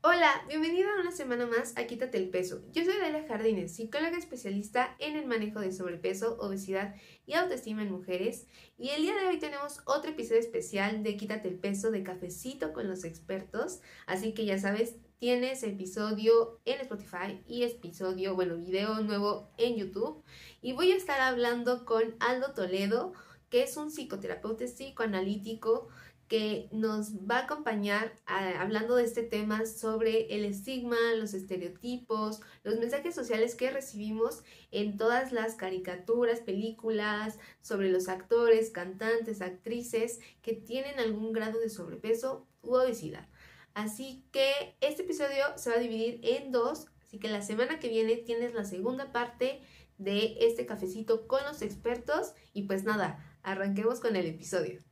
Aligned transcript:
Hola, 0.00 0.44
bienvenido 0.46 0.88
a 0.88 1.00
una 1.00 1.10
semana 1.10 1.44
más 1.44 1.76
a 1.76 1.88
Quítate 1.88 2.18
el 2.18 2.30
Peso. 2.30 2.62
Yo 2.72 2.84
soy 2.84 2.94
Dalia 3.00 3.26
Jardines, 3.26 3.74
psicóloga 3.74 4.16
especialista 4.16 4.94
en 5.00 5.16
el 5.16 5.26
manejo 5.26 5.58
de 5.58 5.72
sobrepeso, 5.72 6.38
obesidad 6.38 6.94
y 7.26 7.34
autoestima 7.34 7.82
en 7.82 7.90
mujeres. 7.90 8.46
Y 8.78 8.90
el 8.90 9.02
día 9.02 9.16
de 9.16 9.26
hoy 9.26 9.40
tenemos 9.40 9.80
otro 9.86 10.12
episodio 10.12 10.38
especial 10.38 11.02
de 11.02 11.16
Quítate 11.16 11.48
el 11.48 11.58
Peso 11.58 11.90
de 11.90 12.04
Cafecito 12.04 12.72
con 12.72 12.86
los 12.86 13.02
expertos. 13.02 13.80
Así 14.06 14.34
que 14.34 14.44
ya 14.44 14.56
sabes, 14.56 14.94
tienes 15.18 15.64
episodio 15.64 16.60
en 16.64 16.80
Spotify 16.80 17.42
y 17.48 17.64
episodio, 17.64 18.36
bueno, 18.36 18.56
video 18.56 19.00
nuevo 19.00 19.50
en 19.56 19.78
YouTube. 19.78 20.22
Y 20.62 20.74
voy 20.74 20.92
a 20.92 20.96
estar 20.96 21.20
hablando 21.20 21.84
con 21.84 22.14
Aldo 22.20 22.54
Toledo, 22.54 23.14
que 23.50 23.64
es 23.64 23.76
un 23.76 23.90
psicoterapeuta 23.90 24.64
psicoanalítico 24.64 25.88
que 26.28 26.68
nos 26.72 27.14
va 27.28 27.38
a 27.38 27.44
acompañar 27.44 28.12
hablando 28.26 28.96
de 28.96 29.04
este 29.04 29.22
tema 29.22 29.64
sobre 29.64 30.34
el 30.34 30.44
estigma, 30.44 30.96
los 31.16 31.32
estereotipos, 31.32 32.40
los 32.64 32.78
mensajes 32.78 33.14
sociales 33.14 33.54
que 33.54 33.70
recibimos 33.70 34.42
en 34.70 34.98
todas 34.98 35.32
las 35.32 35.54
caricaturas, 35.54 36.40
películas, 36.40 37.38
sobre 37.62 37.90
los 37.90 38.08
actores, 38.08 38.70
cantantes, 38.70 39.40
actrices 39.40 40.20
que 40.42 40.52
tienen 40.52 40.98
algún 40.98 41.32
grado 41.32 41.58
de 41.60 41.70
sobrepeso 41.70 42.46
u 42.60 42.74
obesidad. 42.74 43.26
Así 43.72 44.24
que 44.30 44.76
este 44.80 45.02
episodio 45.02 45.44
se 45.56 45.70
va 45.70 45.76
a 45.76 45.80
dividir 45.80 46.20
en 46.22 46.52
dos, 46.52 46.88
así 47.02 47.18
que 47.18 47.28
la 47.28 47.42
semana 47.42 47.78
que 47.78 47.88
viene 47.88 48.16
tienes 48.16 48.52
la 48.52 48.64
segunda 48.64 49.12
parte 49.12 49.62
de 49.96 50.36
este 50.40 50.66
cafecito 50.66 51.26
con 51.26 51.42
los 51.44 51.62
expertos 51.62 52.34
y 52.52 52.64
pues 52.64 52.84
nada, 52.84 53.24
arranquemos 53.42 54.00
con 54.00 54.14
el 54.14 54.26
episodio. 54.26 54.87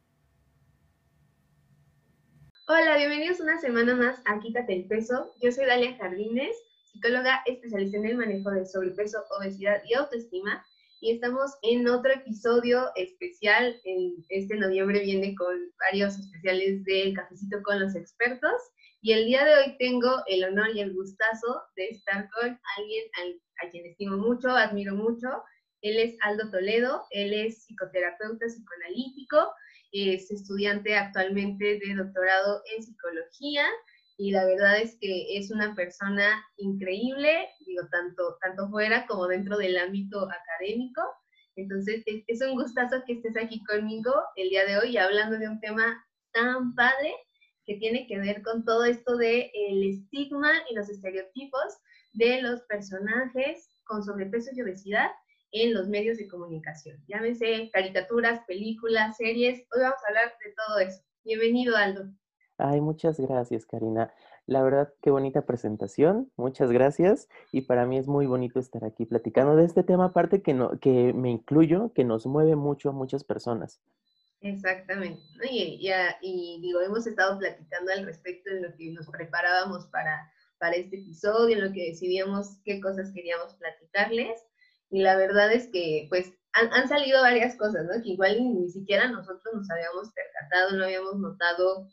Hola, 2.69 2.97
bienvenidos 2.97 3.38
una 3.38 3.61
semana 3.61 3.95
más 3.95 4.20
a 4.25 4.41
Quítate 4.41 4.74
el 4.74 4.88
Peso. 4.88 5.33
Yo 5.41 5.52
soy 5.52 5.66
Dalia 5.66 5.97
Jardines, 5.98 6.57
psicóloga 6.82 7.40
especialista 7.46 7.96
en 7.96 8.07
el 8.07 8.16
manejo 8.16 8.51
de 8.51 8.66
sobrepeso, 8.66 9.23
obesidad 9.38 9.80
y 9.87 9.95
autoestima. 9.95 10.66
Y 11.01 11.13
estamos 11.13 11.52
en 11.63 11.87
otro 11.87 12.13
episodio 12.13 12.90
especial. 12.96 13.80
En 13.85 14.16
este 14.30 14.57
noviembre 14.57 14.99
viene 14.99 15.37
con 15.37 15.55
varios 15.79 16.18
especiales 16.18 16.82
del 16.82 17.15
cafecito 17.15 17.63
con 17.63 17.79
los 17.79 17.95
expertos. 17.95 18.60
Y 19.01 19.12
el 19.12 19.27
día 19.27 19.45
de 19.45 19.55
hoy 19.59 19.77
tengo 19.79 20.24
el 20.27 20.43
honor 20.43 20.71
y 20.74 20.80
el 20.80 20.93
gustazo 20.93 21.62
de 21.77 21.90
estar 21.90 22.29
con 22.30 22.59
alguien 22.79 23.05
a 23.62 23.71
quien 23.71 23.87
estimo 23.87 24.16
mucho, 24.16 24.51
admiro 24.51 24.96
mucho. 24.96 25.29
Él 25.83 26.01
es 26.01 26.16
Aldo 26.21 26.51
Toledo, 26.51 27.05
él 27.10 27.33
es 27.33 27.62
psicoterapeuta 27.62 28.45
psicoanalítico, 28.45 29.52
es 30.05 30.30
estudiante 30.30 30.97
actualmente 30.97 31.79
de 31.79 31.95
doctorado 31.95 32.63
en 32.75 32.83
psicología 32.83 33.66
y 34.19 34.30
la 34.30 34.47
verdad 34.47 34.80
es 34.80 34.97
que 35.01 35.37
es 35.37 35.51
una 35.51 35.75
persona 35.75 36.43
increíble, 36.57 37.49
digo, 37.66 37.83
tanto, 37.91 38.39
tanto 38.41 38.69
fuera 38.71 39.07
como 39.07 39.27
dentro 39.27 39.59
del 39.59 39.77
ámbito 39.77 40.29
académico. 40.30 41.02
Entonces, 41.55 42.02
es 42.07 42.41
un 42.43 42.55
gustazo 42.55 43.02
que 43.07 43.15
estés 43.15 43.37
aquí 43.37 43.63
conmigo 43.65 44.13
el 44.37 44.49
día 44.49 44.65
de 44.65 44.79
hoy 44.79 44.97
hablando 44.97 45.39
de 45.39 45.49
un 45.49 45.61
tema 45.61 46.02
tan 46.33 46.74
padre 46.74 47.15
que 47.67 47.77
tiene 47.77 48.07
que 48.07 48.19
ver 48.19 48.43
con 48.43 48.65
todo 48.65 48.85
esto 48.85 49.17
de 49.17 49.51
el 49.52 49.91
estigma 49.91 50.51
y 50.71 50.74
los 50.74 50.89
estereotipos 50.89 51.77
de 52.13 52.41
los 52.41 52.63
personajes 52.63 53.77
con 53.85 54.02
sobrepeso 54.02 54.51
y 54.55 54.63
obesidad 54.63 55.11
en 55.62 55.73
los 55.73 55.88
medios 55.88 56.18
de 56.18 56.29
comunicación. 56.29 57.02
Llámese 57.09 57.71
caricaturas, 57.73 58.40
películas, 58.46 59.16
series. 59.16 59.60
Hoy 59.73 59.80
vamos 59.80 59.99
a 60.04 60.09
hablar 60.09 60.32
de 60.45 60.52
todo 60.52 60.79
eso. 60.80 61.02
Bienvenido, 61.24 61.76
Aldo. 61.76 62.10
Ay, 62.59 62.80
muchas 62.80 63.18
gracias, 63.18 63.65
Karina. 63.65 64.12
La 64.47 64.62
verdad, 64.62 64.93
qué 65.03 65.10
bonita 65.10 65.47
presentación. 65.47 66.31
Muchas 66.37 66.71
gracias. 66.71 67.28
Y 67.53 67.62
para 67.62 67.87
mí 67.87 67.99
es 67.99 68.06
muy 68.06 68.27
bonito 68.27 68.60
estar 68.60 68.84
aquí 68.84 69.06
platicando 69.06 69.56
de 69.56 69.65
este 69.65 69.82
tema, 69.82 70.06
aparte 70.06 70.43
que, 70.43 70.53
no, 70.53 70.78
que 70.78 71.12
me 71.15 71.31
incluyo, 71.31 71.93
que 71.94 72.05
nos 72.05 72.27
mueve 72.27 72.55
mucho 72.55 72.91
a 72.91 72.93
muchas 72.93 73.25
personas. 73.25 73.81
Exactamente. 74.43 75.23
Y, 75.50 75.83
ya, 75.83 76.19
y 76.21 76.61
digo, 76.61 76.81
hemos 76.83 77.06
estado 77.06 77.38
platicando 77.38 77.93
al 77.93 78.05
respecto 78.05 78.50
en 78.50 78.62
lo 78.62 78.75
que 78.77 78.93
nos 78.93 79.06
preparábamos 79.09 79.87
para, 79.87 80.31
para 80.59 80.77
este 80.77 80.97
episodio, 80.99 81.56
en 81.56 81.65
lo 81.65 81.73
que 81.73 81.88
decidíamos 81.88 82.59
qué 82.65 82.81
cosas 82.81 83.11
queríamos 83.12 83.55
platicarles. 83.55 84.44
Y 84.91 85.03
la 85.03 85.17
verdad 85.17 85.53
es 85.53 85.69
que, 85.69 86.07
pues, 86.09 86.33
han, 86.53 86.89
salido 86.89 87.21
varias 87.21 87.57
cosas, 87.57 87.85
¿no? 87.85 88.03
Que 88.03 88.11
igual 88.11 88.39
ni, 88.55 88.69
siquiera 88.71 89.09
nosotros 89.09 89.55
nos 89.55 89.71
habíamos 89.71 90.11
percatado, 90.13 90.77
no 90.77 90.85
habíamos 90.85 91.17
notado, 91.19 91.89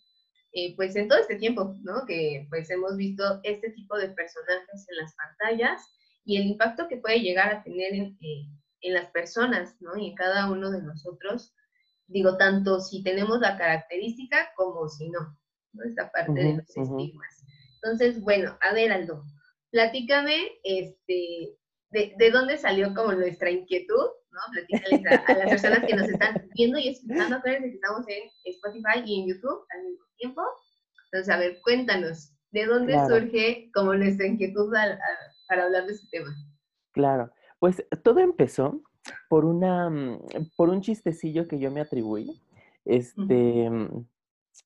eh, 0.54 0.76
pues, 0.76 0.96
en 0.96 1.08
todo 1.08 1.20
este 1.20 1.36
tiempo, 1.36 1.76
¿no? 1.82 2.06
Que, 2.06 2.48
pues, 2.50 2.70
hemos 2.70 2.96
visto 2.96 3.40
este 3.44 3.72
tipo 3.72 3.98
de 3.98 4.10
personajes 4.10 4.86
en 4.90 4.98
las 4.98 5.14
pantallas 5.16 5.82
y 6.24 6.38
el 6.38 6.48
impacto 6.48 6.88
que 6.88 6.98
puede 6.98 7.20
llegar 7.20 7.54
a 7.54 7.64
tener 7.64 7.94
en, 7.94 8.18
eh, 8.22 8.48
en 8.82 8.94
las 8.94 9.10
personas, 9.12 9.76
¿no? 9.82 9.98
Y 9.98 10.10
en 10.10 10.16
cada 10.16 10.50
uno 10.52 10.72
de 10.72 10.82
nosotros, 10.82 11.54
digo, 12.08 12.38
tanto 12.38 12.80
si 12.80 13.04
tenemos 13.04 13.40
la 13.40 13.58
característica 13.58 14.52
como 14.56 14.88
si 14.88 15.10
no, 15.10 15.38
¿no? 15.74 15.84
Esta 15.84 16.12
parte 16.12 16.34
de 16.34 16.54
los 16.58 16.78
estigmas. 16.78 17.44
Entonces, 17.82 18.22
bueno, 18.22 18.58
a 18.62 18.74
ver, 18.74 18.92
Aldo, 18.92 19.26
platícame, 19.72 20.38
este, 20.64 21.58
de, 21.94 22.32
dónde 22.32 22.58
salió 22.58 22.94
como 22.94 23.14
nuestra 23.14 23.52
inquietud, 23.52 24.08
¿no? 24.32 24.40
Platícales 24.52 25.22
a, 25.28 25.34
las 25.34 25.50
personas 25.50 25.86
que 25.86 25.96
nos 25.96 26.10
están 26.10 26.50
viendo 26.56 26.80
y 26.80 26.90
escuchando. 26.90 27.38
Acuérdense 27.38 27.70
que 27.70 27.76
estamos 27.76 28.06
en 28.08 28.24
Spotify 28.46 29.04
y 29.06 29.22
en 29.22 29.28
YouTube 29.28 29.66
al 29.70 29.84
mismo 29.84 30.06
tiempo. 30.18 30.42
Entonces, 31.06 31.34
a 31.34 31.38
ver, 31.38 31.60
cuéntanos, 31.62 32.34
¿de 32.52 32.66
dónde 32.66 32.94
surge 33.08 33.70
como 33.74 33.94
nuestra 33.94 34.26
inquietud 34.26 34.72
para 35.48 35.66
hablar 35.66 35.86
de 35.86 35.94
este 35.94 36.08
tema? 36.12 36.30
Claro, 36.92 37.32
pues 37.60 37.86
todo 38.04 38.20
empezó 38.20 38.82
por 39.30 39.46
una, 39.46 39.90
mm, 39.90 40.20
por 40.56 40.70
un 40.70 40.82
chistecillo 40.82 41.48
que 41.48 41.60
yo 41.60 41.70
me 41.72 41.82
atribuí, 41.82 42.42
este, 42.86 43.70
mm, 43.70 44.06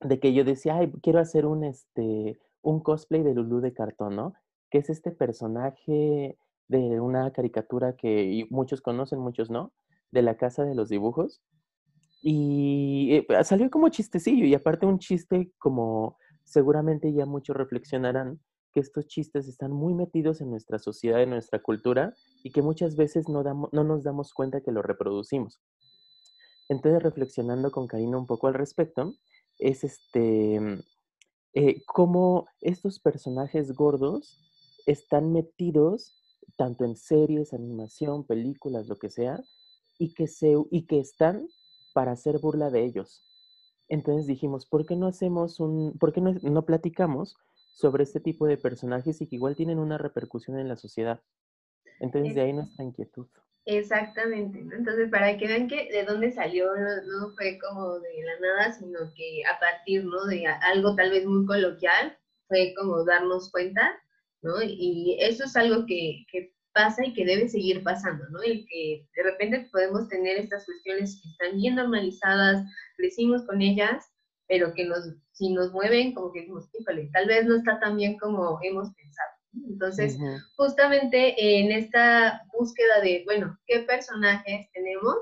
de 0.00 0.20
que 0.20 0.32
yo 0.32 0.44
decía, 0.44 0.76
ay, 0.76 0.92
quiero 1.02 1.18
hacer 1.18 1.44
un, 1.44 1.64
este, 1.64 2.38
un 2.62 2.80
cosplay 2.80 3.22
de 3.22 3.34
Lulu 3.34 3.60
de 3.60 3.74
cartón, 3.74 4.16
¿no? 4.16 4.34
Que 4.70 4.78
es 4.78 4.88
este 4.88 5.10
personaje 5.10 6.38
de 6.68 7.00
una 7.00 7.32
caricatura 7.32 7.96
que 7.96 8.46
muchos 8.50 8.80
conocen, 8.80 9.18
muchos 9.18 9.50
no, 9.50 9.72
de 10.10 10.22
la 10.22 10.36
Casa 10.36 10.64
de 10.64 10.74
los 10.74 10.88
Dibujos. 10.88 11.42
Y 12.22 13.10
eh, 13.12 13.44
salió 13.44 13.70
como 13.70 13.88
chistecillo 13.88 14.44
y 14.44 14.54
aparte 14.54 14.86
un 14.86 14.98
chiste 14.98 15.52
como 15.58 16.18
seguramente 16.44 17.12
ya 17.12 17.26
muchos 17.26 17.56
reflexionarán 17.56 18.40
que 18.72 18.80
estos 18.80 19.06
chistes 19.06 19.48
están 19.48 19.72
muy 19.72 19.94
metidos 19.94 20.40
en 20.40 20.50
nuestra 20.50 20.78
sociedad, 20.78 21.22
en 21.22 21.30
nuestra 21.30 21.62
cultura 21.62 22.14
y 22.42 22.50
que 22.50 22.62
muchas 22.62 22.96
veces 22.96 23.28
no, 23.28 23.42
damos, 23.42 23.72
no 23.72 23.84
nos 23.84 24.02
damos 24.02 24.32
cuenta 24.34 24.60
que 24.60 24.72
lo 24.72 24.82
reproducimos. 24.82 25.60
Entonces, 26.68 27.02
reflexionando 27.02 27.70
con 27.70 27.86
Karina 27.86 28.18
un 28.18 28.26
poco 28.26 28.46
al 28.46 28.54
respecto, 28.54 29.14
es 29.58 29.84
este, 29.84 30.60
mm, 30.60 30.80
eh, 31.54 31.82
cómo 31.86 32.46
estos 32.60 33.00
personajes 33.00 33.72
gordos 33.72 34.38
están 34.86 35.32
metidos 35.32 36.17
tanto 36.58 36.84
en 36.84 36.96
series, 36.96 37.54
animación, 37.54 38.26
películas, 38.26 38.88
lo 38.88 38.98
que 38.98 39.08
sea, 39.10 39.40
y 39.96 40.12
que, 40.12 40.26
se, 40.26 40.54
y 40.70 40.86
que 40.86 40.98
están 40.98 41.48
para 41.94 42.12
hacer 42.12 42.38
burla 42.38 42.68
de 42.70 42.84
ellos. 42.84 43.22
Entonces 43.88 44.26
dijimos, 44.26 44.66
¿por 44.66 44.84
qué 44.84 44.96
no 44.96 45.06
hacemos 45.06 45.60
un, 45.60 45.96
por 45.98 46.12
qué 46.12 46.20
no, 46.20 46.66
platicamos 46.66 47.36
sobre 47.74 48.02
este 48.02 48.20
tipo 48.20 48.46
de 48.46 48.58
personajes 48.58 49.20
y 49.20 49.28
que 49.28 49.36
igual 49.36 49.56
tienen 49.56 49.78
una 49.78 49.98
repercusión 49.98 50.58
en 50.58 50.68
la 50.68 50.76
sociedad? 50.76 51.22
Entonces 52.00 52.34
de 52.34 52.40
ahí 52.42 52.52
nuestra 52.52 52.84
inquietud. 52.84 53.28
Exactamente, 53.64 54.60
Entonces, 54.60 55.10
para 55.10 55.36
que 55.36 55.46
vean 55.46 55.68
que 55.68 55.90
de 55.92 56.04
dónde 56.04 56.32
salió, 56.32 56.66
no, 56.74 57.30
fue 57.36 57.58
como 57.58 57.98
de 58.00 58.22
la 58.24 58.40
nada, 58.40 58.72
sino 58.72 58.98
que 59.14 59.42
a 59.44 59.60
partir, 59.60 60.04
¿no? 60.06 60.24
De 60.26 60.46
algo 60.46 60.96
tal 60.96 61.10
vez 61.10 61.26
muy 61.26 61.44
coloquial, 61.44 62.16
fue 62.48 62.72
como 62.76 63.04
darnos 63.04 63.50
cuenta 63.50 63.94
¿no? 64.42 64.62
Y 64.62 65.16
eso 65.20 65.44
es 65.44 65.56
algo 65.56 65.86
que, 65.86 66.24
pasa 66.74 67.04
y 67.04 67.12
que 67.12 67.24
debe 67.24 67.48
seguir 67.48 67.82
pasando, 67.82 68.24
¿no? 68.30 68.40
El 68.40 68.64
que 68.68 69.04
de 69.16 69.22
repente 69.24 69.68
podemos 69.72 70.06
tener 70.08 70.36
estas 70.36 70.64
cuestiones 70.64 71.20
que 71.20 71.28
están 71.30 71.56
bien 71.56 71.74
normalizadas, 71.74 72.62
crecimos 72.96 73.44
con 73.46 73.62
ellas, 73.62 74.04
pero 74.46 74.72
que 74.74 74.84
nos, 74.84 75.00
si 75.32 75.52
nos 75.52 75.72
mueven, 75.72 76.14
como 76.14 76.32
que 76.32 76.40
decimos, 76.40 76.68
híjole, 76.78 77.10
tal 77.12 77.26
vez 77.26 77.46
no 77.46 77.56
está 77.56 77.80
tan 77.80 77.96
bien 77.96 78.16
como 78.18 78.60
hemos 78.62 78.94
pensado. 78.94 79.30
Entonces, 79.68 80.18
justamente 80.56 81.34
en 81.38 81.72
esta 81.72 82.42
búsqueda 82.52 83.00
de, 83.02 83.22
bueno, 83.24 83.58
¿qué 83.66 83.80
personajes 83.80 84.70
tenemos? 84.72 85.16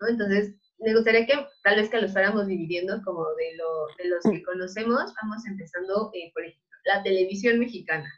¿no? 0.00 0.08
Entonces, 0.08 0.54
me 0.78 0.94
gustaría 0.94 1.26
que 1.26 1.34
tal 1.62 1.76
vez 1.76 1.90
que 1.90 2.00
los 2.00 2.12
fuéramos 2.12 2.46
dividiendo 2.46 3.02
como 3.04 3.24
de, 3.34 3.56
lo, 3.56 3.86
de 3.98 4.08
los 4.08 4.22
que 4.22 4.42
conocemos, 4.42 5.12
vamos 5.22 5.46
empezando, 5.46 6.10
eh, 6.14 6.30
por 6.32 6.44
ejemplo, 6.44 6.70
la 6.84 7.02
televisión 7.02 7.58
mexicana, 7.58 8.10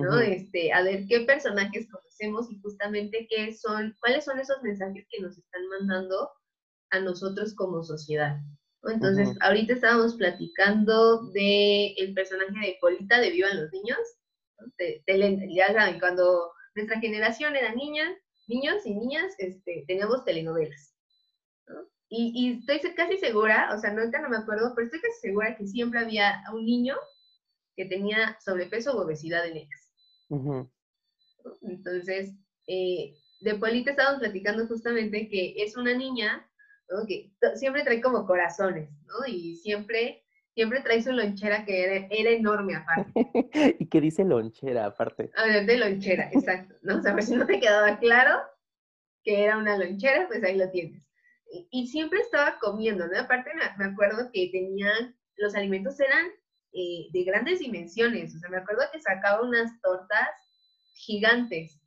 ¿no? 0.00 0.20
este, 0.20 0.72
a 0.72 0.82
ver 0.82 1.06
qué 1.06 1.20
personajes 1.20 1.88
conocemos 1.90 2.50
y 2.50 2.60
justamente 2.60 3.26
qué 3.30 3.52
son, 3.54 3.94
cuáles 4.00 4.24
son 4.24 4.38
esos 4.38 4.62
mensajes 4.62 5.06
que 5.10 5.20
nos 5.20 5.38
están 5.38 5.66
mandando 5.68 6.30
a 6.90 7.00
nosotros 7.00 7.54
como 7.54 7.82
sociedad. 7.82 8.40
Entonces, 8.84 9.36
ahorita 9.40 9.74
estábamos 9.74 10.14
platicando 10.14 11.30
de 11.32 11.92
el 11.98 12.14
personaje 12.14 12.58
de 12.60 12.78
Polita 12.80 13.20
de 13.20 13.30
Vivan 13.30 13.60
los 13.60 13.72
Niños. 13.72 13.98
De, 14.78 15.02
ya 15.54 15.72
saben, 15.72 16.00
cuando 16.00 16.52
nuestra 16.74 16.98
generación 17.00 17.56
era 17.56 17.74
niña, 17.74 18.04
niños 18.48 18.84
y 18.84 18.94
niñas, 18.94 19.34
este, 19.38 19.84
teníamos 19.86 20.24
telenovelas. 20.24 20.94
Y, 22.08 22.32
y, 22.34 22.58
estoy 22.58 22.94
casi 22.94 23.18
segura, 23.18 23.70
o 23.72 23.78
sea, 23.78 23.92
no, 23.92 24.00
ahorita 24.00 24.20
no 24.20 24.30
me 24.30 24.38
acuerdo, 24.38 24.72
pero 24.74 24.86
estoy 24.86 25.00
casi 25.00 25.20
segura 25.20 25.56
que 25.56 25.66
siempre 25.66 26.00
había 26.00 26.42
un 26.52 26.64
niño 26.64 26.96
que 27.76 27.84
tenía 27.84 28.36
sobrepeso 28.44 28.96
o 28.96 29.04
obesidad 29.04 29.46
en 29.46 29.58
ellas. 29.58 29.89
Entonces, 31.62 32.34
eh, 32.66 33.14
de 33.40 33.54
Polita 33.54 33.90
estábamos 33.90 34.20
platicando 34.20 34.66
justamente 34.66 35.28
que 35.28 35.54
es 35.56 35.76
una 35.76 35.94
niña 35.94 36.46
que 37.06 37.32
siempre 37.54 37.84
trae 37.84 38.00
como 38.00 38.26
corazones, 38.26 38.90
¿no? 39.06 39.26
Y 39.26 39.56
siempre, 39.56 40.24
siempre 40.54 40.80
trae 40.80 41.02
su 41.02 41.12
lonchera 41.12 41.64
que 41.64 41.84
era, 41.84 42.30
enorme 42.30 42.74
aparte. 42.76 43.12
y 43.78 43.86
que 43.86 44.00
dice 44.00 44.24
lonchera 44.24 44.86
aparte. 44.86 45.30
A 45.36 45.44
ver, 45.44 45.66
de 45.66 45.78
lonchera, 45.78 46.30
exacto, 46.32 46.74
¿no? 46.82 46.98
O 46.98 47.02
sea, 47.02 47.12
por 47.12 47.22
si 47.22 47.36
no 47.36 47.46
te 47.46 47.60
quedaba 47.60 47.98
claro 47.98 48.40
que 49.22 49.44
era 49.44 49.58
una 49.58 49.76
lonchera, 49.76 50.26
pues 50.28 50.42
ahí 50.42 50.56
lo 50.56 50.70
tienes. 50.70 51.06
Y, 51.70 51.88
siempre 51.88 52.20
estaba 52.20 52.58
comiendo, 52.60 53.06
¿no? 53.08 53.18
Aparte 53.18 53.50
me, 53.78 53.84
acuerdo 53.84 54.30
que 54.32 54.50
tenían, 54.52 55.16
los 55.36 55.54
alimentos 55.56 55.98
eran 55.98 56.28
eh, 56.72 57.08
de 57.12 57.24
grandes 57.24 57.58
dimensiones, 57.58 58.34
o 58.34 58.38
sea, 58.38 58.50
me 58.50 58.58
acuerdo 58.58 58.82
que 58.92 59.00
sacaba 59.00 59.42
unas 59.42 59.80
tortas 59.80 60.28
gigantes, 60.94 61.80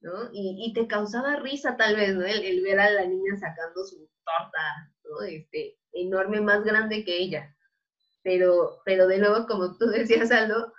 ¿no? 0.00 0.30
Y, 0.32 0.72
te 0.74 0.86
causaba 0.86 1.36
risa 1.36 1.76
tal 1.76 1.96
vez, 1.96 2.14
¿no? 2.14 2.24
El, 2.24 2.62
ver 2.62 2.80
a 2.80 2.90
la 2.90 3.06
niña 3.06 3.36
sacando 3.36 3.84
su 3.84 4.08
torta, 4.24 4.92
¿no? 5.04 5.22
Este, 5.22 5.78
enorme, 5.92 6.40
más 6.40 6.64
grande 6.64 7.04
que 7.04 7.18
ella. 7.18 7.54
Pero, 8.22 8.80
pero 8.84 9.06
de 9.06 9.18
nuevo, 9.18 9.46
como 9.46 9.76
tú 9.76 9.86
decías, 9.86 10.30
Aldo, 10.30 10.72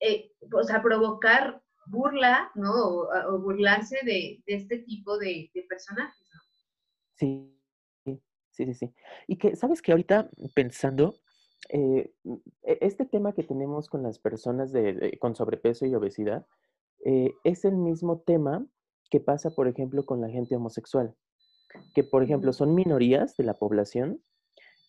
eh, 0.00 0.32
o 0.52 0.62
sea, 0.64 0.82
provocar 0.82 1.62
burla, 1.86 2.50
¿no? 2.54 2.72
O, 2.72 3.38
burlarse 3.40 3.98
de, 4.04 4.42
este 4.46 4.78
tipo 4.78 5.18
de, 5.18 5.50
personajes, 5.68 6.28
¿no? 6.34 6.40
Sí, 7.16 7.58
sí, 8.04 8.22
sí, 8.50 8.74
sí. 8.74 8.94
Y 9.26 9.36
que, 9.36 9.56
¿sabes 9.56 9.82
que 9.82 9.92
ahorita 9.92 10.30
pensando, 10.54 11.21
eh, 11.68 12.12
e, 12.62 12.78
este 12.80 13.04
tema 13.04 13.32
que 13.32 13.42
tenemos 13.42 13.88
con 13.88 14.02
las 14.02 14.18
personas 14.18 14.72
de, 14.72 15.16
con 15.20 15.34
sobrepeso 15.34 15.86
y 15.86 15.94
obesidad, 15.94 16.46
eh, 17.04 17.32
es 17.44 17.64
el 17.64 17.76
mismo 17.76 18.20
tema 18.20 18.66
que 19.10 19.20
pasa, 19.20 19.50
por 19.50 19.68
ejemplo, 19.68 20.06
con 20.06 20.20
la 20.20 20.28
gente 20.28 20.56
homosexual, 20.56 21.14
que, 21.94 22.04
por 22.04 22.22
ejemplo, 22.22 22.52
son 22.52 22.74
minorías 22.74 23.36
de 23.36 23.44
la 23.44 23.54
población 23.54 24.22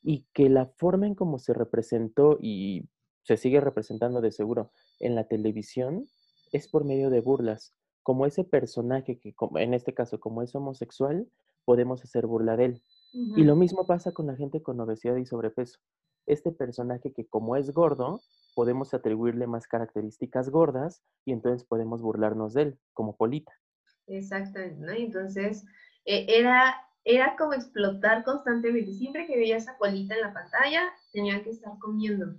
y 0.02 0.28
que 0.34 0.50
la 0.50 0.68
forma 0.78 1.08
en 1.08 1.16
cómo 1.16 1.40
se 1.40 1.54
representó 1.54 2.38
y 2.42 2.90
se 3.24 3.38
sigue 3.38 3.62
representando 3.62 4.22
de 4.22 4.31
seguro 4.31 4.72
en 5.00 5.16
la 5.16 5.28
televisión 5.28 6.08
es 6.52 6.68
por 6.68 6.86
medio 6.86 7.10
de 7.10 7.22
burlas. 7.22 7.74
Como 8.04 8.26
ese 8.26 8.44
personaje 8.44 9.18
que, 9.18 9.34
en 9.56 9.74
este 9.74 9.94
caso, 9.94 10.19
como 10.19 10.42
es 10.42 10.54
homosexual, 10.56 11.28
podemos 11.66 12.04
hacer 12.04 12.28
burla 12.28 12.58
de 12.58 12.66
él. 12.66 12.84
Y 13.14 13.44
lo 13.44 13.56
mismo 13.56 13.86
pasa 13.86 14.12
con 14.12 14.28
la 14.28 14.36
gente 14.36 14.62
con 14.62 14.80
obesidad 14.80 15.16
y 15.18 15.26
sobrepeso. 15.26 15.80
Este 16.25 16.52
personaje 16.52 17.12
que 17.14 17.25
como 17.25 17.56
es 17.56 17.72
gordo, 17.72 18.22
podemos 18.56 18.94
atribuirle 18.94 19.48
más 19.48 19.68
características 19.68 20.50
gordas 20.50 21.04
y 21.25 21.34
entonces 21.34 21.66
podemos 21.66 22.02
burlarnos 22.02 22.54
de 22.54 22.62
él, 22.62 22.80
como 22.94 23.16
Polita. 23.16 23.52
Exactamente, 24.08 24.80
¿no? 24.80 24.92
Entonces, 24.92 25.66
e, 26.06 26.25
era, 26.40 26.75
era 27.04 27.36
como 27.38 27.54
explotar 27.54 28.24
constantemente. 28.24 28.94
Siempre 28.94 29.28
que 29.28 29.38
veía 29.38 29.58
esa 29.58 29.78
Polita 29.78 30.16
en 30.16 30.22
la 30.22 30.34
pantalla, 30.34 30.81
tenía 31.12 31.44
que 31.44 31.52
estar 31.52 31.74
comiendo. 31.80 32.36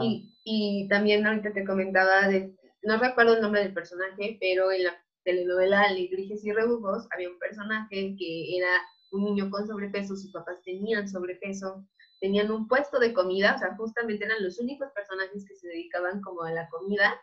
Y, 0.00 0.34
y, 0.44 0.88
también 0.88 1.24
ahorita 1.24 1.52
te 1.52 1.64
comentaba, 1.64 2.26
de, 2.26 2.52
no 2.82 2.98
recuerdo 2.98 3.36
el 3.36 3.42
nombre 3.42 3.62
del 3.62 3.72
personaje, 3.72 4.36
pero 4.40 4.72
en 4.72 4.84
la 4.84 4.92
telenovela 5.22 5.82
Alegrijes 5.82 6.44
y 6.44 6.52
Rebujos 6.52 7.06
había 7.12 7.30
un 7.30 7.38
personaje 7.38 8.16
que 8.18 8.56
era 8.56 8.70
un 9.12 9.24
niño 9.24 9.50
con 9.50 9.66
sobrepeso, 9.66 10.16
sus 10.16 10.32
papás 10.32 10.56
tenían 10.64 11.08
sobrepeso, 11.08 11.86
tenían 12.20 12.50
un 12.50 12.68
puesto 12.68 12.98
de 12.98 13.12
comida, 13.12 13.54
o 13.54 13.58
sea, 13.58 13.76
justamente 13.76 14.24
eran 14.24 14.42
los 14.42 14.58
únicos 14.58 14.90
personajes 14.92 15.44
que 15.46 15.54
se 15.54 15.68
dedicaban 15.68 16.20
como 16.20 16.42
a 16.42 16.52
la 16.52 16.68
comida, 16.68 17.14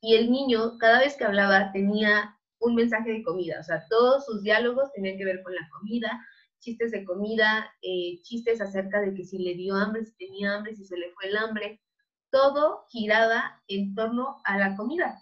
y 0.00 0.14
el 0.14 0.30
niño 0.30 0.78
cada 0.78 1.00
vez 1.00 1.16
que 1.16 1.24
hablaba 1.24 1.72
tenía 1.72 2.36
un 2.60 2.74
mensaje 2.74 3.12
de 3.12 3.22
comida, 3.22 3.58
o 3.60 3.64
sea, 3.64 3.84
todos 3.88 4.24
sus 4.26 4.42
diálogos 4.42 4.92
tenían 4.92 5.16
que 5.16 5.24
ver 5.24 5.42
con 5.42 5.54
la 5.54 5.68
comida, 5.70 6.20
chistes 6.60 6.90
de 6.90 7.04
comida, 7.04 7.72
eh, 7.82 8.20
chistes 8.22 8.60
acerca 8.60 9.00
de 9.00 9.14
que 9.14 9.24
si 9.24 9.38
le 9.38 9.54
dio 9.54 9.74
hambre, 9.74 10.04
si 10.04 10.16
tenía 10.16 10.54
hambre, 10.54 10.74
si 10.74 10.84
se 10.84 10.96
le 10.96 11.12
fue 11.12 11.28
el 11.28 11.36
hambre, 11.36 11.80
todo 12.30 12.84
giraba 12.88 13.62
en 13.68 13.94
torno 13.94 14.40
a 14.44 14.58
la 14.58 14.76
comida. 14.76 15.18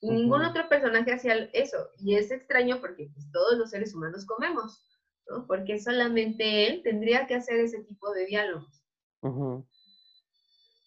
Y 0.00 0.10
ningún 0.10 0.44
otro 0.44 0.68
personaje 0.68 1.12
hacía 1.12 1.34
eso. 1.52 1.76
Y 1.98 2.14
es 2.14 2.30
extraño 2.30 2.80
porque 2.80 3.10
pues, 3.12 3.30
todos 3.32 3.58
los 3.58 3.70
seres 3.70 3.94
humanos 3.94 4.24
comemos. 4.26 4.87
Porque 5.46 5.78
solamente 5.78 6.66
él 6.66 6.82
tendría 6.82 7.26
que 7.26 7.34
hacer 7.34 7.60
ese 7.60 7.82
tipo 7.84 8.12
de 8.12 8.26
diálogos. 8.26 8.82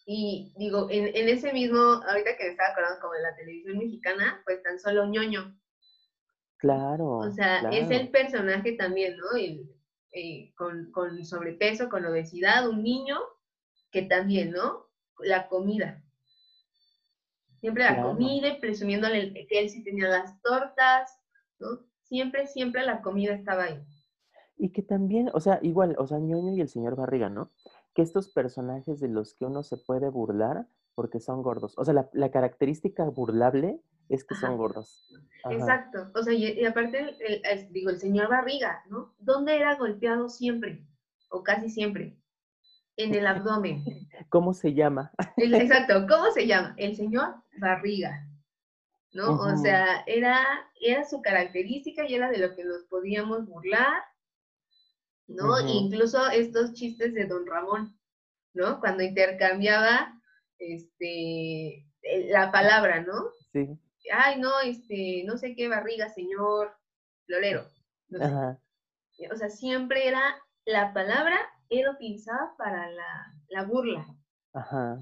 Y 0.06 0.52
digo, 0.58 0.88
en, 0.90 1.30
ese 1.30 1.54
mismo, 1.54 1.80
ahorita 1.80 2.36
que 2.38 2.46
me 2.46 2.50
estaba 2.52 2.70
acordando 2.70 3.02
como 3.02 3.14
de 3.14 3.22
la 3.22 3.36
televisión 3.36 3.78
mexicana, 3.78 4.42
pues 4.46 4.64
tan 4.64 4.80
solo 4.80 5.06
ñoño. 5.08 5.58
Claro. 6.58 7.18
O 7.18 7.32
sea, 7.32 7.70
es 7.72 7.90
el 7.92 8.10
personaje 8.10 8.74
también, 8.74 9.18
¿no? 9.18 9.38
Eh, 10.14 10.54
con, 10.56 10.92
con 10.92 11.24
sobrepeso, 11.24 11.90
con 11.90 12.06
obesidad, 12.06 12.68
un 12.68 12.84
niño 12.84 13.20
que 13.92 14.02
también, 14.02 14.52
¿no? 14.52 14.88
La 15.20 15.48
comida. 15.48 16.04
Siempre 17.60 17.84
la 17.84 18.02
comida 18.02 18.48
y 18.48 18.60
presumiéndole 18.60 19.46
que 19.48 19.60
él 19.60 19.70
sí 19.70 19.84
tenía 19.84 20.08
las 20.08 20.42
tortas, 20.42 21.16
¿no? 21.60 21.86
Siempre, 22.04 22.48
siempre 22.48 22.84
la 22.84 23.02
comida 23.02 23.34
estaba 23.34 23.66
ahí. 23.66 23.80
Y 24.62 24.70
que 24.70 24.84
también, 24.84 25.32
o 25.34 25.40
sea, 25.40 25.58
igual, 25.64 25.96
o 25.98 26.06
sea, 26.06 26.20
ñoño 26.20 26.54
y 26.54 26.62
el 26.62 26.70
señor 26.70 26.96
Barriga, 26.96 27.30
¿no? 27.30 27.50
Que 27.96 28.04
estos 28.04 28.30
personajes 28.30 29.00
de 29.00 29.08
los 29.08 29.34
que 29.34 29.46
uno 29.46 29.64
se 29.64 29.76
puede 29.76 30.08
burlar 30.12 30.68
porque 30.94 31.20
son 31.20 31.42
gordos. 31.42 31.74
O 31.80 31.84
sea, 31.84 32.08
la, 32.14 32.30
característica 32.30 33.04
burlable 33.06 33.82
es 34.08 34.24
que 34.24 34.36
son 34.36 34.58
gordos. 34.58 35.12
Exacto. 35.50 36.12
O 36.14 36.22
sea, 36.22 36.34
y, 36.36 36.64
aparte, 36.64 37.18
digo, 37.72 37.90
el 37.90 38.00
señor 38.00 38.30
Barriga, 38.30 38.84
¿no? 38.88 39.16
¿Dónde 39.18 39.56
era 39.56 39.78
golpeado 39.78 40.30
siempre? 40.30 40.86
O 41.30 41.42
casi 41.42 41.68
siempre. 41.68 42.16
En 42.98 43.16
el 43.16 43.26
abdomen. 43.26 43.84
¿Cómo 44.30 44.54
se 44.54 44.76
llama? 44.76 45.12
exacto, 45.38 46.06
¿cómo 46.08 46.30
se 46.34 46.46
llama? 46.46 46.76
El 46.78 46.96
señor 46.96 47.34
Barriga. 47.60 48.28
¿No? 49.12 49.40
O 49.40 49.58
sea, 49.58 50.04
era, 50.06 50.38
era 50.80 51.04
su 51.04 51.20
característica 51.24 52.08
y 52.08 52.14
era 52.14 52.30
de 52.30 52.38
lo 52.38 52.56
que 52.56 52.64
nos 52.64 52.84
podíamos 52.84 53.48
burlar 53.48 54.11
¿no? 55.36 55.60
Incluso 55.68 56.30
estos 56.30 56.74
chistes 56.74 57.14
de 57.14 57.26
Don 57.26 57.46
Ramón, 57.46 57.98
¿no? 58.54 58.80
Cuando 58.80 59.04
intercambiaba 59.04 60.14
este, 60.60 61.86
la 62.30 62.52
palabra, 62.52 63.02
¿no? 63.02 63.32
Sí. 63.52 63.68
Ay, 64.14 64.40
no, 64.40 64.60
este, 64.62 65.24
no 65.26 65.38
sé 65.38 65.56
qué 65.56 65.68
barriga, 65.68 66.10
señor 66.10 66.76
Florero. 67.26 67.68
O 69.32 69.36
sea, 69.36 69.50
siempre 69.50 70.08
era, 70.08 70.22
la 70.66 70.94
palabra 70.94 71.40
era 71.70 71.92
utilizada 71.92 72.54
para 72.58 72.90
la, 73.50 73.64
burla. 73.64 74.06
Ajá. 74.54 75.00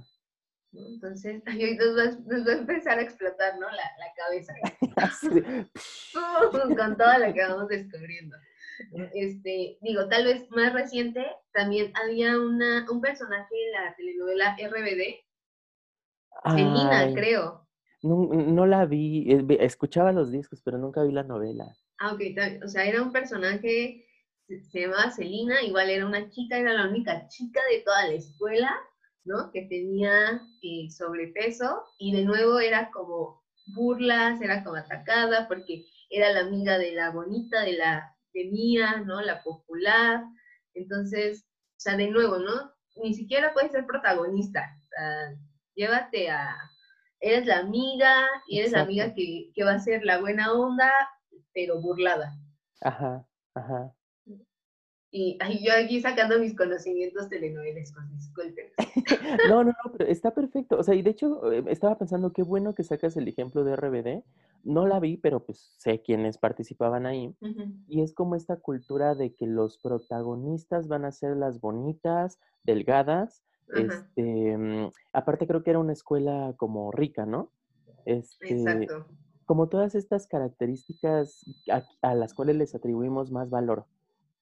Entonces, 0.72 1.42
nos 2.26 2.48
va, 2.48 2.52
a 2.52 2.58
empezar 2.58 3.00
a 3.00 3.02
explotar, 3.02 3.58
¿no? 3.60 3.68
La, 3.70 3.84
la 3.98 4.14
cabeza. 4.16 4.54
Con 6.78 6.98
todo 6.98 7.18
lo 7.18 7.34
que 7.34 7.42
vamos 7.42 7.68
descubriendo. 7.70 8.38
Este, 9.14 9.78
digo, 9.82 10.08
tal 10.08 10.26
vez 10.26 10.50
más 10.52 10.74
reciente, 10.74 11.26
también 11.54 11.92
había 11.96 12.38
una, 12.40 12.86
un 12.90 13.02
personaje 13.02 13.56
en 13.66 13.72
la 13.74 13.96
telenovela 13.96 14.56
RBD, 14.58 15.20
Selina, 16.46 17.14
creo. 17.14 17.68
No, 18.02 18.66
la 18.66 18.86
vi, 18.86 19.28
escuchaba 19.60 20.12
los 20.12 20.32
discos, 20.32 20.62
pero 20.64 20.78
nunca 20.78 21.04
vi 21.04 21.12
la 21.12 21.24
novela. 21.24 21.66
Ah, 22.00 22.14
ok, 22.14 22.22
o 22.64 22.68
sea, 22.68 22.86
era 22.86 23.02
un 23.02 23.12
personaje, 23.12 24.06
se, 24.48 24.80
llamaba 24.80 25.12
Selina, 25.12 25.62
igual 25.64 25.90
era 25.90 26.06
una 26.06 26.30
chica, 26.30 26.58
era 26.58 26.74
la 26.74 26.88
única 26.88 27.28
chica 27.28 27.60
de 27.70 27.82
toda 27.82 28.08
la 28.08 28.14
escuela, 28.14 28.74
¿no? 29.26 29.52
Que 29.52 29.64
tenía 29.64 30.42
eh, 30.64 30.90
sobrepeso 30.90 31.84
y 31.98 32.16
de 32.16 32.24
nuevo 32.24 32.60
era 32.60 32.90
como 32.92 33.44
burlas, 33.76 34.42
era 34.42 34.64
como 34.64 34.78
atacada 34.78 35.48
porque 35.50 35.86
era 36.10 36.32
la 36.32 36.42
amiga 36.42 36.78
de 36.78 36.94
la 36.94 37.12
bonita, 37.12 37.62
de 37.64 37.74
la 37.74 38.16
tenía, 38.34 38.98
¿no? 39.02 39.22
La 39.22 39.44
popular. 39.44 40.24
Entonces, 40.74 41.46
o 41.46 41.80
sea, 41.80 41.96
de 41.98 42.10
nuevo, 42.10 42.38
¿no? 42.38 42.74
Ni 43.02 43.14
siquiera 43.14 43.54
puedes 43.54 43.72
ser 43.72 43.86
protagonista. 43.86 44.78
O 44.84 44.88
sea, 44.90 45.38
llévate 45.76 46.30
a, 46.30 46.56
eres 47.20 47.46
la 47.46 47.60
amiga 47.60 48.28
y 48.48 48.60
eres 48.60 48.72
la 48.72 48.82
amiga 48.82 49.14
que, 49.14 49.52
va 49.64 49.74
a 49.74 49.80
ser 49.80 50.04
la 50.04 50.20
buena 50.20 50.54
onda, 50.54 50.92
pero 51.54 51.82
burlada. 51.82 52.38
Ajá, 52.82 53.26
ajá. 53.54 53.94
Y 55.12 55.38
yo 55.66 55.74
aquí 55.74 56.02
sacando 56.02 56.38
mis 56.38 56.56
conocimientos 56.56 57.30
telenovelescos, 57.30 58.04
disculpen. 58.12 58.68
no, 59.50 59.64
no, 59.64 59.72
no, 59.72 59.92
pero 59.98 60.10
está 60.10 60.32
perfecto. 60.32 60.78
O 60.78 60.84
sea, 60.84 60.94
y 60.94 61.02
de 61.02 61.10
hecho 61.10 61.52
eh, 61.52 61.64
estaba 61.68 61.98
pensando 61.98 62.32
qué 62.32 62.44
bueno 62.44 62.76
que 62.76 62.84
sacas 62.84 63.18
el 63.18 63.28
ejemplo 63.28 63.64
de 63.64 63.76
RBD. 63.76 64.24
No 64.64 64.86
la 64.86 65.00
vi, 65.00 65.18
pero 65.18 65.46
pues 65.46 65.74
sé 65.78 66.02
quiénes 66.02 66.38
participaban 66.38 67.06
ahí. 67.06 67.36
Y 67.88 68.02
es 68.02 68.14
como 68.14 68.36
esta 68.36 68.58
cultura 68.58 69.16
de 69.16 69.34
que 69.34 69.48
los 69.48 69.78
protagonistas 69.78 70.88
van 70.88 71.06
a 71.06 71.12
ser 71.12 71.38
las 71.38 71.60
bonitas, 71.60 72.40
delgadas. 72.64 73.44
Este, 73.74 74.58
mm, 74.58 74.92
aparte 75.14 75.48
creo 75.48 75.64
que 75.64 75.70
era 75.70 75.80
una 75.80 75.94
escuela 75.94 76.54
como 76.58 76.92
rica, 76.92 77.26
¿no? 77.26 77.52
Este, 78.06 78.54
Exacto. 78.54 79.06
Como 79.46 79.70
todas 79.70 79.96
estas 79.96 80.28
características 80.28 81.44
a 82.02 82.14
las 82.14 82.34
cuales 82.34 82.56
les 82.56 82.76
atribuimos 82.76 83.32
más 83.32 83.50
valor. 83.50 83.86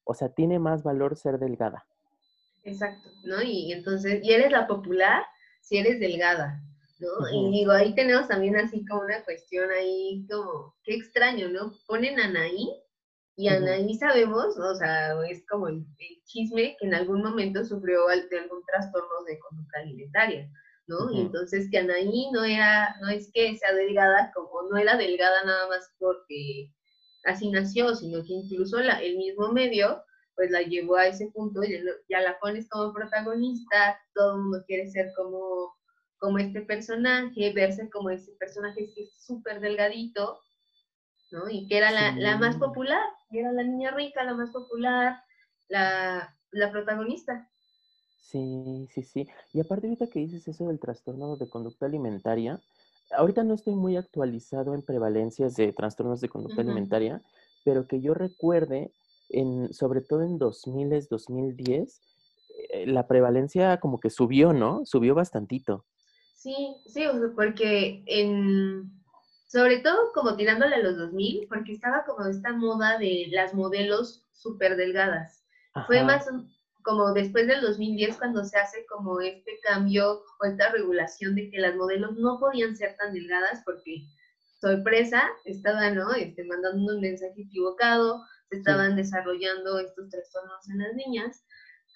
O 0.03 0.13
sea, 0.13 0.29
tiene 0.29 0.59
más 0.59 0.83
valor 0.83 1.15
ser 1.15 1.39
delgada. 1.39 1.85
Exacto, 2.63 3.09
¿no? 3.23 3.41
Y, 3.41 3.71
entonces, 3.71 4.21
y 4.23 4.31
eres 4.31 4.51
la 4.51 4.67
popular 4.67 5.23
si 5.67 5.77
eres 5.77 5.99
delgada, 5.99 6.63
¿no? 6.99 7.09
Y 7.31 7.51
digo, 7.51 7.71
ahí 7.71 7.93
tenemos 7.95 8.27
también 8.27 8.55
así 8.57 8.85
como 8.85 9.01
una 9.01 9.23
cuestión 9.23 9.69
ahí 9.71 10.25
como, 10.29 10.75
qué 10.83 10.95
extraño, 10.95 11.49
¿no? 11.49 11.73
Ponen 11.87 12.19
a 12.19 12.25
Anaí 12.25 12.69
y 13.35 13.47
Anaí 13.49 13.93
sabemos, 13.95 14.57
o 14.57 14.75
sea, 14.75 15.13
es 15.29 15.45
como 15.47 15.67
el, 15.67 15.85
chisme 16.25 16.75
que 16.79 16.87
en 16.87 16.93
algún 16.93 17.21
momento 17.21 17.63
sufrió 17.63 18.07
de 18.07 18.39
algún 18.39 18.63
trastorno 18.65 19.23
de 19.25 19.39
conducta 19.39 19.79
alimentaria, 19.79 20.49
¿no? 20.87 21.11
Y 21.11 21.21
entonces 21.21 21.69
que 21.71 21.79
Anaí 21.79 22.29
no 22.31 22.43
era, 22.43 22.95
no 23.01 23.09
es 23.09 23.31
que 23.33 23.55
sea 23.57 23.73
delgada, 23.73 24.31
como 24.33 24.63
no 24.69 24.77
era 24.77 24.97
delgada 24.97 25.43
nada 25.45 25.67
más 25.67 25.89
porque 25.99 26.71
así 27.25 27.49
nació, 27.51 27.95
sino 27.95 28.23
que 28.23 28.33
incluso 28.33 28.79
la, 28.79 29.01
el 29.01 29.17
mismo 29.17 29.51
medio 29.51 30.03
pues 30.37 30.51
la 30.51 30.61
llevó 30.61 30.95
a 30.95 31.07
ese 31.07 31.27
punto, 31.33 31.63
y 31.63 31.83
ya 32.09 32.21
la 32.21 32.39
pones 32.39 32.69
como 32.69 32.93
protagonista, 32.93 33.99
todo 34.13 34.35
el 34.35 34.41
mundo 34.43 34.63
quiere 34.67 34.87
ser 34.87 35.11
como, 35.15 35.73
como 36.17 36.37
este 36.39 36.61
personaje, 36.61 37.53
verse 37.53 37.89
como 37.89 38.09
ese 38.09 38.31
personaje 38.33 38.91
que 38.93 39.03
es 39.03 39.13
súper 39.19 39.59
delgadito, 39.59 40.39
¿no? 41.31 41.49
Y 41.49 41.67
que 41.67 41.77
era 41.77 41.91
la, 41.91 42.15
la, 42.15 42.37
más 42.37 42.55
popular, 42.57 43.01
era 43.31 43.51
la 43.51 43.63
niña 43.63 43.91
rica, 43.91 44.23
la 44.23 44.33
más 44.33 44.51
popular, 44.51 45.21
la, 45.67 46.35
la 46.51 46.71
protagonista. 46.71 47.49
Sí, 48.21 48.87
sí, 48.91 49.03
sí. 49.03 49.27
Y 49.53 49.59
aparte 49.59 49.87
ahorita 49.87 50.07
que 50.07 50.19
dices 50.19 50.47
eso 50.47 50.67
del 50.67 50.79
trastorno 50.79 51.37
de 51.37 51.49
conducta 51.49 51.85
alimentaria, 51.85 52.59
ahorita 53.15 53.43
no 53.43 53.53
estoy 53.53 53.75
muy 53.75 53.95
actualizado 53.95 54.73
en 54.73 54.81
prevalencias 54.81 55.55
de 55.55 55.71
trastornos 55.71 56.19
de 56.21 56.29
conducta 56.29 56.61
alimentaria, 56.61 57.21
pero 57.63 57.87
que 57.87 58.01
yo 58.01 58.13
recuerde, 58.13 58.91
en, 59.29 59.73
sobre 59.73 60.01
todo 60.01 60.23
en 60.23 60.37
2000, 60.37 61.07
2010, 61.09 62.01
eh, 62.69 62.87
la 62.87 63.07
prevalencia 63.07 63.79
como 63.79 63.99
que 63.99 64.09
subió, 64.09 64.53
¿no? 64.53 64.85
Subió 64.85 65.15
bastantito. 65.15 65.85
Sí, 66.47 66.77
sí, 66.85 67.03
porque 67.35 68.03
en, 68.05 68.89
sobre 69.47 69.79
todo 69.79 70.13
como 70.13 70.37
tirándole 70.37 70.75
a 70.75 70.79
los 70.79 70.95
2000, 70.95 71.45
porque 71.49 71.73
estaba 71.73 72.05
como 72.05 72.25
esta 72.25 72.53
moda 72.53 72.97
de 72.97 73.27
las 73.31 73.53
modelos 73.53 74.25
súper 74.31 74.77
delgadas. 74.77 75.43
Fue 75.87 76.01
más, 76.05 76.25
como 76.83 77.11
después 77.11 77.47
del 77.47 77.59
2010 77.59 78.15
cuando 78.15 78.45
se 78.45 78.57
hace 78.57 78.85
como 78.85 79.19
este 79.19 79.59
cambio 79.61 80.21
o 80.39 80.45
esta 80.45 80.71
regulación 80.71 81.35
de 81.35 81.49
que 81.49 81.59
las 81.59 81.75
modelos 81.75 82.15
no 82.15 82.39
podían 82.39 82.77
ser 82.77 82.95
tan 82.95 83.13
delgadas 83.13 83.61
porque 83.65 84.07
sorpresa, 84.61 85.23
estaban 85.43 85.95
¿no? 85.95 86.13
este, 86.13 86.45
mandando 86.45 86.95
un 86.95 87.01
mensaje 87.01 87.41
equivocado, 87.41 88.23
se 88.49 88.55
estaban 88.55 88.95
desarrollando 88.95 89.79
estos 89.79 90.09
trastornos 90.09 90.69
en 90.69 90.77
las 90.77 90.93
niñas. 90.95 91.43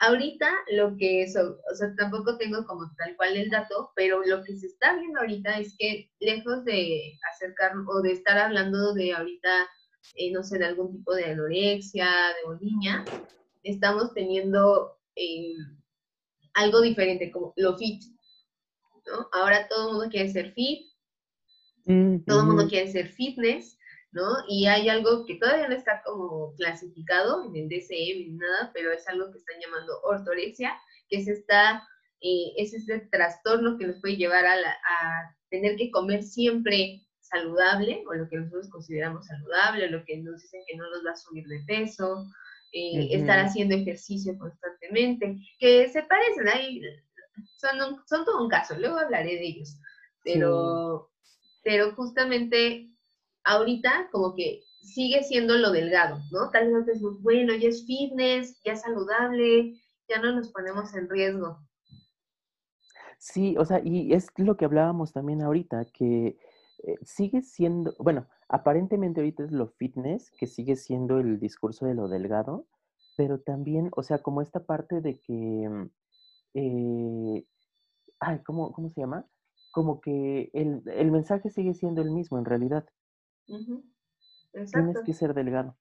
Ahorita 0.03 0.51
lo 0.71 0.97
que 0.97 1.21
es, 1.21 1.35
o 1.37 1.75
sea, 1.75 1.93
tampoco 1.95 2.35
tengo 2.37 2.65
como 2.65 2.91
tal 2.97 3.15
cual 3.17 3.37
el 3.37 3.51
dato, 3.51 3.91
pero 3.95 4.23
lo 4.25 4.43
que 4.43 4.55
se 4.55 4.65
está 4.65 4.97
viendo 4.97 5.19
ahorita 5.19 5.59
es 5.59 5.75
que 5.77 6.09
lejos 6.19 6.65
de 6.65 7.19
acercar 7.31 7.73
o 7.87 8.01
de 8.01 8.13
estar 8.13 8.35
hablando 8.35 8.95
de 8.95 9.13
ahorita, 9.13 9.67
eh, 10.15 10.31
no 10.31 10.43
sé, 10.43 10.57
de 10.57 10.65
algún 10.65 10.91
tipo 10.91 11.13
de 11.13 11.25
anorexia, 11.25 12.07
de 12.07 12.47
bulimia, 12.47 13.05
estamos 13.61 14.11
teniendo 14.15 14.97
eh, 15.15 15.53
algo 16.55 16.81
diferente, 16.81 17.31
como 17.31 17.53
lo 17.57 17.77
fit, 17.77 18.01
¿no? 19.05 19.29
Ahora 19.33 19.67
todo 19.67 19.89
el 19.89 19.93
mundo 19.97 20.09
quiere 20.09 20.29
ser 20.29 20.51
fit, 20.53 20.87
todo 22.25 22.39
el 22.39 22.47
mundo 22.47 22.67
quiere 22.67 22.91
ser 22.91 23.07
fitness, 23.07 23.77
¿no? 24.11 24.27
Y 24.47 24.67
hay 24.67 24.89
algo 24.89 25.25
que 25.25 25.35
todavía 25.35 25.67
no 25.67 25.75
está 25.75 26.01
como 26.03 26.53
clasificado 26.55 27.45
en 27.45 27.55
el 27.55 27.69
DCM 27.69 28.19
ni 28.19 28.31
nada, 28.33 28.71
pero 28.73 28.91
es 28.91 29.07
algo 29.07 29.31
que 29.31 29.37
están 29.37 29.59
llamando 29.61 30.01
ortorexia, 30.03 30.77
que 31.09 31.17
es 31.17 31.27
esta, 31.27 31.87
eh, 32.21 32.53
es 32.57 32.73
este 32.73 32.99
trastorno 33.11 33.77
que 33.77 33.87
nos 33.87 33.99
puede 34.01 34.17
llevar 34.17 34.45
a, 34.45 34.53
a 34.53 35.35
tener 35.49 35.75
que 35.75 35.91
comer 35.91 36.23
siempre 36.23 37.01
saludable, 37.19 38.03
o 38.07 38.13
lo 38.13 38.27
que 38.27 38.37
nosotros 38.37 38.69
consideramos 38.69 39.25
saludable, 39.25 39.85
o 39.85 39.91
lo 39.91 40.03
que 40.05 40.17
nos 40.17 40.41
dicen 40.41 40.61
que 40.67 40.77
no 40.77 40.89
nos 40.89 41.05
va 41.05 41.11
a 41.11 41.15
subir 41.15 41.47
de 41.47 41.63
peso, 41.65 42.25
eh, 42.73 43.07
estar 43.11 43.39
haciendo 43.39 43.75
ejercicio 43.75 44.37
constantemente, 44.37 45.37
que 45.59 45.89
se 45.89 46.03
parecen, 46.03 46.47
ahí 46.47 46.81
son, 47.57 48.01
son 48.07 48.25
todo 48.25 48.43
un 48.43 48.49
caso, 48.49 48.77
luego 48.77 48.97
hablaré 48.97 49.35
de 49.35 49.45
ellos, 49.45 49.77
pero, 50.23 51.11
pero 51.63 51.93
justamente 51.95 52.90
ahorita 53.43 54.09
como 54.11 54.35
que 54.35 54.61
sigue 54.81 55.23
siendo 55.23 55.55
lo 55.57 55.71
delgado, 55.71 56.19
¿no? 56.31 56.49
Tal 56.51 56.73
vez 56.73 56.87
es 56.87 57.01
bueno, 57.21 57.55
ya 57.55 57.69
es 57.69 57.85
fitness, 57.85 58.61
ya 58.63 58.73
es 58.73 58.81
saludable, 58.81 59.73
ya 60.07 60.19
no 60.19 60.33
nos 60.33 60.51
ponemos 60.51 60.93
en 60.95 61.09
riesgo. 61.09 61.59
Sí, 63.19 63.55
o 63.57 63.65
sea, 63.65 63.81
y 63.83 64.13
es 64.13 64.27
lo 64.37 64.57
que 64.57 64.65
hablábamos 64.65 65.13
también 65.13 65.43
ahorita, 65.43 65.85
que 65.93 66.39
eh, 66.83 66.97
sigue 67.03 67.43
siendo, 67.43 67.93
bueno, 67.99 68.27
aparentemente 68.49 69.21
ahorita 69.21 69.43
es 69.43 69.51
lo 69.51 69.67
fitness, 69.67 70.31
que 70.31 70.47
sigue 70.47 70.75
siendo 70.75 71.19
el 71.19 71.39
discurso 71.39 71.85
de 71.85 71.93
lo 71.93 72.07
delgado, 72.07 72.65
pero 73.15 73.39
también, 73.39 73.91
o 73.95 74.01
sea, 74.01 74.19
como 74.23 74.41
esta 74.41 74.65
parte 74.65 75.01
de 75.01 75.19
que, 75.19 75.33
mm, 75.33 75.89
eh, 76.55 77.45
ay, 78.19 78.39
¿cómo, 78.43 78.71
¿cómo, 78.71 78.89
se 78.89 79.01
llama? 79.01 79.27
Como 79.71 80.01
que 80.01 80.49
el, 80.53 81.11
mensaje 81.11 81.51
sigue 81.51 81.75
siendo 81.75 82.01
el 82.01 82.11
mismo 82.11 82.39
en 82.39 82.45
realidad. 82.45 82.85
Tienes 83.45 85.01
que 85.05 85.13
ser 85.13 85.33
delgado. 85.33 85.75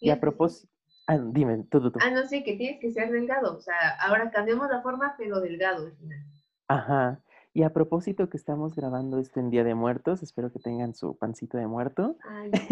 Y, 0.00 0.10
a 0.10 0.20
propósito, 0.20 0.72
ah, 1.06 1.18
dime, 1.18 1.64
tú, 1.70 1.90
tú, 1.90 1.98
Ah, 2.00 2.10
no 2.10 2.26
sé, 2.26 2.42
que 2.42 2.56
tienes 2.56 2.80
que 2.80 2.90
ser 2.90 3.10
delgado. 3.10 3.56
O 3.56 3.60
sea, 3.60 3.96
ahora 4.00 4.30
cambiamos 4.30 4.68
la 4.68 4.82
forma, 4.82 5.14
pero 5.16 5.40
delgado 5.40 5.86
al 5.86 5.96
final. 5.96 6.26
Ajá. 6.68 7.22
Y 7.54 7.64
a 7.64 7.72
propósito 7.72 8.30
que 8.30 8.38
estamos 8.38 8.74
grabando 8.74 9.18
esto 9.18 9.38
en 9.38 9.50
Día 9.50 9.62
de 9.62 9.74
Muertos, 9.74 10.22
espero 10.22 10.50
que 10.50 10.58
tengan 10.58 10.94
su 10.94 11.18
pancito 11.18 11.58
de 11.58 11.66
muerto. 11.66 12.16
Ay, 12.26 12.50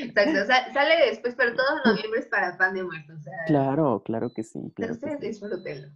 Exacto, 0.00 0.46
sale 0.72 1.06
después, 1.10 1.34
pero 1.36 1.54
todo 1.54 1.66
noviembre 1.84 2.20
es 2.20 2.28
para 2.28 2.56
pan 2.56 2.74
de 2.74 2.82
muertos. 2.82 3.18
claro, 3.46 4.02
claro 4.04 4.32
que 4.32 4.42
sí. 4.42 4.72
Claro 4.74 4.94
ustedes 4.94 5.20
disfrútenlo. 5.20 5.88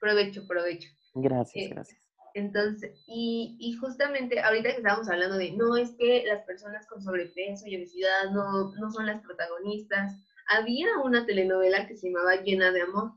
provecho, 0.00 0.46
provecho. 0.48 0.88
Gracias, 1.14 1.64
eh, 1.64 1.68
gracias. 1.68 2.07
Entonces, 2.38 2.92
y, 3.06 3.56
y, 3.58 3.72
justamente 3.74 4.40
ahorita 4.40 4.70
que 4.70 4.76
estábamos 4.76 5.08
hablando 5.08 5.36
de, 5.36 5.52
no, 5.52 5.76
es 5.76 5.90
que 5.98 6.24
las 6.26 6.44
personas 6.44 6.86
con 6.86 7.02
sobrepeso 7.02 7.66
y 7.66 7.76
obesidad 7.76 8.30
no, 8.32 8.72
no 8.76 8.90
son 8.92 9.06
las 9.06 9.20
protagonistas. 9.22 10.14
Había 10.48 10.86
una 11.04 11.26
telenovela 11.26 11.86
que 11.86 11.96
se 11.96 12.08
llamaba 12.08 12.36
Llena 12.36 12.70
de 12.70 12.82
Amor 12.82 13.12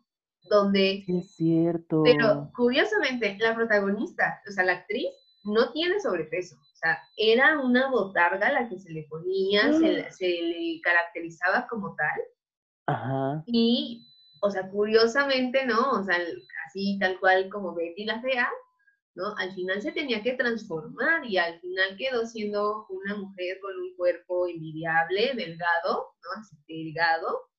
donde... 0.50 1.04
Es 1.08 1.36
cierto. 1.36 2.02
Pero 2.04 2.52
curiosamente, 2.56 3.38
la 3.40 3.56
protagonista, 3.56 4.42
o 4.48 4.52
sea, 4.52 4.64
la 4.64 4.74
actriz, 4.74 5.10
no 5.44 5.72
tiene 5.72 6.00
sobrepeso. 6.00 6.56
O 6.56 6.76
sea, 6.76 6.98
era 7.16 7.60
una 7.60 7.90
botarga 7.90 8.52
la 8.52 8.68
que 8.68 8.80
se 8.80 8.92
le 8.92 9.04
ponía, 9.04 9.72
se, 9.74 10.02
¡Ah! 10.02 10.12
se, 10.12 10.28
le 10.28 10.82
caracterizaba 10.82 11.68
como 11.70 11.96
tal. 11.96 12.22
Ajá. 12.88 13.44
Y, 13.46 14.08
o 14.42 14.50
sea, 14.50 14.68
curiosamente, 14.70 15.66
¿no? 15.66 15.92
O 15.92 16.04
sea, 16.04 16.18
así 16.68 16.98
tal 17.00 17.20
cual 17.20 17.50
como 17.50 17.76
Betty 17.76 18.06
la 18.06 18.20
Fea, 18.22 18.50
¿no? 19.16 19.36
Al 19.38 19.54
final 19.54 19.82
se 19.82 19.92
tenía 19.92 20.24
que 20.24 20.34
transformar 20.34 21.26
y 21.26 21.38
al 21.38 21.60
final 21.60 21.98
quedó 21.98 22.26
siendo 22.26 22.86
una 22.90 23.16
mujer 23.16 23.60
con 23.62 23.78
un 23.78 23.96
cuerpo 23.96 24.48
envidiable, 24.48 25.34
delgado, 25.36 26.14
¿no? 26.24 26.40
Así 26.40 26.56
delgado. 26.68 27.50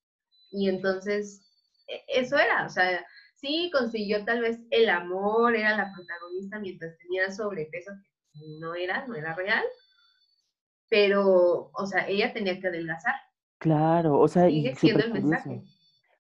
Y 0.50 0.68
entonces 0.68 1.46
e, 1.88 2.20
eso 2.20 2.36
era, 2.36 2.66
o 2.66 2.68
sea, 2.68 3.04
sí 3.34 3.70
consiguió 3.72 4.24
tal 4.24 4.40
vez 4.40 4.60
el 4.70 4.88
amor, 4.88 5.54
era 5.54 5.76
la 5.76 5.92
protagonista 5.94 6.58
mientras 6.58 6.96
tenía 6.98 7.30
sobrepeso, 7.30 7.90
que 8.32 8.40
no 8.60 8.74
era, 8.74 9.06
no 9.06 9.14
era 9.14 9.34
real, 9.34 9.64
pero, 10.88 11.70
o 11.72 11.86
sea, 11.86 12.08
ella 12.08 12.32
tenía 12.32 12.60
que 12.60 12.68
adelgazar. 12.68 13.14
Claro, 13.58 14.18
o 14.18 14.28
sea, 14.28 14.48
y 14.48 14.74
siendo 14.74 15.04
el 15.04 15.12
mensaje. 15.12 15.62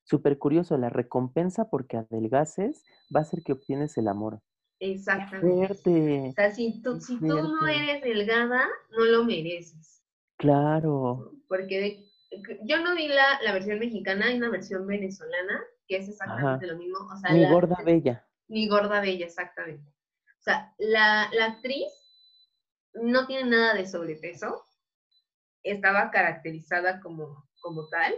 Súper 0.04 0.38
curioso, 0.38 0.76
la 0.78 0.90
recompensa 0.90 1.70
porque 1.70 1.96
adelgaces 1.96 2.84
va 3.14 3.20
a 3.20 3.24
ser 3.24 3.42
que 3.42 3.52
obtienes 3.52 3.96
el 3.96 4.08
amor. 4.08 4.40
Exactamente. 4.82 6.30
O 6.30 6.32
sea, 6.32 6.50
si 6.50 6.82
tú, 6.82 7.00
si 7.00 7.16
tú 7.20 7.26
no 7.28 7.68
eres 7.68 8.02
delgada, 8.02 8.66
no 8.90 9.04
lo 9.04 9.24
mereces. 9.24 10.02
Claro. 10.38 11.34
Porque 11.46 12.04
yo 12.64 12.82
no 12.82 12.96
vi 12.96 13.06
la, 13.06 13.40
la 13.44 13.52
versión 13.52 13.78
mexicana, 13.78 14.26
hay 14.26 14.38
una 14.38 14.50
versión 14.50 14.84
venezolana, 14.84 15.62
que 15.86 15.98
es 15.98 16.08
exactamente 16.08 16.66
lo 16.66 16.76
mismo. 16.76 16.98
O 16.98 17.16
sea, 17.16 17.32
mi 17.32 17.48
gorda 17.48 17.76
bella. 17.84 18.26
Mi 18.48 18.68
gorda 18.68 19.00
bella, 19.00 19.24
exactamente. 19.24 19.88
O 20.40 20.42
sea, 20.42 20.74
la, 20.78 21.30
la 21.32 21.44
actriz 21.44 21.86
no 22.94 23.28
tiene 23.28 23.50
nada 23.50 23.74
de 23.74 23.86
sobrepeso, 23.86 24.64
estaba 25.62 26.10
caracterizada 26.10 27.00
como, 27.00 27.48
como 27.60 27.86
tal. 27.86 28.12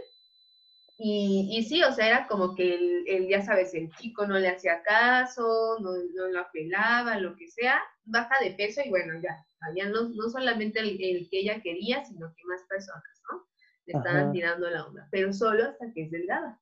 Y, 0.97 1.49
y, 1.51 1.63
sí, 1.63 1.83
o 1.83 1.91
sea, 1.91 2.07
era 2.07 2.27
como 2.27 2.55
que 2.55 3.03
el, 3.05 3.27
ya 3.27 3.41
sabes, 3.41 3.73
el 3.73 3.91
chico 3.97 4.25
no 4.25 4.39
le 4.39 4.47
hacía 4.47 4.81
caso, 4.83 5.77
no, 5.81 5.91
no 5.91 6.27
lo 6.27 6.39
apelaba, 6.39 7.19
lo 7.19 7.35
que 7.35 7.49
sea, 7.49 7.81
baja 8.05 8.35
de 8.41 8.51
peso 8.51 8.81
y 8.83 8.89
bueno, 8.89 9.19
ya, 9.21 9.45
ya 9.75 9.89
no, 9.89 10.07
no 10.09 10.29
solamente 10.29 10.79
el, 10.79 10.97
el, 11.03 11.29
que 11.29 11.39
ella 11.39 11.61
quería, 11.61 12.05
sino 12.05 12.33
que 12.33 12.45
más 12.45 12.63
personas, 12.69 13.21
¿no? 13.29 13.45
Le 13.87 13.97
estaban 13.97 14.31
tirando 14.31 14.69
la 14.69 14.85
onda, 14.85 15.07
pero 15.11 15.33
solo 15.33 15.65
hasta 15.65 15.91
que 15.93 16.03
es 16.03 16.11
delgada. 16.11 16.61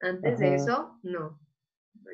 Antes 0.00 0.38
de 0.38 0.54
eso, 0.54 0.98
no. 1.02 1.38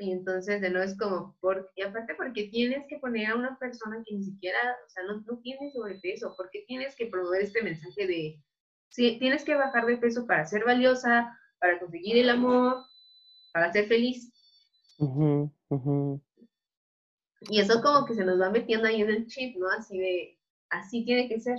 Y 0.01 0.11
entonces 0.11 0.61
de 0.61 0.71
nuevo 0.71 0.85
es 0.85 0.99
como, 0.99 1.37
por, 1.41 1.71
y 1.77 1.83
aparte 1.83 2.15
porque 2.17 2.49
tienes 2.49 2.85
que 2.89 2.99
poner 2.99 3.31
a 3.31 3.37
una 3.37 3.57
persona 3.59 4.03
que 4.05 4.15
ni 4.17 4.25
siquiera, 4.25 4.59
o 4.87 4.91
sea, 4.91 5.05
no, 5.05 5.21
no 5.21 5.39
tiene 5.39 5.71
sobrepeso, 5.71 6.35
porque 6.37 6.65
tienes 6.67 6.97
que 6.97 7.07
promover 7.07 7.43
este 7.43 7.63
mensaje 7.63 8.07
de, 8.07 8.43
sí, 8.93 9.19
tienes 9.19 9.45
que 9.45 9.57
bajar 9.57 9.87
de 9.87 9.97
peso 9.97 10.27
para 10.27 10.47
ser 10.47 10.65
valiosa, 10.65 11.37
para 11.59 11.81
conseguir 11.81 12.19
el 12.19 12.31
amor, 12.31 12.85
para 13.53 13.73
ser 13.73 13.89
feliz. 13.89 14.33
Y 17.49 17.61
eso 17.61 17.83
como 17.83 18.07
que 18.07 18.15
se 18.15 18.25
nos 18.25 18.41
va 18.41 18.51
metiendo 18.51 18.87
ahí 18.87 19.03
en 19.03 19.11
el 19.11 19.27
chip, 19.27 19.57
¿no? 19.57 19.69
Así 19.69 19.99
de, 19.99 20.39
así 20.71 21.05
tiene 21.05 21.29
que 21.29 21.41
ser. 21.41 21.59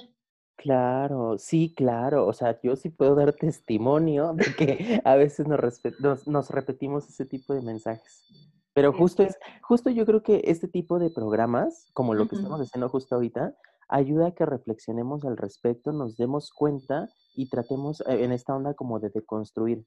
Claro, 0.56 1.38
sí, 1.38 1.74
claro. 1.76 2.28
O 2.28 2.34
sea, 2.34 2.60
yo 2.62 2.76
sí 2.76 2.90
puedo 2.90 3.16
dar 3.16 3.34
testimonio 3.34 4.34
de 4.34 4.46
que 4.56 5.02
a 5.04 5.16
veces 5.16 5.48
nos, 5.48 6.28
nos, 6.28 6.50
repetimos 6.52 7.10
ese 7.10 7.26
tipo 7.26 7.54
de 7.54 7.62
mensajes. 7.62 8.24
Pero 8.74 8.94
justo 8.94 9.24
es, 9.24 9.38
justo 9.62 9.90
yo 9.90 10.06
creo 10.06 10.24
que 10.24 10.42
este 10.46 10.68
tipo 10.68 11.00
de 11.00 11.10
programas, 11.10 11.88
como 11.94 12.14
lo 12.14 12.28
que 12.28 12.36
estamos 12.36 12.60
haciendo 12.62 12.90
justo 12.90 13.16
ahorita, 13.16 13.56
ayuda 13.88 14.28
a 14.28 14.32
que 14.32 14.46
reflexionemos 14.46 15.26
al 15.26 15.38
respecto, 15.38 15.92
nos 15.92 16.18
demos 16.18 16.52
cuenta 16.52 17.10
y 17.36 17.50
tratemos 17.50 18.02
eh, 18.02 18.24
en 18.24 18.32
esta 18.32 18.56
onda 18.56 18.74
como 18.74 19.00
de 19.00 19.10
deconstruir. 19.10 19.86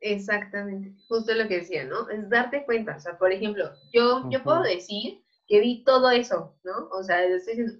Exactamente, 0.00 0.94
justo 1.08 1.34
lo 1.34 1.48
que 1.48 1.58
decía, 1.58 1.84
¿no? 1.84 2.08
Es 2.10 2.28
darte 2.28 2.64
cuenta. 2.64 2.96
O 2.96 3.00
sea, 3.00 3.18
por 3.18 3.32
ejemplo, 3.32 3.70
yo, 3.92 4.28
yo 4.30 4.42
puedo 4.42 4.62
decir 4.62 5.22
que 5.46 5.60
vi 5.60 5.84
todo 5.84 6.10
eso, 6.10 6.56
¿no? 6.64 6.88
O 6.90 7.02
sea, 7.02 7.18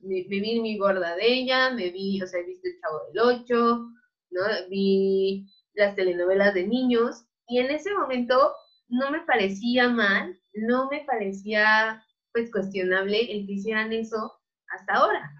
me, 0.03 0.23
vi 0.23 0.61
mi 0.61 0.79
gorda 0.79 1.15
de 1.17 1.27
ella, 1.27 1.71
me 1.71 1.91
vi, 1.91 2.23
o 2.23 2.27
sea, 2.27 2.41
he 2.41 2.45
visto 2.45 2.69
el 2.69 2.81
Chavo 2.81 3.01
del 3.09 3.19
Ocho, 3.19 3.91
¿no? 4.31 4.43
Vi 4.71 5.47
las 5.75 5.95
telenovelas 5.95 6.55
de 6.55 6.67
niños 6.67 7.27
y 7.49 7.59
en 7.59 7.71
ese 7.71 7.93
momento 7.95 8.55
no 8.89 9.11
me 9.11 9.21
parecía 9.21 9.89
mal, 9.89 10.41
no 10.55 10.89
me 10.89 11.05
parecía 11.05 12.03
pues 12.33 12.51
cuestionable 12.51 13.21
el 13.21 13.47
que 13.47 13.53
hicieran 13.53 13.93
eso 13.93 14.33
hasta 14.69 14.95
ahora. 14.95 15.33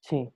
Sí. 0.00 0.32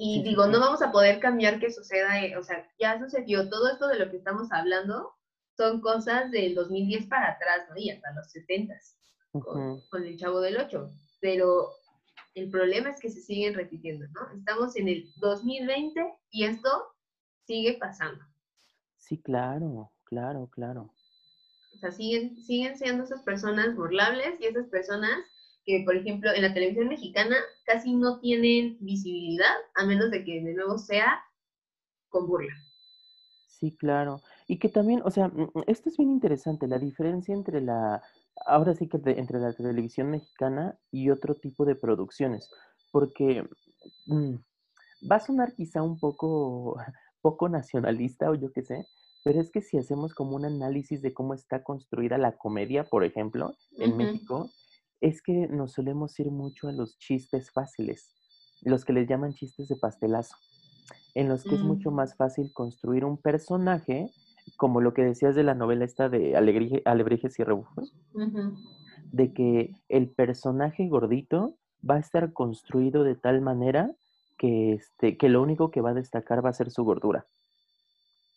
Y 0.00 0.22
digo, 0.22 0.46
no 0.46 0.60
vamos 0.60 0.80
a 0.80 0.92
poder 0.92 1.18
cambiar 1.18 1.58
que 1.58 1.72
suceda, 1.72 2.24
eh, 2.24 2.36
o 2.36 2.44
sea, 2.44 2.64
ya 2.78 3.00
sucedió 3.00 3.48
todo 3.50 3.68
esto 3.68 3.88
de 3.88 3.98
lo 3.98 4.08
que 4.08 4.18
estamos 4.18 4.46
hablando, 4.52 5.12
son 5.56 5.80
cosas 5.80 6.30
del 6.30 6.54
2010 6.54 7.08
para 7.08 7.32
atrás, 7.32 7.66
¿no? 7.68 7.76
Y 7.76 7.90
hasta 7.90 8.12
los 8.12 8.30
70 8.30 8.74
con, 9.32 9.82
el 10.06 10.16
Chavo 10.16 10.40
del 10.40 10.56
8, 10.56 10.88
pero 11.20 11.70
el 12.34 12.48
problema 12.48 12.90
es 12.90 13.00
que 13.00 13.10
se 13.10 13.20
siguen 13.20 13.54
repitiendo, 13.54 14.06
¿no? 14.14 14.38
Estamos 14.38 14.76
en 14.76 14.86
el 14.86 15.12
2020 15.16 16.00
y 16.30 16.44
esto 16.44 16.70
sigue 17.44 17.76
pasando. 17.80 18.24
Sí, 18.98 19.20
claro, 19.20 19.90
claro, 20.04 20.48
claro. 20.52 20.94
O 21.74 21.78
sea, 21.78 21.90
siguen, 21.90 22.36
siguen 22.44 22.78
siendo 22.78 23.02
esas 23.02 23.22
personas 23.24 23.74
burlables 23.74 24.40
y 24.40 24.46
esas 24.46 24.68
personas 24.68 25.18
que, 25.68 25.82
por 25.84 25.94
ejemplo, 25.94 26.32
en 26.34 26.40
la 26.40 26.54
televisión 26.54 26.88
mexicana 26.88 27.36
casi 27.66 27.94
no 27.94 28.20
tienen 28.20 28.78
visibilidad, 28.80 29.54
a 29.74 29.84
menos 29.84 30.10
de 30.10 30.24
que 30.24 30.40
de 30.42 30.54
nuevo 30.54 30.78
sea 30.78 31.20
con 32.08 32.26
burla. 32.26 32.54
Sí, 33.46 33.76
claro. 33.76 34.22
Y 34.46 34.58
que 34.58 34.70
también, 34.70 35.02
o 35.04 35.10
sea, 35.10 35.28
mm, 35.28 35.50
esto 35.66 35.90
es 35.90 35.98
bien 35.98 36.10
interesante, 36.10 36.66
la 36.66 36.78
diferencia 36.78 37.34
entre 37.34 37.60
la 37.60 38.02
ahora 38.46 38.74
sí 38.74 38.88
que 38.88 38.98
entre 39.04 39.40
la 39.40 39.52
televisión 39.52 40.10
mexicana 40.10 40.78
y 40.90 41.10
otro 41.10 41.34
tipo 41.34 41.66
de 41.66 41.74
producciones, 41.74 42.50
porque 42.90 43.46
mm, 44.06 44.36
va 45.10 45.16
a 45.16 45.20
sonar 45.20 45.54
quizá 45.54 45.82
un 45.82 45.98
poco, 45.98 46.76
poco 47.20 47.50
nacionalista 47.50 48.30
o 48.30 48.34
yo 48.34 48.52
qué 48.54 48.62
sé, 48.62 48.86
pero 49.22 49.38
es 49.38 49.50
que 49.50 49.60
si 49.60 49.76
hacemos 49.76 50.14
como 50.14 50.34
un 50.34 50.46
análisis 50.46 51.02
de 51.02 51.12
cómo 51.12 51.34
está 51.34 51.62
construida 51.62 52.16
la 52.16 52.38
comedia, 52.38 52.84
por 52.84 53.04
ejemplo, 53.04 53.54
en 53.76 53.98
México, 53.98 54.48
es 55.00 55.22
que 55.22 55.48
nos 55.48 55.72
solemos 55.72 56.18
ir 56.18 56.30
mucho 56.30 56.68
a 56.68 56.72
los 56.72 56.98
chistes 56.98 57.50
fáciles, 57.50 58.14
los 58.62 58.84
que 58.84 58.92
les 58.92 59.08
llaman 59.08 59.34
chistes 59.34 59.68
de 59.68 59.76
pastelazo, 59.76 60.36
en 61.14 61.28
los 61.28 61.44
que 61.44 61.54
es 61.54 61.62
mucho 61.62 61.90
mm. 61.90 61.94
más 61.94 62.16
fácil 62.16 62.52
construir 62.52 63.04
un 63.04 63.16
personaje 63.16 64.10
como 64.56 64.80
lo 64.80 64.94
que 64.94 65.04
decías 65.04 65.34
de 65.34 65.42
la 65.42 65.54
novela 65.54 65.84
esta 65.84 66.08
de 66.08 66.36
Alebrijes 66.36 67.38
y 67.38 67.44
Rebujos, 67.44 67.94
de 69.12 69.32
que 69.32 69.74
el 69.88 70.08
personaje 70.08 70.88
gordito 70.88 71.54
va 71.88 71.96
a 71.96 72.00
estar 72.00 72.32
construido 72.32 73.04
de 73.04 73.14
tal 73.14 73.40
manera 73.40 73.90
que, 74.36 74.72
este, 74.74 75.16
que 75.16 75.28
lo 75.28 75.42
único 75.42 75.70
que 75.70 75.80
va 75.80 75.90
a 75.90 75.94
destacar 75.94 76.44
va 76.44 76.50
a 76.50 76.54
ser 76.54 76.70
su 76.70 76.84
gordura. 76.84 77.26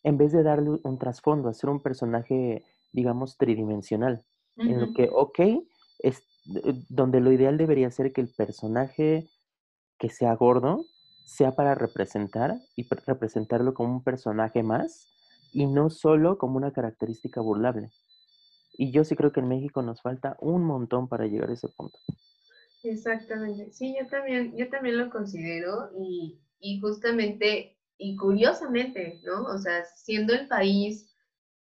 En 0.04 0.18
vez 0.18 0.32
de 0.32 0.44
darle 0.44 0.80
un 0.84 0.98
trasfondo, 0.98 1.50
hacer 1.50 1.70
un 1.70 1.80
personaje, 1.80 2.64
digamos, 2.92 3.38
tridimensional, 3.38 4.24
en 4.58 4.80
lo 4.80 4.94
que, 4.94 5.10
ok, 5.12 5.40
es 6.02 6.20
eh, 6.64 6.74
donde 6.90 7.20
lo 7.20 7.32
ideal 7.32 7.58
debería 7.58 7.92
ser 7.92 8.12
que 8.14 8.22
el 8.22 8.30
personaje 8.30 9.28
que 9.98 10.10
sea 10.10 10.36
gordo 10.36 10.86
sea 11.26 11.52
para 11.56 11.76
representar 11.76 12.60
y 12.76 12.88
representarlo 13.06 13.74
como 13.74 13.94
un 13.94 14.04
personaje 14.04 14.64
más 14.64 15.08
y 15.54 15.68
no 15.68 15.90
solo 15.90 16.38
como 16.38 16.58
una 16.58 16.74
característica 16.74 17.42
burlable. 17.42 17.92
Y 18.74 18.92
yo 18.92 19.04
sí 19.04 19.16
creo 19.16 19.32
que 19.32 19.42
en 19.42 19.48
México 19.48 19.82
nos 19.82 20.02
falta 20.02 20.38
un 20.40 20.64
montón 20.64 21.08
para 21.08 21.28
llegar 21.28 21.50
a 21.50 21.54
ese 21.54 21.70
punto. 21.70 21.98
Exactamente, 22.84 23.72
sí, 23.72 23.96
yo 24.00 24.08
también, 24.08 24.58
yo 24.58 24.68
también 24.70 24.98
lo 24.98 25.10
considero 25.12 25.92
y, 26.00 26.40
y 26.60 26.80
justamente 26.80 27.78
y 28.04 28.16
curiosamente, 28.16 29.22
¿no? 29.24 29.44
O 29.44 29.60
sea, 29.60 29.86
siendo 29.86 30.34
el 30.34 30.48
país 30.48 31.16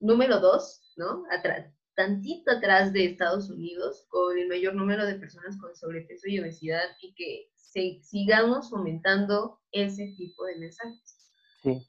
número 0.01 0.41
dos, 0.41 0.81
¿no? 0.97 1.25
Atrás, 1.31 1.71
tantito 1.95 2.51
atrás 2.51 2.93
de 2.93 3.07
Estados 3.07 3.51
Unidos, 3.51 4.07
con 4.09 4.39
el 4.39 4.49
mayor 4.49 4.75
número 4.75 5.05
de 5.07 5.15
personas 5.17 5.57
con 5.59 5.75
sobrepeso 5.77 6.29
y 6.29 6.41
obesidad, 6.41 6.85
y 7.01 7.15
que 7.15 7.51
se, 7.57 8.01
sigamos 8.03 8.71
fomentando 8.71 9.61
ese 9.73 10.15
tipo 10.17 10.45
de 10.45 10.57
mensajes. 10.57 11.33
Sí. 11.63 11.87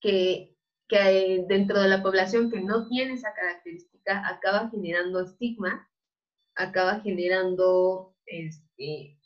Que 0.00 0.56
que 0.90 1.44
dentro 1.48 1.80
de 1.80 1.88
la 1.88 2.02
población 2.02 2.50
que 2.50 2.60
no 2.60 2.88
tiene 2.88 3.14
esa 3.14 3.32
característica 3.32 4.26
acaba 4.28 4.68
generando 4.70 5.20
estigma, 5.20 5.88
acaba 6.56 7.00
generando, 7.00 8.16
este, 8.26 9.16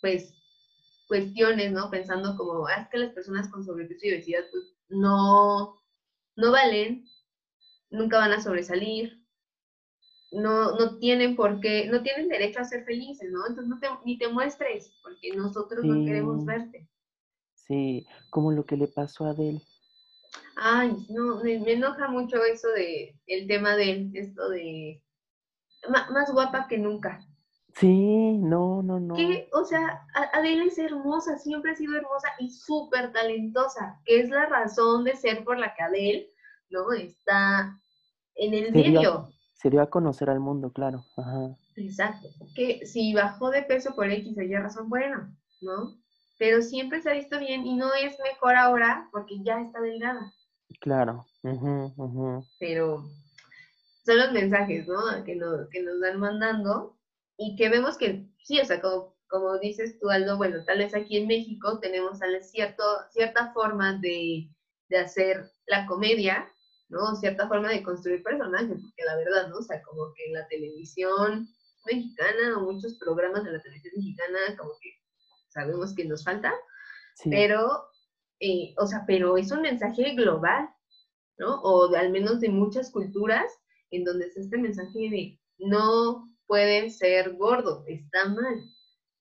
pues, 0.00 0.34
cuestiones, 1.06 1.70
¿no? 1.70 1.90
Pensando 1.90 2.34
como, 2.36 2.66
ah, 2.66 2.80
es 2.80 2.88
que 2.88 2.98
las 2.98 3.12
personas 3.12 3.48
con 3.50 3.62
sobrepeso 3.62 4.06
y 4.06 4.12
obesidad, 4.12 4.44
pues, 4.50 4.74
no, 4.88 5.82
no 6.36 6.50
valen, 6.50 7.04
nunca 7.90 8.16
van 8.16 8.32
a 8.32 8.40
sobresalir, 8.40 9.21
no, 10.32 10.76
no 10.76 10.98
tienen 10.98 11.36
por 11.36 11.60
qué, 11.60 11.86
no 11.86 12.02
tienen 12.02 12.28
derecho 12.28 12.60
a 12.60 12.64
ser 12.64 12.84
felices, 12.84 13.30
¿no? 13.30 13.46
Entonces 13.46 13.68
no 13.68 13.78
te, 13.78 13.88
ni 14.04 14.18
te 14.18 14.28
muestres, 14.28 14.92
porque 15.02 15.36
nosotros 15.36 15.84
no 15.84 16.04
queremos 16.04 16.44
verte. 16.44 16.88
Sí, 17.54 18.06
como 18.30 18.50
lo 18.50 18.64
que 18.64 18.76
le 18.76 18.88
pasó 18.88 19.26
a 19.26 19.30
Adele. 19.30 19.62
Ay, 20.56 20.96
no, 21.10 21.42
me, 21.42 21.54
enoja 21.70 22.08
mucho 22.08 22.42
eso 22.44 22.68
de 22.68 23.14
el 23.26 23.46
tema 23.46 23.76
de 23.76 24.10
esto 24.14 24.48
de 24.48 25.02
más 25.88 26.32
guapa 26.32 26.66
que 26.68 26.78
nunca. 26.78 27.26
Sí, 27.74 28.32
no, 28.38 28.82
no, 28.82 29.00
no. 29.00 29.14
Que, 29.14 29.48
o 29.52 29.64
sea, 29.64 30.06
Adele 30.34 30.66
es 30.66 30.78
hermosa, 30.78 31.38
siempre 31.38 31.72
ha 31.72 31.74
sido 31.74 31.96
hermosa 31.96 32.28
y 32.38 32.50
súper 32.50 33.12
talentosa, 33.12 34.00
que 34.04 34.20
es 34.20 34.28
la 34.28 34.46
razón 34.46 35.04
de 35.04 35.16
ser 35.16 35.42
por 35.44 35.58
la 35.58 35.74
que 35.74 35.82
Adele, 35.82 36.32
¿no? 36.70 36.92
Está 36.92 37.78
en 38.34 38.54
el 38.54 38.72
medio. 38.72 39.30
Se 39.62 39.70
dio 39.70 39.80
a 39.80 39.90
conocer 39.90 40.28
al 40.28 40.40
mundo, 40.40 40.72
claro. 40.72 41.04
Ajá. 41.16 41.56
Exacto. 41.76 42.28
Que 42.56 42.84
si 42.84 43.14
bajó 43.14 43.50
de 43.50 43.62
peso 43.62 43.94
por 43.94 44.10
X 44.10 44.36
o 44.36 44.42
Y 44.42 44.54
razón, 44.56 44.88
bueno, 44.88 45.32
¿no? 45.60 45.96
Pero 46.38 46.62
siempre 46.62 47.00
se 47.00 47.10
ha 47.10 47.14
visto 47.14 47.38
bien 47.38 47.64
y 47.64 47.76
no 47.76 47.94
es 47.94 48.18
mejor 48.24 48.56
ahora 48.56 49.08
porque 49.12 49.36
ya 49.44 49.60
está 49.60 49.80
delgada. 49.80 50.32
Claro. 50.80 51.26
Pero 52.58 53.04
son 54.04 54.18
los 54.18 54.32
mensajes, 54.32 54.88
¿no? 54.88 55.22
Que 55.24 55.36
nos, 55.36 55.68
que 55.70 55.82
nos 55.82 56.00
dan 56.00 56.18
mandando 56.18 56.98
y 57.36 57.54
que 57.54 57.68
vemos 57.68 57.96
que 57.96 58.26
sí, 58.42 58.58
o 58.58 58.64
sea, 58.64 58.80
como, 58.80 59.14
como 59.28 59.58
dices 59.58 60.00
tú, 60.00 60.10
Aldo, 60.10 60.36
bueno, 60.36 60.64
tal 60.64 60.78
vez 60.78 60.92
aquí 60.94 61.18
en 61.18 61.28
México 61.28 61.78
tenemos 61.78 62.18
tal 62.18 62.32
vez 62.32 62.50
cierto, 62.50 62.82
cierta 63.10 63.52
forma 63.52 63.98
de, 63.98 64.48
de 64.88 64.98
hacer 64.98 65.52
la 65.66 65.86
comedia, 65.86 66.51
¿no? 66.92 67.16
Cierta 67.16 67.48
forma 67.48 67.70
de 67.70 67.82
construir 67.82 68.22
personajes, 68.22 68.68
porque 68.68 69.04
la 69.04 69.16
verdad, 69.16 69.48
¿no? 69.48 69.56
O 69.56 69.62
sea, 69.62 69.82
como 69.82 70.12
que 70.14 70.30
la 70.30 70.46
televisión 70.48 71.48
mexicana 71.86 72.58
o 72.58 72.60
muchos 72.70 72.94
programas 72.98 73.44
de 73.44 73.52
la 73.52 73.60
televisión 73.60 73.94
mexicana, 73.96 74.38
como 74.58 74.72
que 74.80 74.90
sabemos 75.48 75.94
que 75.94 76.04
nos 76.04 76.22
falta, 76.22 76.52
pero, 77.24 77.86
eh, 78.40 78.74
o 78.76 78.86
sea, 78.86 79.04
pero 79.06 79.38
es 79.38 79.50
un 79.50 79.62
mensaje 79.62 80.14
global, 80.14 80.68
¿no? 81.38 81.60
O 81.62 81.88
de, 81.88 81.98
al 81.98 82.10
menos 82.10 82.40
de 82.40 82.50
muchas 82.50 82.90
culturas 82.90 83.50
en 83.90 84.04
donde 84.04 84.26
es 84.26 84.36
este 84.36 84.58
mensaje 84.58 84.98
de 84.98 85.40
no 85.58 86.28
pueden 86.46 86.90
ser 86.90 87.34
gordo, 87.36 87.84
está 87.86 88.28
mal. 88.28 88.62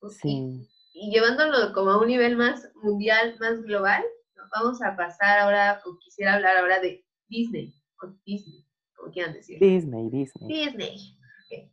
Sí. 0.09 0.67
Y, 0.93 1.11
llevándolo 1.11 1.71
como 1.73 1.91
a 1.91 2.01
un 2.01 2.07
nivel 2.07 2.35
más 2.35 2.69
mundial, 2.75 3.37
más 3.39 3.61
global, 3.63 4.03
vamos 4.53 4.81
a 4.81 4.97
pasar 4.97 5.39
ahora, 5.39 5.81
o 5.85 5.97
quisiera 5.99 6.33
hablar 6.33 6.57
ahora 6.57 6.79
de 6.81 7.05
Disney, 7.31 7.73
o 8.03 8.07
Disney, 8.25 8.67
como 8.93 9.11
quieran 9.11 9.33
decir. 9.33 9.57
Disney, 9.59 10.09
Disney. 10.09 10.47
Disney. 10.47 11.17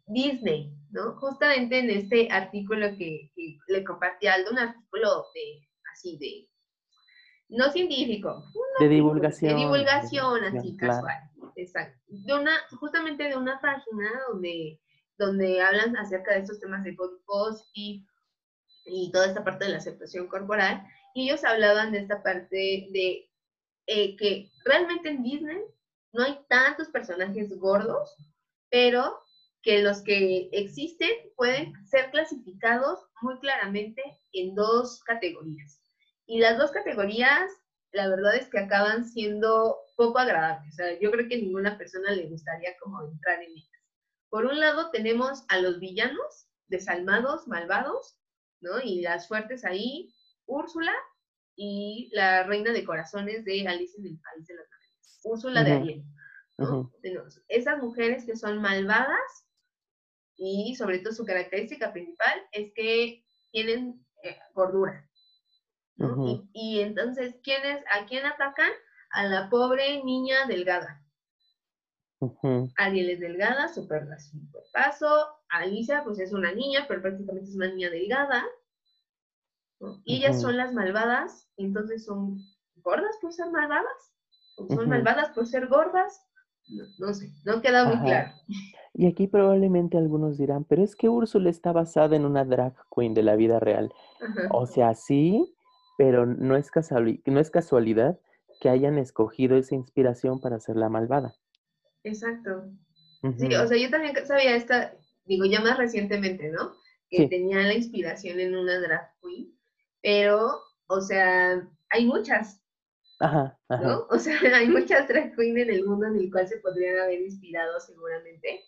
Disney, 0.06 0.72
¿no? 0.90 1.14
Justamente 1.20 1.80
en 1.80 1.90
este 1.90 2.28
artículo 2.30 2.96
que, 2.96 3.30
le 3.68 3.84
compartí 3.84 4.26
a 4.26 4.34
Aldo, 4.34 4.52
un 4.52 4.58
artículo 4.58 5.26
de, 5.34 5.68
así 5.92 6.16
de, 6.18 6.48
no 7.48 7.70
científico. 7.70 8.44
De 8.78 8.88
divulgación. 8.88 9.54
De 9.54 9.60
divulgación, 9.60 10.44
así, 10.44 10.76
casual. 10.76 11.16
Exacto. 11.56 11.98
De 12.06 12.34
una, 12.34 12.52
justamente 12.78 13.24
de 13.24 13.36
una 13.36 13.60
página 13.60 14.10
donde, 14.30 14.80
donde 15.18 15.60
hablan 15.60 15.96
acerca 15.96 16.34
de 16.34 16.40
estos 16.40 16.60
temas 16.60 16.84
de 16.84 16.96
body 16.96 17.62
y, 17.74 18.06
y 18.86 19.10
toda 19.12 19.26
esta 19.26 19.44
parte 19.44 19.64
de 19.64 19.72
la 19.72 19.78
aceptación 19.78 20.28
corporal. 20.28 20.86
Y 21.14 21.28
ellos 21.28 21.44
hablaban 21.44 21.90
de 21.90 21.98
esta 21.98 22.22
parte 22.22 22.88
de 22.92 23.27
eh, 23.88 24.16
que 24.16 24.50
realmente 24.66 25.08
en 25.08 25.22
Disney 25.22 25.62
no 26.12 26.22
hay 26.22 26.38
tantos 26.50 26.88
personajes 26.88 27.58
gordos, 27.58 28.14
pero 28.70 29.18
que 29.62 29.80
los 29.80 30.02
que 30.02 30.50
existen 30.52 31.08
pueden 31.36 31.72
ser 31.86 32.10
clasificados 32.10 33.00
muy 33.22 33.38
claramente 33.38 34.02
en 34.32 34.54
dos 34.54 35.02
categorías. 35.04 35.80
Y 36.26 36.38
las 36.38 36.58
dos 36.58 36.70
categorías, 36.70 37.50
la 37.92 38.08
verdad 38.08 38.36
es 38.36 38.50
que 38.50 38.58
acaban 38.58 39.06
siendo 39.06 39.78
poco 39.96 40.18
agradables. 40.18 40.74
O 40.74 40.76
sea, 40.76 40.98
yo 41.00 41.10
creo 41.10 41.26
que 41.26 41.36
a 41.36 41.38
ninguna 41.38 41.78
persona 41.78 42.12
le 42.12 42.28
gustaría 42.28 42.76
como 42.82 43.02
entrar 43.02 43.42
en 43.42 43.52
ellas. 43.52 43.82
Por 44.28 44.44
un 44.44 44.60
lado 44.60 44.90
tenemos 44.90 45.44
a 45.48 45.60
los 45.60 45.80
villanos, 45.80 46.46
desalmados, 46.66 47.48
malvados, 47.48 48.18
¿no? 48.60 48.80
Y 48.82 49.00
las 49.00 49.28
fuertes 49.28 49.64
ahí, 49.64 50.12
Úrsula 50.44 50.92
y 51.60 52.08
la 52.12 52.44
reina 52.44 52.72
de 52.72 52.84
corazones 52.84 53.44
de 53.44 53.66
Alice 53.66 53.98
en 53.98 54.06
el 54.06 54.20
País 54.20 54.46
de 54.46 54.54
las 54.54 54.68
Maravillas, 54.70 55.20
Úrsula 55.24 55.64
de 55.64 55.72
Ariel. 55.72 56.04
¿no? 56.56 56.92
Esas 57.48 57.82
mujeres 57.82 58.24
que 58.24 58.36
son 58.36 58.62
malvadas 58.62 59.48
y 60.36 60.76
sobre 60.76 61.00
todo 61.00 61.12
su 61.12 61.24
característica 61.24 61.92
principal 61.92 62.40
es 62.52 62.72
que 62.74 63.24
tienen 63.50 64.06
eh, 64.22 64.38
gordura. 64.54 65.04
y, 66.52 66.78
entonces, 66.78 67.34
¿quiénes, 67.42 67.82
¿a 67.92 68.06
quién 68.06 68.24
atacan? 68.24 68.70
A 69.10 69.24
la 69.24 69.50
pobre 69.50 70.04
niña 70.04 70.46
delgada. 70.46 71.04
Ariel 72.76 73.10
es 73.10 73.20
delgada, 73.20 73.66
super, 73.66 74.06
super 74.20 74.62
paso. 74.72 75.26
Alicia, 75.48 76.04
pues 76.04 76.20
es 76.20 76.32
una 76.32 76.52
niña, 76.52 76.84
pero 76.86 77.02
prácticamente 77.02 77.50
es 77.50 77.56
una 77.56 77.66
niña 77.68 77.90
delgada. 77.90 78.44
Y 80.04 80.16
ellas 80.16 80.40
son 80.40 80.56
las 80.56 80.72
malvadas, 80.72 81.48
entonces 81.56 82.04
son 82.04 82.38
gordas 82.76 83.16
por 83.20 83.32
ser 83.32 83.50
malvadas. 83.50 84.12
son 84.68 84.88
malvadas 84.88 85.30
por 85.30 85.46
ser 85.46 85.68
gordas. 85.68 86.20
No, 86.98 87.14
sé, 87.14 87.30
no 87.44 87.62
queda 87.62 87.84
muy 87.86 87.98
claro. 88.04 88.32
Y 88.92 89.06
aquí 89.06 89.26
probablemente 89.26 89.96
algunos 89.96 90.36
dirán, 90.36 90.64
pero 90.64 90.82
es 90.82 90.96
que 90.96 91.08
Úrsula 91.08 91.48
está 91.50 91.72
basada 91.72 92.16
en 92.16 92.24
una 92.24 92.44
drag 92.44 92.74
queen 92.94 93.14
de 93.14 93.22
la 93.22 93.36
vida 93.36 93.60
real. 93.60 93.92
O 94.50 94.66
sea, 94.66 94.94
sí, 94.94 95.54
pero 95.96 96.26
no 96.26 96.56
es, 96.56 96.70
no 97.26 97.40
es 97.40 97.50
casualidad 97.50 98.18
que 98.60 98.68
hayan 98.68 98.98
escogido 98.98 99.56
esa 99.56 99.74
inspiración 99.74 100.40
para 100.40 100.60
ser 100.60 100.76
la 100.76 100.88
malvada. 100.88 101.34
Exacto. 102.04 102.70
Sí, 103.36 103.54
o 103.54 103.66
sea, 103.66 103.76
yo 103.76 103.90
también 103.90 104.14
sabía 104.26 104.54
esta, 104.54 104.94
digo, 105.24 105.44
ya 105.44 105.60
más 105.60 105.76
recientemente, 105.76 106.50
¿no? 106.50 106.72
Que 107.10 107.26
tenía 107.26 107.58
la 107.58 107.74
inspiración 107.74 108.38
en 108.38 108.56
una 108.56 108.80
drag 108.80 109.12
queen, 109.22 109.57
pero, 110.02 110.62
o 110.86 111.00
sea, 111.00 111.68
hay 111.90 112.06
muchas, 112.06 112.62
Ajá, 113.20 113.58
¿no? 113.68 114.06
O 114.10 114.18
sea, 114.18 114.38
hay 114.54 114.68
muchas 114.68 115.08
drag 115.08 115.34
queens 115.34 115.58
en 115.58 115.70
el 115.70 115.84
mundo 115.84 116.06
en 116.06 116.16
el 116.16 116.30
cual 116.30 116.46
se 116.46 116.58
podrían 116.58 117.00
haber 117.00 117.20
inspirado 117.22 117.80
seguramente. 117.80 118.64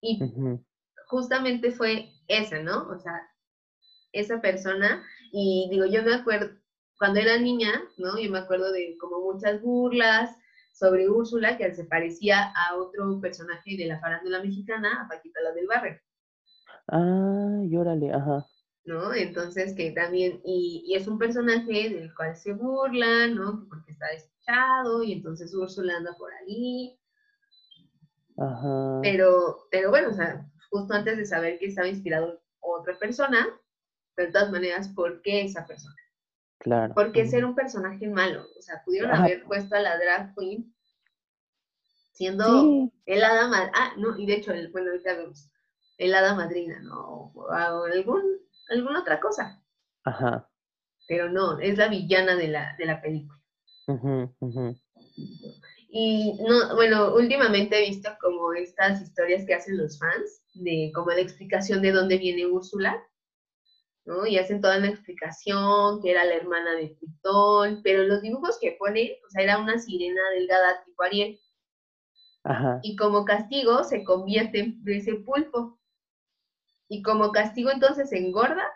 Y 0.00 0.20
justamente 1.06 1.70
fue 1.72 2.10
esa, 2.28 2.62
¿no? 2.62 2.88
O 2.88 2.98
sea, 2.98 3.20
esa 4.12 4.40
persona. 4.40 5.04
Y 5.32 5.68
digo, 5.70 5.86
yo 5.86 6.02
me 6.02 6.14
acuerdo, 6.14 6.56
cuando 6.98 7.20
era 7.20 7.38
niña, 7.38 7.82
¿no? 7.96 8.18
Yo 8.18 8.30
me 8.30 8.38
acuerdo 8.38 8.72
de 8.72 8.96
como 8.98 9.20
muchas 9.20 9.60
burlas 9.62 10.36
sobre 10.72 11.08
Úrsula, 11.08 11.56
que 11.56 11.74
se 11.74 11.84
parecía 11.84 12.52
a 12.54 12.76
otro 12.76 13.20
personaje 13.20 13.76
de 13.76 13.86
la 13.86 13.98
farándula 13.98 14.40
mexicana, 14.40 15.02
a 15.02 15.08
Paquita 15.08 15.40
la 15.40 15.52
del 15.52 15.66
Barrio. 15.66 16.00
Ah, 16.88 17.62
y 17.64 17.76
órale, 17.76 18.12
ajá. 18.12 18.46
¿No? 18.88 19.14
Entonces, 19.14 19.74
que 19.74 19.92
también, 19.92 20.40
y, 20.44 20.94
es 20.94 21.06
un 21.06 21.18
personaje 21.18 21.90
del 21.90 22.12
cual 22.14 22.34
se 22.34 22.54
burla, 22.54 23.28
¿no? 23.28 23.66
Porque 23.68 23.92
está 23.92 24.06
despechado 24.08 25.02
y 25.02 25.12
entonces 25.12 25.54
Úrsula 25.54 25.98
anda 25.98 26.14
por 26.18 26.32
ahí. 26.32 26.98
Ajá. 28.38 29.00
Pero, 29.02 29.68
pero 29.70 29.90
bueno, 29.90 30.08
o 30.08 30.14
sea, 30.14 30.50
justo 30.70 30.94
antes 30.94 31.18
de 31.18 31.26
saber 31.26 31.58
que 31.58 31.66
estaba 31.66 31.86
inspirado 31.86 32.40
otra 32.60 32.98
persona, 32.98 33.46
pero 34.14 34.28
de 34.28 34.32
todas 34.32 34.50
maneras, 34.50 34.88
¿por 34.88 35.20
qué 35.20 35.42
esa 35.42 35.66
persona? 35.66 35.94
Claro. 36.58 36.94
¿Por 36.94 37.12
qué 37.12 37.26
ser 37.26 37.44
un 37.44 37.54
personaje 37.54 38.08
malo? 38.08 38.46
O 38.58 38.62
sea, 38.62 38.82
pudieron 38.84 39.12
haber 39.12 39.44
puesto 39.44 39.76
a 39.76 39.80
la 39.80 39.98
drag 39.98 40.34
queen 40.34 40.74
siendo 42.12 42.90
el 43.06 43.22
hada 43.22 43.48
madrina. 43.48 43.72
Ah, 43.74 43.92
no, 43.98 44.18
y 44.18 44.26
de 44.26 44.34
hecho, 44.34 44.52
el, 44.52 44.72
bueno, 44.72 44.90
ahorita 44.90 45.14
vemos 45.14 45.50
el 45.98 46.14
hada 46.14 46.34
madrina, 46.34 46.80
¿no? 46.80 47.32
O 47.34 47.50
algún 47.50 48.47
alguna 48.68 49.00
otra 49.00 49.20
cosa. 49.20 49.62
Ajá. 50.04 50.48
Pero 51.06 51.30
no, 51.30 51.58
es 51.58 51.78
la 51.78 51.88
villana 51.88 52.36
de 52.36 52.48
la, 52.48 52.76
de 52.78 52.86
la 52.86 53.00
película. 53.00 53.38
Y 55.90 56.34
no, 56.46 56.74
bueno, 56.74 57.14
últimamente 57.14 57.78
he 57.78 57.88
visto 57.88 58.10
como 58.20 58.52
estas 58.52 59.00
historias 59.00 59.46
que 59.46 59.54
hacen 59.54 59.78
los 59.78 59.98
fans, 59.98 60.42
de 60.54 60.92
como 60.94 61.10
la 61.10 61.20
explicación 61.20 61.80
de 61.80 61.92
dónde 61.92 62.18
viene 62.18 62.46
Úrsula, 62.46 63.02
¿no? 64.04 64.26
Y 64.26 64.36
hacen 64.38 64.60
toda 64.60 64.78
una 64.78 64.88
explicación, 64.88 66.02
que 66.02 66.10
era 66.10 66.24
la 66.24 66.34
hermana 66.34 66.74
de 66.74 66.88
Tritón, 66.88 67.80
pero 67.82 68.02
los 68.04 68.20
dibujos 68.20 68.58
que 68.60 68.76
pone, 68.78 69.18
o 69.26 69.30
sea, 69.30 69.42
era 69.42 69.58
una 69.58 69.78
sirena 69.78 70.20
delgada 70.34 70.84
tipo 70.84 71.02
Ariel. 71.02 71.40
Ajá. 72.44 72.80
Y 72.82 72.96
como 72.96 73.24
castigo 73.24 73.82
se 73.84 74.04
convierte 74.04 74.60
en 74.60 74.82
ese 74.86 75.14
pulpo 75.14 75.77
y 76.88 77.02
como 77.02 77.32
castigo 77.32 77.70
entonces 77.70 78.12
engorda. 78.12 78.66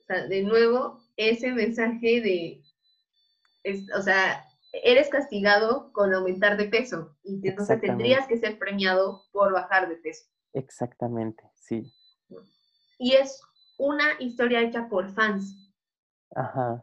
O 0.00 0.04
sea, 0.04 0.26
de 0.26 0.42
nuevo, 0.42 1.00
ese 1.16 1.52
mensaje 1.52 2.20
de, 2.20 2.62
o 3.96 4.02
sea, 4.02 4.44
eres 4.72 5.08
castigado 5.08 5.92
con 5.92 6.14
aumentar 6.14 6.56
de 6.56 6.66
peso 6.66 7.16
y 7.22 7.46
entonces 7.46 7.80
tendrías 7.80 8.26
que 8.26 8.38
ser 8.38 8.58
premiado 8.58 9.24
por 9.32 9.52
bajar 9.52 9.88
de 9.88 9.96
peso. 9.96 10.24
Exactamente, 10.54 11.42
sí. 11.54 11.92
Y 12.98 13.14
es 13.14 13.40
una 13.78 14.04
historia 14.20 14.60
hecha 14.60 14.88
por 14.88 15.12
fans. 15.12 15.72
Ajá. 16.34 16.82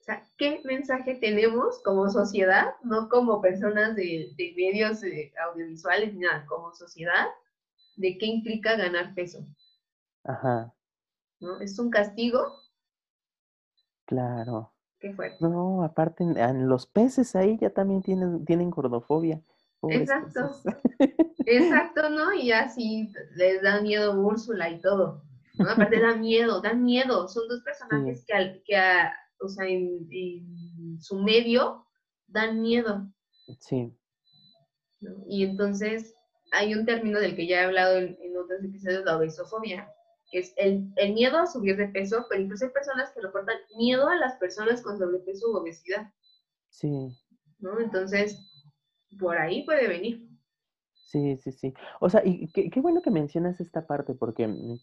O 0.00 0.04
sea, 0.04 0.24
¿qué 0.36 0.60
mensaje 0.64 1.16
tenemos 1.16 1.82
como 1.82 2.08
sociedad, 2.10 2.74
no 2.82 3.08
como 3.08 3.40
personas 3.40 3.96
de, 3.96 4.32
de 4.36 4.54
medios 4.56 5.02
eh, 5.02 5.32
audiovisuales, 5.48 6.14
nada, 6.14 6.46
como 6.46 6.72
sociedad, 6.74 7.26
de 7.96 8.18
qué 8.18 8.26
implica 8.26 8.76
ganar 8.76 9.14
peso. 9.14 9.46
Ajá. 10.24 10.74
¿No? 11.40 11.60
¿Es 11.60 11.78
un 11.78 11.90
castigo? 11.90 12.40
Claro. 14.06 14.72
¿Qué 14.98 15.12
fue? 15.12 15.36
No, 15.40 15.82
aparte, 15.82 16.24
los 16.54 16.86
peces 16.86 17.36
ahí 17.36 17.58
ya 17.58 17.70
también 17.70 18.02
tienen, 18.02 18.44
tienen 18.44 18.70
gordofobia. 18.70 19.42
Exacto. 19.82 20.50
Exacto, 21.46 22.08
¿no? 22.10 22.32
Y 22.32 22.52
así 22.52 23.12
les 23.34 23.62
da 23.62 23.80
miedo 23.80 24.18
Úrsula 24.20 24.70
y 24.70 24.80
todo. 24.80 25.22
¿no? 25.58 25.70
Aparte 25.70 26.00
da 26.00 26.16
miedo, 26.16 26.60
da 26.60 26.74
miedo. 26.74 27.28
Son 27.28 27.46
dos 27.48 27.62
personajes 27.62 28.24
que, 28.26 28.62
que 28.64 28.76
o 29.40 29.48
sea, 29.48 29.66
en, 29.66 30.98
su 31.00 31.18
medio 31.18 31.86
dan 32.26 32.60
miedo. 32.60 33.06
Sí. 33.60 33.96
Y 35.28 35.44
entonces, 35.44 36.15
hay 36.56 36.74
un 36.74 36.86
término 36.86 37.20
del 37.20 37.36
que 37.36 37.46
ya 37.46 37.60
he 37.60 37.64
hablado 37.64 37.98
en, 37.98 38.16
otros 38.36 38.64
episodios, 38.64 39.04
la 39.04 39.16
obesofobia, 39.16 39.92
que 40.30 40.38
es 40.38 40.54
el, 40.56 40.90
el, 40.96 41.12
miedo 41.12 41.38
a 41.38 41.46
subir 41.46 41.76
de 41.76 41.88
peso, 41.88 42.26
pero 42.28 42.42
incluso 42.42 42.64
hay 42.64 42.70
personas 42.70 43.10
que 43.12 43.20
reportan 43.20 43.56
miedo 43.76 44.08
a 44.08 44.16
las 44.16 44.36
personas 44.36 44.82
con 44.82 44.98
sobrepeso 44.98 45.50
u 45.50 45.56
obesidad. 45.56 46.10
Sí. 46.70 47.08
¿No? 47.58 47.78
Entonces, 47.80 48.38
por 49.18 49.36
ahí 49.38 49.64
puede 49.64 49.88
venir. 49.88 50.28
Sí, 51.06 51.36
sí, 51.38 51.52
sí. 51.52 51.74
O 52.00 52.10
sea, 52.10 52.22
y 52.24 52.50
qué, 52.52 52.70
qué 52.70 52.80
bueno 52.80 53.02
que 53.02 53.10
mencionas 53.10 53.60
esta 53.60 53.86
parte, 53.86 54.14
porque 54.14 54.48
mm, 54.48 54.78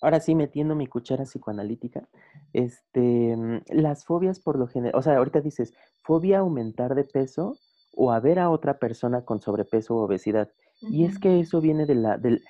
ahora 0.00 0.20
sí 0.20 0.34
metiendo 0.34 0.74
mi 0.74 0.86
cuchara 0.86 1.24
psicoanalítica, 1.24 2.08
este, 2.52 3.36
mm, 3.36 3.62
las 3.68 4.04
fobias 4.04 4.40
por 4.40 4.58
lo 4.58 4.66
general, 4.66 4.98
o 4.98 5.02
sea, 5.02 5.16
ahorita 5.16 5.40
dices, 5.40 5.72
fobia 6.02 6.38
a 6.38 6.40
aumentar 6.40 6.94
de 6.94 7.04
peso 7.04 7.58
o 7.92 8.12
a 8.12 8.20
ver 8.20 8.38
a 8.38 8.50
otra 8.50 8.78
persona 8.78 9.24
con 9.24 9.40
sobrepeso 9.40 9.96
o 9.96 10.04
obesidad. 10.04 10.50
Y 10.80 11.04
es 11.04 11.18
que 11.18 11.40
eso 11.40 11.60
viene 11.60 11.86
de 11.86 11.94
la, 11.94 12.18
del, 12.18 12.44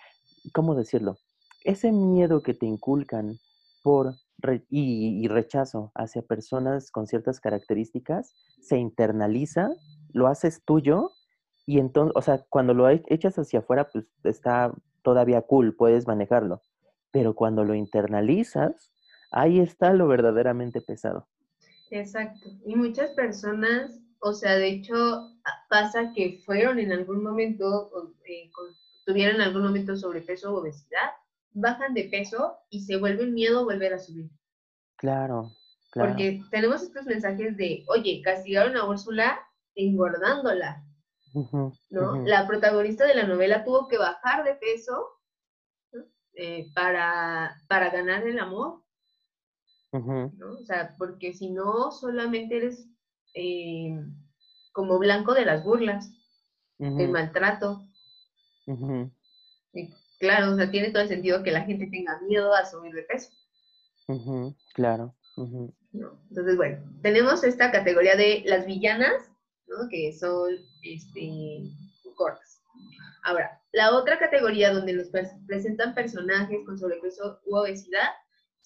¿cómo 0.53 0.75
decirlo? 0.75 1.17
Ese 1.65 1.93
miedo 1.93 2.43
que 2.43 2.55
te 2.55 2.67
inculcan 2.67 3.39
por 3.83 4.15
y, 4.69 5.27
rechazo 5.29 5.93
hacia 5.95 6.23
personas 6.23 6.91
con 6.91 7.07
ciertas 7.07 7.41
características 7.41 8.35
se 8.61 8.77
internaliza, 8.79 9.71
lo 10.13 10.27
haces 10.27 10.63
tuyo 10.65 11.11
y 11.67 11.79
entonces, 11.79 12.13
o 12.17 12.23
sea, 12.23 12.45
cuando 12.49 12.75
lo 12.75 12.89
e, 12.89 13.03
echas 13.09 13.39
hacia 13.39 13.61
afuera, 13.61 13.89
pues 13.93 14.07
está 14.25 14.73
todavía 15.03 15.43
cool, 15.43 15.75
puedes 15.75 16.07
manejarlo. 16.07 16.63
Pero 17.11 17.35
cuando 17.35 17.65
lo 17.65 17.75
internalizas, 17.75 18.93
ahí 19.31 19.61
está 19.61 19.93
lo 19.93 20.07
verdaderamente 20.07 20.81
pesado. 20.81 21.27
Exacto. 21.91 22.51
Y 22.65 22.77
muchas 22.77 23.11
personas, 23.13 24.01
o 24.21 24.33
sea, 24.33 24.57
de 24.57 24.69
hecho, 24.69 25.31
pasa 25.69 26.13
que 26.15 26.43
fueron 26.45 26.79
en 26.79 26.93
algún 26.93 27.23
momento, 27.23 27.91
eh, 28.27 28.51
tuvieron 29.05 29.37
en 29.37 29.43
algún 29.43 29.63
momento 29.63 29.97
sobrepeso 29.97 30.53
o 30.53 30.61
obesidad, 30.61 31.11
bajan 31.53 31.95
de 31.95 32.05
peso 32.05 32.57
y 32.71 32.83
se 32.83 32.97
vuelven 32.97 33.35
miedo 33.35 33.61
a 33.61 33.65
volver 33.65 33.95
a 33.95 33.99
subir. 33.99 34.31
Claro, 34.97 35.53
claro. 35.91 36.11
Porque 36.11 36.43
tenemos 36.51 36.83
estos 36.83 37.07
mensajes 37.07 37.57
de, 37.57 37.85
oye, 37.89 38.21
castigaron 38.23 38.77
a 38.77 38.85
Úrsula 38.85 39.39
engordándola. 39.75 40.83
¿no? 41.91 42.23
La 42.25 42.47
protagonista 42.47 43.05
de 43.07 43.15
la 43.15 43.27
novela 43.27 43.63
tuvo 43.63 43.89
que 43.89 43.99
bajar 43.99 44.43
de 44.45 44.55
peso 44.55 45.21
eh, 46.35 46.71
para, 46.75 47.61
para 47.69 47.91
ganar 47.91 48.27
el 48.27 48.39
amor. 48.39 48.83
¿no? 49.93 50.33
O 50.61 50.65
sea, 50.65 50.95
porque 50.99 51.33
si 51.33 51.51
no, 51.51 51.91
solamente 51.91 52.57
eres 52.57 52.89
eh, 53.37 53.95
como 54.73 54.99
blanco 54.99 55.35
de 55.35 55.45
las 55.45 55.63
burlas, 55.63 56.11
del 56.79 57.11
maltrato. 57.11 57.87
claro, 60.19 60.53
o 60.53 60.57
sea, 60.57 60.71
tiene 60.71 60.91
todo 60.91 61.03
el 61.03 61.09
sentido 61.09 61.43
que 61.43 61.51
la 61.51 61.63
gente 61.63 61.87
tenga 61.87 62.21
miedo 62.23 62.55
a 62.55 62.65
subir 62.65 62.93
de 62.95 63.03
peso. 63.03 63.31
claro. 64.75 65.15
Entonces, 65.37 66.57
bueno, 66.57 66.79
tenemos 67.03 67.45
esta 67.45 67.71
categoría 67.71 68.17
de 68.17 68.43
las 68.47 68.67
villanas, 68.67 69.31
¿no? 69.67 69.89
que 69.91 70.13
son 70.13 70.51
este, 70.83 71.63
cortas. 72.15 72.63
Ahora, 73.23 73.61
la 73.73 73.95
otra 73.95 74.19
categoría 74.19 74.73
donde 74.73 74.95
nos 74.95 75.09
presentan 75.47 75.95
personajes 75.95 76.65
con 76.65 76.79
sobrepeso 76.79 77.41
u 77.45 77.57
obesidad 77.57 78.09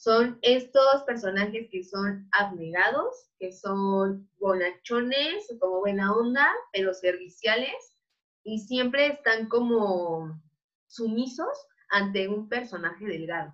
son 0.01 0.39
estos 0.41 1.03
personajes 1.07 1.69
que 1.71 1.85
son 1.85 2.27
abnegados, 2.33 3.29
que 3.39 3.53
son 3.53 4.31
bonachones, 4.39 5.47
como 5.61 5.81
buena 5.81 6.15
onda, 6.15 6.51
pero 6.73 6.95
serviciales, 6.95 7.95
y 8.43 8.61
siempre 8.61 9.09
están 9.09 9.51
como 9.51 10.41
sumisos 10.87 11.51
ante 11.91 12.29
un 12.29 12.49
personaje 12.49 13.05
delgado. 13.05 13.53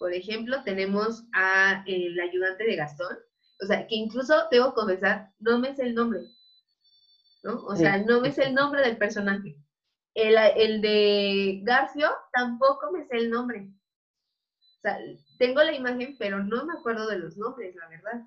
Por 0.00 0.12
ejemplo, 0.12 0.60
tenemos 0.64 1.22
a 1.34 1.84
el 1.86 2.18
ayudante 2.18 2.64
de 2.64 2.74
Gastón, 2.74 3.16
o 3.62 3.66
sea, 3.66 3.86
que 3.86 3.94
incluso 3.94 4.34
debo 4.50 4.74
confesar, 4.74 5.30
no 5.38 5.60
me 5.60 5.72
sé 5.76 5.84
el 5.84 5.94
nombre, 5.94 6.22
¿no? 7.44 7.62
O 7.66 7.76
sea, 7.76 7.98
no 7.98 8.20
me 8.20 8.32
sé 8.32 8.42
el 8.42 8.54
nombre 8.54 8.82
del 8.82 8.98
personaje. 8.98 9.56
El, 10.14 10.36
el 10.56 10.80
de 10.80 11.60
Garcio 11.62 12.10
tampoco 12.32 12.90
me 12.90 13.06
sé 13.06 13.18
el 13.18 13.30
nombre. 13.30 13.70
O 14.80 14.82
sea, 14.82 14.98
tengo 15.38 15.62
la 15.62 15.74
imagen, 15.74 16.16
pero 16.18 16.42
no 16.42 16.64
me 16.64 16.72
acuerdo 16.72 17.06
de 17.06 17.18
los 17.18 17.36
nombres, 17.36 17.74
la 17.76 17.88
verdad. 17.88 18.26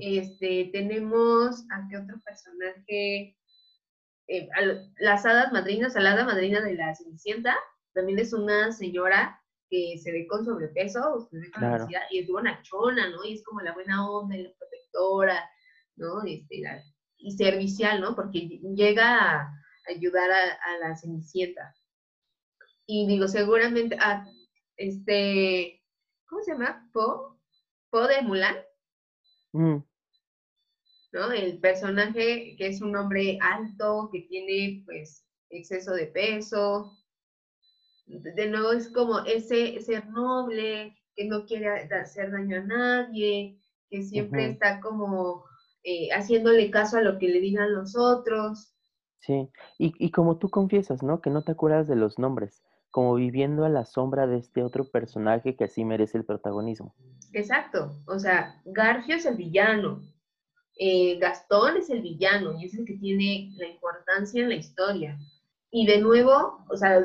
Este, 0.00 0.70
tenemos 0.72 1.64
a 1.70 1.86
qué 1.88 1.98
otro 1.98 2.18
personaje, 2.24 3.36
eh, 4.26 4.48
las 4.98 5.26
hadas 5.26 5.52
madrinas, 5.52 5.94
a 5.94 6.00
la 6.00 6.12
hada 6.12 6.24
madrina 6.24 6.60
de 6.60 6.74
la 6.74 6.94
Cenicienta, 6.94 7.54
también 7.92 8.18
es 8.18 8.32
una 8.32 8.72
señora 8.72 9.40
que 9.68 9.98
se 10.02 10.10
ve 10.10 10.26
con 10.26 10.44
sobrepeso, 10.44 11.28
se 11.30 11.38
ve 11.38 11.50
con 11.52 11.64
obesidad, 11.64 12.02
y 12.10 12.18
es 12.18 12.28
bonachona, 12.28 13.10
¿no? 13.10 13.24
Y 13.24 13.34
es 13.34 13.44
como 13.44 13.60
la 13.60 13.72
buena 13.72 14.10
onda 14.10 14.36
y 14.36 14.42
la 14.42 14.52
protectora, 14.58 15.48
¿no? 15.96 16.24
Este, 16.24 16.62
y 17.18 17.30
servicial, 17.32 18.00
¿no? 18.00 18.16
Porque 18.16 18.60
llega 18.74 19.18
a 19.18 19.52
ayudar 19.88 20.30
a, 20.30 20.78
la 20.80 20.96
Cenicienta. 20.96 21.74
Y 22.86 23.06
digo, 23.06 23.28
seguramente, 23.28 23.96
ah, 24.00 24.26
este, 24.80 25.82
¿cómo 26.26 26.42
se 26.42 26.52
llama? 26.52 26.88
Po, 26.92 27.38
Po 27.90 28.06
de 28.06 28.22
Mulan. 28.22 28.56
Mm. 29.52 29.78
¿No? 31.12 31.32
El 31.32 31.58
personaje 31.60 32.56
que 32.56 32.68
es 32.68 32.80
un 32.80 32.96
hombre 32.96 33.38
alto, 33.42 34.08
que 34.12 34.22
tiene 34.22 34.82
pues 34.86 35.26
exceso 35.50 35.92
de 35.92 36.06
peso. 36.06 36.96
De 38.06 38.48
nuevo 38.48 38.72
es 38.72 38.88
como 38.92 39.20
ese 39.20 39.80
ser 39.82 40.08
noble, 40.08 40.96
que 41.14 41.26
no 41.26 41.44
quiere 41.44 41.68
hacer 41.68 42.30
daño 42.30 42.58
a 42.58 42.62
nadie, 42.62 43.60
que 43.90 44.02
siempre 44.02 44.46
está 44.46 44.80
como 44.80 45.44
eh, 45.82 46.08
haciéndole 46.12 46.70
caso 46.70 46.96
a 46.96 47.02
lo 47.02 47.18
que 47.18 47.28
le 47.28 47.40
digan 47.40 47.74
los 47.74 47.96
otros. 47.96 48.72
Sí, 49.18 49.50
y, 49.78 49.92
y 49.98 50.10
como 50.10 50.38
tú 50.38 50.48
confiesas, 50.48 51.02
¿no? 51.02 51.20
Que 51.20 51.30
no 51.30 51.44
te 51.44 51.52
acuerdas 51.52 51.86
de 51.86 51.96
los 51.96 52.18
nombres 52.18 52.62
como 52.90 53.14
viviendo 53.14 53.64
a 53.64 53.68
la 53.68 53.84
sombra 53.84 54.26
de 54.26 54.38
este 54.38 54.62
otro 54.62 54.84
personaje 54.84 55.56
que 55.56 55.64
así 55.64 55.84
merece 55.84 56.18
el 56.18 56.24
protagonismo. 56.24 56.94
Exacto, 57.32 58.02
o 58.06 58.18
sea, 58.18 58.60
Garfio 58.64 59.16
es 59.16 59.26
el 59.26 59.36
villano, 59.36 60.02
eh, 60.78 61.18
Gastón 61.18 61.76
es 61.76 61.90
el 61.90 62.02
villano 62.02 62.58
y 62.58 62.64
es 62.64 62.74
el 62.74 62.84
que 62.84 62.96
tiene 62.96 63.52
la 63.56 63.68
importancia 63.68 64.42
en 64.42 64.48
la 64.48 64.56
historia. 64.56 65.18
Y 65.70 65.86
de 65.86 66.00
nuevo, 66.00 66.64
o 66.68 66.76
sea, 66.76 67.00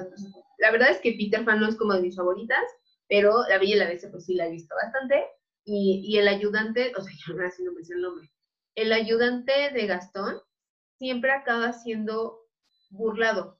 la 0.57 0.71
verdad 0.71 0.89
es 0.89 0.99
que 0.99 1.11
Peter 1.11 1.43
Pan 1.45 1.59
no 1.59 1.67
es 1.67 1.75
como 1.75 1.93
de 1.93 2.01
mis 2.01 2.15
favoritas, 2.15 2.63
pero 3.07 3.43
La 3.47 3.59
Bella 3.59 3.75
y 3.75 3.79
la 3.79 3.87
Bestia 3.87 4.09
pues 4.09 4.25
sí 4.25 4.33
la 4.33 4.47
he 4.47 4.51
visto 4.51 4.73
bastante. 4.81 5.25
Y, 5.65 6.03
y 6.07 6.17
el 6.17 6.27
ayudante, 6.27 6.93
o 6.97 7.01
sea, 7.01 7.13
yo 7.27 7.33
no 7.35 7.49
sé 7.49 7.63
el 7.93 8.01
nombre, 8.01 8.31
el 8.75 8.91
ayudante 8.91 9.51
de 9.73 9.87
Gastón 9.87 10.37
siempre 10.97 11.31
acaba 11.31 11.73
siendo 11.73 12.39
burlado. 12.89 13.54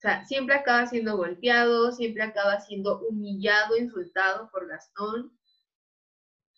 O 0.00 0.02
sea, 0.02 0.24
siempre 0.24 0.54
acaba 0.54 0.86
siendo 0.86 1.18
golpeado, 1.18 1.92
siempre 1.92 2.22
acaba 2.22 2.58
siendo 2.60 3.00
humillado, 3.00 3.76
insultado 3.76 4.50
por 4.50 4.66
Gastón. 4.66 5.30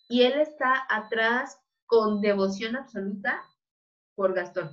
Y 0.08 0.22
él 0.22 0.34
está 0.40 0.86
atrás 0.88 1.60
con 1.86 2.20
devoción 2.20 2.76
absoluta 2.76 3.42
por 4.14 4.32
Gastón. 4.32 4.70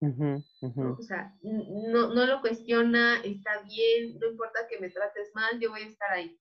O 0.00 1.02
sea, 1.02 1.36
no, 1.42 2.12
no, 2.12 2.26
lo 2.26 2.40
cuestiona, 2.40 3.20
está 3.22 3.62
bien, 3.62 4.18
no 4.18 4.26
importa 4.26 4.66
que 4.68 4.80
me 4.80 4.90
trates 4.90 5.30
mal, 5.32 5.60
yo 5.60 5.70
voy 5.70 5.82
a 5.82 5.86
estar 5.86 6.10
ahí. 6.10 6.36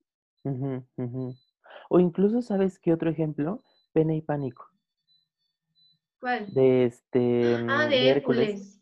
o 1.88 2.00
incluso, 2.00 2.42
¿sabes 2.42 2.80
qué 2.80 2.94
otro 2.94 3.12
ejemplo? 3.12 3.64
Pena 3.94 4.16
y 4.16 4.22
pánico. 4.22 4.68
¿Cuál? 6.20 6.52
De 6.52 6.86
este. 6.86 7.58
Ah, 7.70 7.86
mm, 7.86 7.90
de, 7.90 8.10
Hércules. 8.10 8.82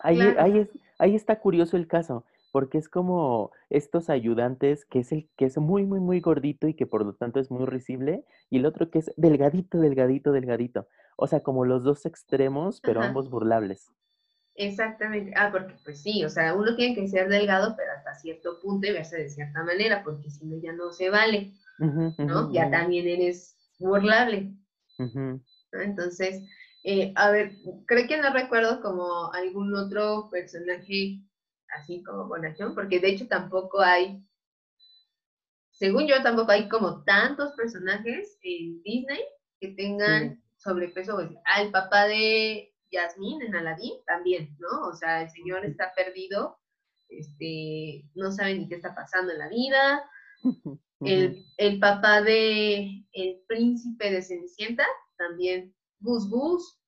Ahí, 0.00 0.20
ahí, 0.20 0.58
es, 0.58 0.68
ahí 0.98 1.14
está 1.14 1.40
curioso 1.40 1.76
el 1.76 1.86
caso, 1.86 2.24
porque 2.52 2.78
es 2.78 2.88
como 2.88 3.50
estos 3.70 4.08
ayudantes, 4.08 4.84
que 4.86 5.00
es 5.00 5.12
el 5.12 5.28
que 5.36 5.46
es 5.46 5.58
muy, 5.58 5.84
muy, 5.84 6.00
muy 6.00 6.20
gordito 6.20 6.68
y 6.68 6.74
que 6.74 6.86
por 6.86 7.04
lo 7.04 7.14
tanto 7.14 7.40
es 7.40 7.50
muy 7.50 7.66
risible, 7.66 8.24
y 8.50 8.58
el 8.58 8.66
otro 8.66 8.90
que 8.90 9.00
es 9.00 9.12
delgadito, 9.16 9.78
delgadito, 9.78 10.32
delgadito. 10.32 10.88
O 11.16 11.26
sea, 11.26 11.40
como 11.40 11.64
los 11.64 11.82
dos 11.82 12.06
extremos, 12.06 12.80
pero 12.80 13.02
ambos 13.02 13.30
burlables. 13.30 13.92
Exactamente. 14.54 15.32
Ah, 15.36 15.50
porque 15.52 15.74
pues 15.84 16.02
sí, 16.02 16.24
o 16.24 16.30
sea, 16.30 16.54
uno 16.54 16.74
tiene 16.76 16.94
que 16.94 17.08
ser 17.08 17.28
delgado, 17.28 17.74
pero 17.76 17.92
hasta 17.92 18.14
cierto 18.14 18.58
punto 18.60 18.86
y 18.86 18.92
verse 18.92 19.16
de 19.16 19.28
cierta 19.28 19.62
manera, 19.62 20.02
porque 20.02 20.30
si 20.30 20.46
no 20.46 20.56
ya 20.60 20.72
no 20.72 20.92
se 20.92 21.10
vale, 21.10 21.52
¿no? 21.78 22.52
ya 22.52 22.70
también 22.70 23.06
eres 23.06 23.56
burlable. 23.78 24.54
Entonces, 25.72 26.42
eh, 26.88 27.12
a 27.16 27.32
ver, 27.32 27.50
creo 27.86 28.06
que 28.06 28.16
no 28.16 28.32
recuerdo 28.32 28.80
como 28.80 29.32
algún 29.32 29.74
otro 29.74 30.28
personaje 30.30 31.18
así 31.70 32.04
como 32.04 32.28
bonachón, 32.28 32.76
porque 32.76 33.00
de 33.00 33.08
hecho 33.08 33.26
tampoco 33.26 33.80
hay, 33.80 34.24
según 35.72 36.06
yo, 36.06 36.22
tampoco 36.22 36.52
hay 36.52 36.68
como 36.68 37.02
tantos 37.02 37.54
personajes 37.54 38.38
en 38.40 38.80
Disney 38.84 39.18
que 39.60 39.72
tengan 39.72 40.40
sobrepeso. 40.58 41.18
Al 41.44 41.72
papá 41.72 42.06
de 42.06 42.72
Yasmín 42.92 43.42
en 43.42 43.56
Aladdin 43.56 43.94
también, 44.06 44.56
¿no? 44.60 44.86
O 44.86 44.94
sea, 44.94 45.22
el 45.22 45.30
señor 45.30 45.66
está 45.66 45.92
perdido, 45.92 46.60
este, 47.08 48.08
no 48.14 48.30
sabe 48.30 48.54
ni 48.54 48.68
qué 48.68 48.76
está 48.76 48.94
pasando 48.94 49.32
en 49.32 49.38
la 49.40 49.48
vida, 49.48 50.08
el, 51.00 51.44
el, 51.56 51.80
papá 51.80 52.22
de 52.22 53.04
el 53.10 53.40
príncipe 53.48 54.12
de 54.12 54.22
Cenicienta, 54.22 54.86
también 55.18 55.74
Gus 56.00 56.28
Gus. 56.30 56.80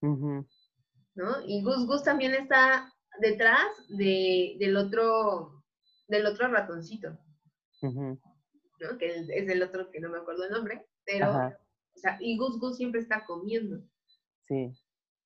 ¿no? 0.00 1.44
Y 1.46 1.62
Gus 1.62 1.86
Gus 1.86 2.02
también 2.02 2.34
está 2.34 2.92
detrás 3.20 3.66
de, 3.88 4.56
del 4.58 4.76
otro 4.76 5.64
del 6.08 6.26
otro 6.26 6.48
ratoncito. 6.48 7.18
¿no? 7.82 8.98
Que 8.98 9.16
es 9.16 9.48
el 9.48 9.62
otro 9.62 9.90
que 9.90 10.00
no 10.00 10.10
me 10.10 10.18
acuerdo 10.18 10.44
el 10.44 10.50
nombre, 10.50 10.86
pero, 11.04 11.30
o 11.30 11.98
sea, 11.98 12.18
y 12.20 12.36
Gus 12.36 12.58
Gus 12.60 12.76
siempre 12.76 13.00
está 13.00 13.24
comiendo. 13.24 13.82
Sí, 14.46 14.72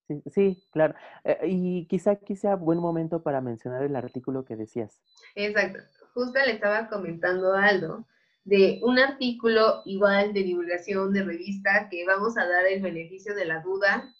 sí, 0.07 0.23
sí, 0.27 0.69
claro. 0.73 0.95
Eh, 1.25 1.39
y 1.49 1.87
quizá 1.87 2.13
aquí 2.13 2.37
sea 2.37 2.57
buen 2.57 2.79
momento 2.79 3.23
para 3.23 3.41
mencionar 3.41 3.83
el 3.83 3.97
artículo 3.97 4.45
que 4.45 4.57
decías. 4.57 5.01
Exacto. 5.35 5.81
Justo 6.15 6.39
le 6.39 6.53
estaba 6.53 6.89
comentando 6.89 7.53
a 7.53 7.67
Aldo 7.67 8.07
de 8.45 8.81
un 8.83 8.99
artículo 8.99 9.83
igual 9.85 10.33
de 10.33 10.43
divulgación 10.43 11.13
de 11.13 11.25
revista 11.25 11.89
que 11.91 12.05
vamos 12.07 12.37
a 12.37 12.47
dar 12.47 12.67
el 12.67 12.83
beneficio 12.83 13.35
de 13.35 13.45
la 13.45 13.61
duda 13.63 14.13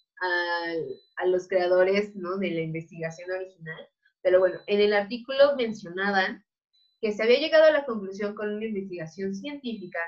a, 1.17 1.25
los 1.25 1.47
creadores 1.47 2.15
¿no? 2.15 2.37
de 2.37 2.51
la 2.51 2.61
investigación 2.61 3.31
original. 3.31 3.87
Pero 4.21 4.39
bueno, 4.39 4.59
en 4.67 4.79
el 4.79 4.93
artículo 4.93 5.55
mencionaban 5.55 6.43
que 6.99 7.11
se 7.11 7.23
había 7.23 7.39
llegado 7.39 7.65
a 7.65 7.71
la 7.71 7.85
conclusión 7.85 8.35
con 8.35 8.53
una 8.53 8.65
investigación 8.65 9.33
científica 9.33 9.99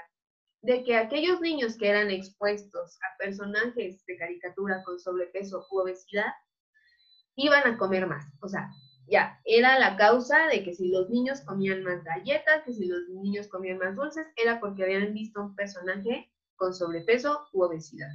de 0.62 0.84
que 0.84 0.95
aquellos 0.95 1.41
niños 1.41 1.78
que 1.78 1.89
eran 1.89 2.10
expuestos 2.10 2.97
a 3.02 3.17
personajes 3.17 4.06
de 4.06 4.17
caricatura 4.17 4.84
con 4.84 4.99
sobrepeso 4.99 5.67
u 5.71 5.80
obesidad 5.80 6.32
iban 7.36 7.65
a 7.65 7.78
comer 7.78 8.08
más. 8.08 8.26
O 8.41 8.47
sea, 8.47 8.69
ya, 9.08 9.39
era 9.46 9.78
la 9.80 9.98
causa 9.98 10.48
de 10.48 10.63
que 10.63 10.74
si 10.74 10.89
los 10.89 11.10
niños 11.10 11.42
comían 11.42 11.84
más 11.84 12.04
galletas, 12.04 12.63
que 12.66 12.74
si 12.74 12.86
los 12.86 13.08
niños 13.10 13.48
comían 13.48 13.78
más 13.78 13.96
dulces, 13.96 14.26
era 14.36 14.60
porque 14.60 14.84
habían 14.84 15.13
visto 15.13 15.42
un 15.42 15.56
personaje 15.56 16.32
con 16.56 16.74
sobrepeso 16.74 17.48
u 17.52 17.63
obesidad. 17.63 18.10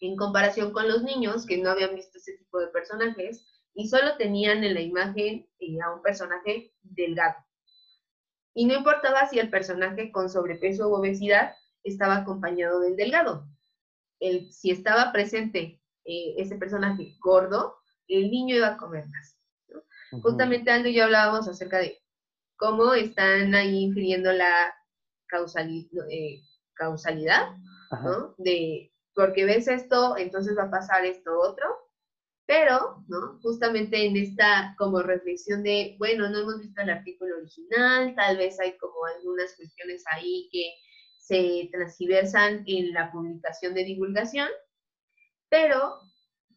En 0.00 0.16
comparación 0.16 0.72
con 0.72 0.88
los 0.88 1.02
niños 1.02 1.46
que 1.46 1.58
no 1.58 1.70
habían 1.70 1.94
visto 1.94 2.18
ese 2.18 2.36
tipo 2.36 2.58
de 2.58 2.68
personajes 2.68 3.46
y 3.74 3.88
solo 3.88 4.16
tenían 4.16 4.64
en 4.64 4.74
la 4.74 4.80
imagen 4.80 5.48
eh, 5.58 5.80
a 5.80 5.94
un 5.94 6.02
personaje 6.02 6.72
delgado. 6.82 7.36
Y 8.54 8.66
no 8.66 8.74
importaba 8.74 9.26
si 9.28 9.38
el 9.38 9.50
personaje 9.50 10.12
con 10.12 10.28
sobrepeso 10.28 10.88
u 10.88 10.94
obesidad 10.94 11.54
estaba 11.82 12.16
acompañado 12.16 12.80
del 12.80 12.96
delgado. 12.96 13.48
El, 14.20 14.52
si 14.52 14.70
estaba 14.70 15.12
presente 15.12 15.80
eh, 16.04 16.34
ese 16.38 16.56
personaje 16.56 17.16
gordo, 17.20 17.76
el 18.08 18.30
niño 18.30 18.56
iba 18.56 18.68
a 18.68 18.76
comer 18.76 19.06
más. 19.08 19.36
Justamente 20.22 20.70
Aldo 20.70 20.88
y 20.88 20.94
yo 20.94 21.04
hablábamos 21.04 21.48
acerca 21.48 21.78
de 21.78 21.98
cómo 22.56 22.94
están 22.94 23.54
ahí 23.54 23.84
infiriendo 23.84 24.32
la 24.32 24.74
eh, 26.10 26.40
causalidad, 26.74 27.48
¿no? 28.02 28.34
De 28.38 28.92
porque 29.14 29.44
ves 29.44 29.68
esto, 29.68 30.16
entonces 30.16 30.56
va 30.58 30.64
a 30.64 30.70
pasar 30.70 31.04
esto 31.04 31.38
otro. 31.38 31.66
Pero, 32.46 33.02
¿no? 33.08 33.40
Justamente 33.40 34.04
en 34.04 34.16
esta 34.18 34.74
como 34.76 35.00
reflexión 35.00 35.62
de, 35.62 35.96
bueno, 35.98 36.28
no 36.28 36.40
hemos 36.40 36.60
visto 36.60 36.82
el 36.82 36.90
artículo 36.90 37.38
original, 37.38 38.14
tal 38.14 38.36
vez 38.36 38.60
hay 38.60 38.76
como 38.76 39.06
algunas 39.16 39.56
cuestiones 39.56 40.04
ahí 40.10 40.48
que 40.52 40.74
se 41.18 41.70
transversan 41.72 42.62
en 42.66 42.92
la 42.92 43.10
publicación 43.10 43.72
de 43.72 43.84
divulgación, 43.84 44.48
pero 45.48 45.94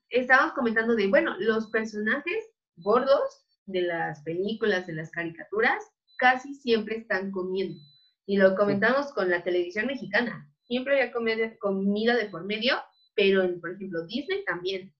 estábamos 0.10 0.54
comentando 0.56 0.93
de, 0.93 1.08
bueno, 1.08 1.36
los 1.39 1.67
personajes 1.67 2.43
gordos 2.76 3.46
de 3.67 3.82
las 3.82 4.21
películas, 4.23 4.88
de 4.88 4.93
las 4.93 5.12
caricaturas, 5.12 5.84
casi 6.17 6.56
siempre 6.56 6.97
están 6.97 7.32
comiendo. 7.32 7.80
Y 8.25 8.38
lo 8.38 8.56
comentamos 8.56 9.13
con 9.13 9.30
la 9.30 9.43
televisión 9.43 9.88
mexicana. 9.88 10.51
Siempre 10.63 10.99
había 10.99 11.12
comida 11.60 12.15
de 12.15 12.25
por 12.30 12.43
medio, 12.43 12.75
pero 13.15 13.43
en, 13.43 13.62
por 13.62 13.71
ejemplo, 13.71 14.06
Disney 14.06 14.43
también. 14.43 14.93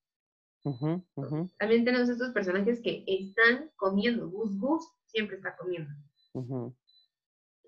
También 1.58 1.86
tenemos 1.86 2.10
estos 2.10 2.32
personajes 2.34 2.82
que 2.82 3.04
están 3.08 3.72
comiendo. 3.76 4.30
Gus 4.30 4.58
Gus 4.60 4.86
siempre 5.08 5.38
está 5.38 5.56
comiendo. 5.56 5.90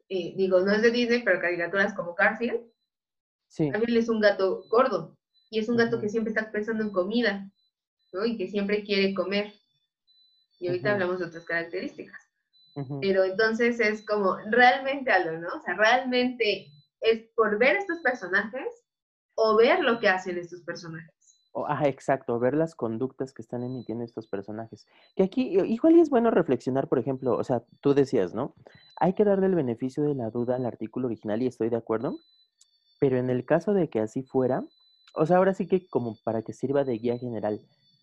Eh, 0.09 0.33
digo, 0.35 0.59
no 0.61 0.73
es 0.73 0.81
de 0.81 0.91
Disney, 0.91 1.23
pero 1.23 1.39
caricaturas 1.39 1.93
como 1.93 2.15
Garfield. 2.15 2.61
Sí. 3.47 3.71
También 3.71 3.97
es 3.97 4.09
un 4.09 4.19
gato 4.19 4.63
gordo. 4.69 5.17
Y 5.49 5.59
es 5.59 5.69
un 5.69 5.77
gato 5.77 5.99
que 5.99 6.09
siempre 6.09 6.31
está 6.31 6.51
pensando 6.51 6.83
en 6.83 6.91
comida, 6.91 7.51
¿no? 8.13 8.25
Y 8.25 8.37
que 8.37 8.47
siempre 8.47 8.83
quiere 8.83 9.13
comer. 9.13 9.53
Y 10.59 10.67
ahorita 10.67 10.93
hablamos 10.93 11.19
de 11.19 11.25
otras 11.25 11.45
características. 11.45 12.21
Pero 13.01 13.25
entonces 13.25 13.79
es 13.79 14.05
como 14.05 14.37
realmente 14.51 15.11
algo, 15.11 15.37
¿no? 15.37 15.49
O 15.49 15.61
sea, 15.61 15.75
realmente 15.75 16.71
es 17.01 17.27
por 17.35 17.57
ver 17.57 17.75
estos 17.75 17.99
personajes 17.99 18.85
o 19.35 19.57
ver 19.57 19.79
lo 19.81 19.99
que 19.99 20.07
hacen 20.07 20.37
estos 20.37 20.61
personajes 20.61 21.19
ah, 21.67 21.87
exacto, 21.87 22.39
ver 22.39 22.53
las 22.53 22.75
conductas 22.75 23.33
que 23.33 23.41
están 23.41 23.63
emitiendo 23.63 24.03
estos 24.03 24.27
personajes. 24.27 24.87
Que 25.15 25.23
aquí, 25.23 25.57
igual 25.65 25.99
es 25.99 26.09
bueno 26.09 26.31
reflexionar, 26.31 26.87
por 26.87 26.99
ejemplo, 26.99 27.35
o 27.35 27.43
sea, 27.43 27.63
tú 27.81 27.93
decías, 27.93 28.33
¿no? 28.33 28.55
Hay 28.97 29.13
que 29.13 29.25
darle 29.25 29.47
el 29.47 29.55
beneficio 29.55 30.03
de 30.03 30.15
la 30.15 30.29
duda 30.29 30.55
al 30.55 30.65
artículo 30.65 31.07
original 31.07 31.41
y 31.41 31.47
estoy 31.47 31.69
de 31.69 31.77
acuerdo, 31.77 32.19
pero 32.99 33.17
en 33.17 33.29
el 33.29 33.45
caso 33.45 33.73
de 33.73 33.89
que 33.89 33.99
así 33.99 34.23
fuera, 34.23 34.63
o 35.15 35.25
sea, 35.25 35.37
ahora 35.37 35.53
sí 35.53 35.67
que 35.67 35.87
como 35.87 36.15
para 36.23 36.41
que 36.41 36.53
sirva 36.53 36.83
de 36.83 36.97
guía 36.97 37.17
general, 37.17 37.61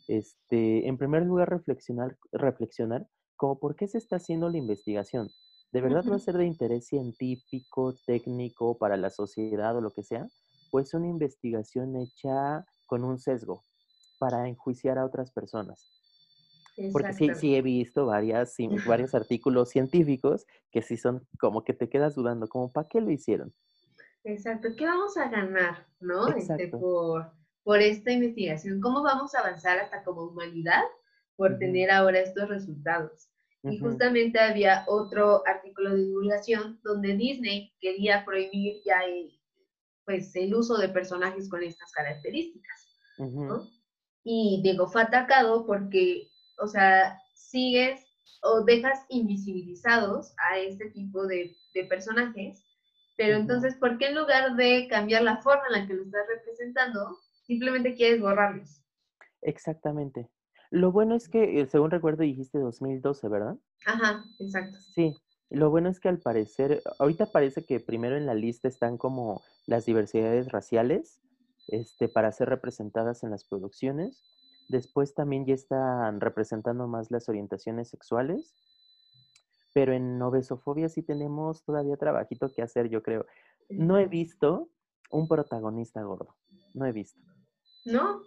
este, 0.08 0.88
en 0.88 0.98
primer 0.98 1.24
lugar, 1.24 1.48
reflexionar, 1.50 2.16
reflexionar 2.32 3.06
como 3.36 3.58
por 3.58 3.76
qué 3.76 3.86
se 3.86 3.98
está 3.98 4.16
haciendo 4.16 4.48
la 4.48 4.58
investigación. 4.58 5.30
¿De 5.72 5.80
verdad 5.80 6.04
va 6.10 6.16
a 6.16 6.20
ser 6.20 6.36
de 6.36 6.46
interés 6.46 6.86
científico, 6.86 7.94
técnico, 8.06 8.78
para 8.78 8.96
la 8.96 9.10
sociedad 9.10 9.76
o 9.76 9.80
lo 9.80 9.92
que 9.92 10.02
sea? 10.02 10.26
Pues 10.70 10.94
una 10.94 11.08
investigación 11.08 11.96
hecha 11.96 12.64
con 12.86 13.04
un 13.04 13.18
sesgo 13.18 13.62
para 14.18 14.48
enjuiciar 14.48 14.98
a 14.98 15.04
otras 15.04 15.32
personas. 15.32 15.90
Porque 16.92 17.12
sí, 17.14 17.34
sí 17.34 17.56
he 17.56 17.62
visto 17.62 18.06
varias, 18.06 18.54
varios 18.86 19.14
artículos 19.14 19.70
científicos 19.70 20.46
que 20.70 20.82
sí 20.82 20.96
son 20.96 21.26
como 21.38 21.64
que 21.64 21.72
te 21.72 21.88
quedas 21.88 22.14
dudando, 22.14 22.48
como 22.48 22.70
¿para 22.70 22.88
qué 22.88 23.00
lo 23.00 23.10
hicieron? 23.10 23.52
Exacto, 24.24 24.68
¿qué 24.76 24.84
vamos 24.84 25.16
a 25.16 25.28
ganar, 25.28 25.86
no? 26.00 26.28
Este, 26.28 26.68
por, 26.68 27.32
por 27.66 27.82
esta 27.82 28.12
investigación, 28.12 28.80
¿cómo 28.80 29.02
vamos 29.02 29.34
a 29.34 29.40
avanzar 29.40 29.76
hasta 29.80 30.04
como 30.04 30.22
humanidad 30.22 30.84
por 31.34 31.58
tener 31.58 31.90
ahora 31.90 32.20
estos 32.20 32.48
resultados? 32.48 33.28
Y 33.64 33.78
justamente 33.78 34.38
había 34.38 34.84
otro 34.86 35.42
artículo 35.44 35.90
de 35.90 36.04
divulgación 36.04 36.78
donde 36.84 37.16
Disney 37.16 37.74
quería 37.80 38.24
prohibir 38.24 38.82
ya 38.84 39.00
el, 39.00 39.36
pues, 40.04 40.36
el 40.36 40.54
uso 40.54 40.76
de 40.76 40.90
personajes 40.90 41.50
con 41.50 41.64
estas 41.64 41.90
características. 41.90 42.96
Y 44.22 44.60
digo, 44.62 44.86
fue 44.86 45.02
atacado 45.02 45.66
porque, 45.66 46.28
o 46.62 46.68
sea, 46.68 47.20
sigues 47.34 48.00
o 48.44 48.62
dejas 48.62 49.00
invisibilizados 49.08 50.32
a 50.38 50.58
este 50.58 50.90
tipo 50.90 51.26
de, 51.26 51.56
personajes, 51.88 52.64
pero 53.16 53.36
entonces, 53.36 53.74
¿por 53.74 53.98
qué 53.98 54.06
en 54.06 54.14
lugar 54.14 54.54
de 54.54 54.86
cambiar 54.88 55.22
la 55.22 55.38
forma 55.42 55.64
en 55.66 55.80
la 55.80 55.86
que 55.88 55.94
lo 55.94 56.04
estás 56.04 56.26
representando, 56.28 57.18
simplemente 57.46 57.94
quieres 57.94 58.20
borrarlos? 58.20 58.82
Exactamente. 59.42 60.28
Lo 60.70 60.92
bueno 60.92 61.14
es 61.14 61.28
que, 61.28 61.60
eh, 61.60 61.66
según 61.66 61.90
recuerdo, 61.90 62.22
dijiste 62.22 62.58
2012, 62.58 63.28
¿verdad? 63.28 63.56
Ajá, 63.86 64.24
exacto. 64.38 64.78
Sí. 64.94 65.14
Lo 65.48 65.70
bueno 65.70 65.88
es 65.88 66.00
que 66.00 66.08
al 66.08 66.18
parecer, 66.18 66.82
ahorita 66.98 67.30
parece 67.30 67.64
que 67.64 67.78
primero 67.78 68.16
en 68.16 68.26
la 68.26 68.34
lista 68.34 68.66
están 68.66 68.98
como 68.98 69.42
las 69.66 69.86
diversidades 69.86 70.50
raciales, 70.50 71.20
este, 71.68 72.08
para 72.08 72.32
ser 72.32 72.48
representadas 72.48 73.22
en 73.22 73.30
las 73.30 73.44
producciones. 73.44 74.24
Después 74.68 75.14
también 75.14 75.46
ya 75.46 75.54
están 75.54 76.20
representando 76.20 76.88
más 76.88 77.12
las 77.12 77.28
orientaciones 77.28 77.88
sexuales. 77.88 78.54
Pero 79.72 79.92
en 79.92 80.20
obesofobia 80.20 80.88
sí 80.88 81.02
tenemos 81.02 81.62
todavía 81.62 81.96
trabajito 81.96 82.52
que 82.52 82.62
hacer, 82.62 82.88
yo 82.88 83.02
creo. 83.02 83.26
No 83.68 83.98
he 83.98 84.06
visto 84.06 84.68
un 85.10 85.28
protagonista 85.28 86.02
gordo. 86.02 86.34
No 86.74 86.86
he 86.86 86.92
visto. 86.92 87.20
No, 87.86 88.22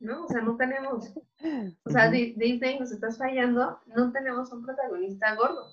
no, 0.00 0.24
o 0.24 0.28
sea, 0.28 0.42
no 0.42 0.56
tenemos. 0.56 1.12
O 1.84 1.90
sea, 1.90 2.10
Disney 2.10 2.78
nos 2.78 2.92
estás 2.92 3.18
fallando, 3.18 3.78
no 3.86 4.12
tenemos 4.12 4.52
un 4.52 4.64
protagonista 4.64 5.34
gordo. 5.34 5.70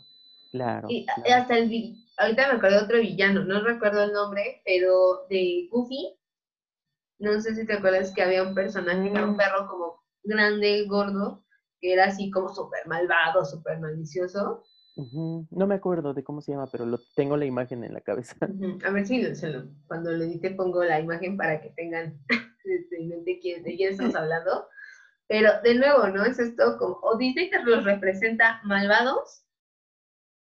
Claro. 0.52 0.88
Y 0.90 1.06
hasta 1.32 1.58
el. 1.58 1.96
Ahorita 2.18 2.48
me 2.48 2.58
acuerdo 2.58 2.78
de 2.78 2.84
otro 2.84 3.00
villano, 3.00 3.44
no 3.44 3.62
recuerdo 3.62 4.04
el 4.04 4.14
nombre, 4.14 4.62
pero 4.66 5.26
de 5.30 5.68
Goofy, 5.72 6.18
no 7.20 7.40
sé 7.40 7.56
si 7.56 7.66
te 7.66 7.74
acuerdas 7.74 8.14
que 8.14 8.22
había 8.22 8.44
un 8.44 8.54
personaje, 8.54 9.00
un 9.00 9.34
mm. 9.34 9.38
perro 9.38 9.68
como 9.68 10.04
grande, 10.24 10.86
gordo, 10.88 11.46
que 11.80 11.94
era 11.94 12.06
así 12.06 12.30
como 12.32 12.50
súper 12.50 12.88
malvado, 12.88 13.46
súper 13.46 13.80
malicioso. 13.80 14.64
No 14.96 15.68
me 15.68 15.76
acuerdo 15.76 16.14
de 16.14 16.24
cómo 16.24 16.42
se 16.42 16.52
llama, 16.52 16.68
pero 16.72 16.86
lo 16.86 17.00
tengo 17.16 17.38
la 17.38 17.46
imagen 17.46 17.84
en 17.84 17.94
la 17.94 18.02
cabeza. 18.02 18.36
A 18.86 18.92
ver 18.92 19.08
si 19.08 19.24
cuando 19.88 20.12
lo 20.12 20.24
edite 20.24 20.52
pongo 20.52 20.84
la 20.84 21.00
imagen 21.00 21.38
para 21.38 21.62
que 21.62 21.70
tengan 21.70 22.20
este, 22.66 22.98
de 22.98 23.40
quién, 23.40 23.64
de 23.64 23.76
quién 23.76 23.92
estamos 23.92 24.16
hablando. 24.16 24.68
Pero 25.28 25.62
de 25.62 25.76
nuevo, 25.76 26.08
¿no? 26.08 26.26
Es 26.26 26.40
esto 26.40 26.78
como, 26.78 27.00
o 27.04 27.18
Disney 27.18 27.50
te 27.50 27.64
los 27.64 27.86
representa 27.86 28.60
malvados, 28.64 29.46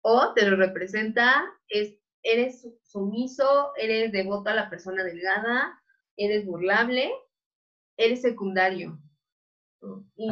O 0.01 0.33
te 0.33 0.49
lo 0.49 0.55
representa, 0.55 1.43
es, 1.67 1.99
eres 2.23 2.65
sumiso, 2.83 3.73
eres 3.75 4.13
devoto 4.13 4.49
a 4.49 4.55
la 4.55 4.69
persona 4.69 5.03
delgada, 5.03 5.77
eres 6.15 6.45
burlable, 6.45 7.11
eres 7.97 8.21
secundario. 8.21 8.97
Y, 10.15 10.29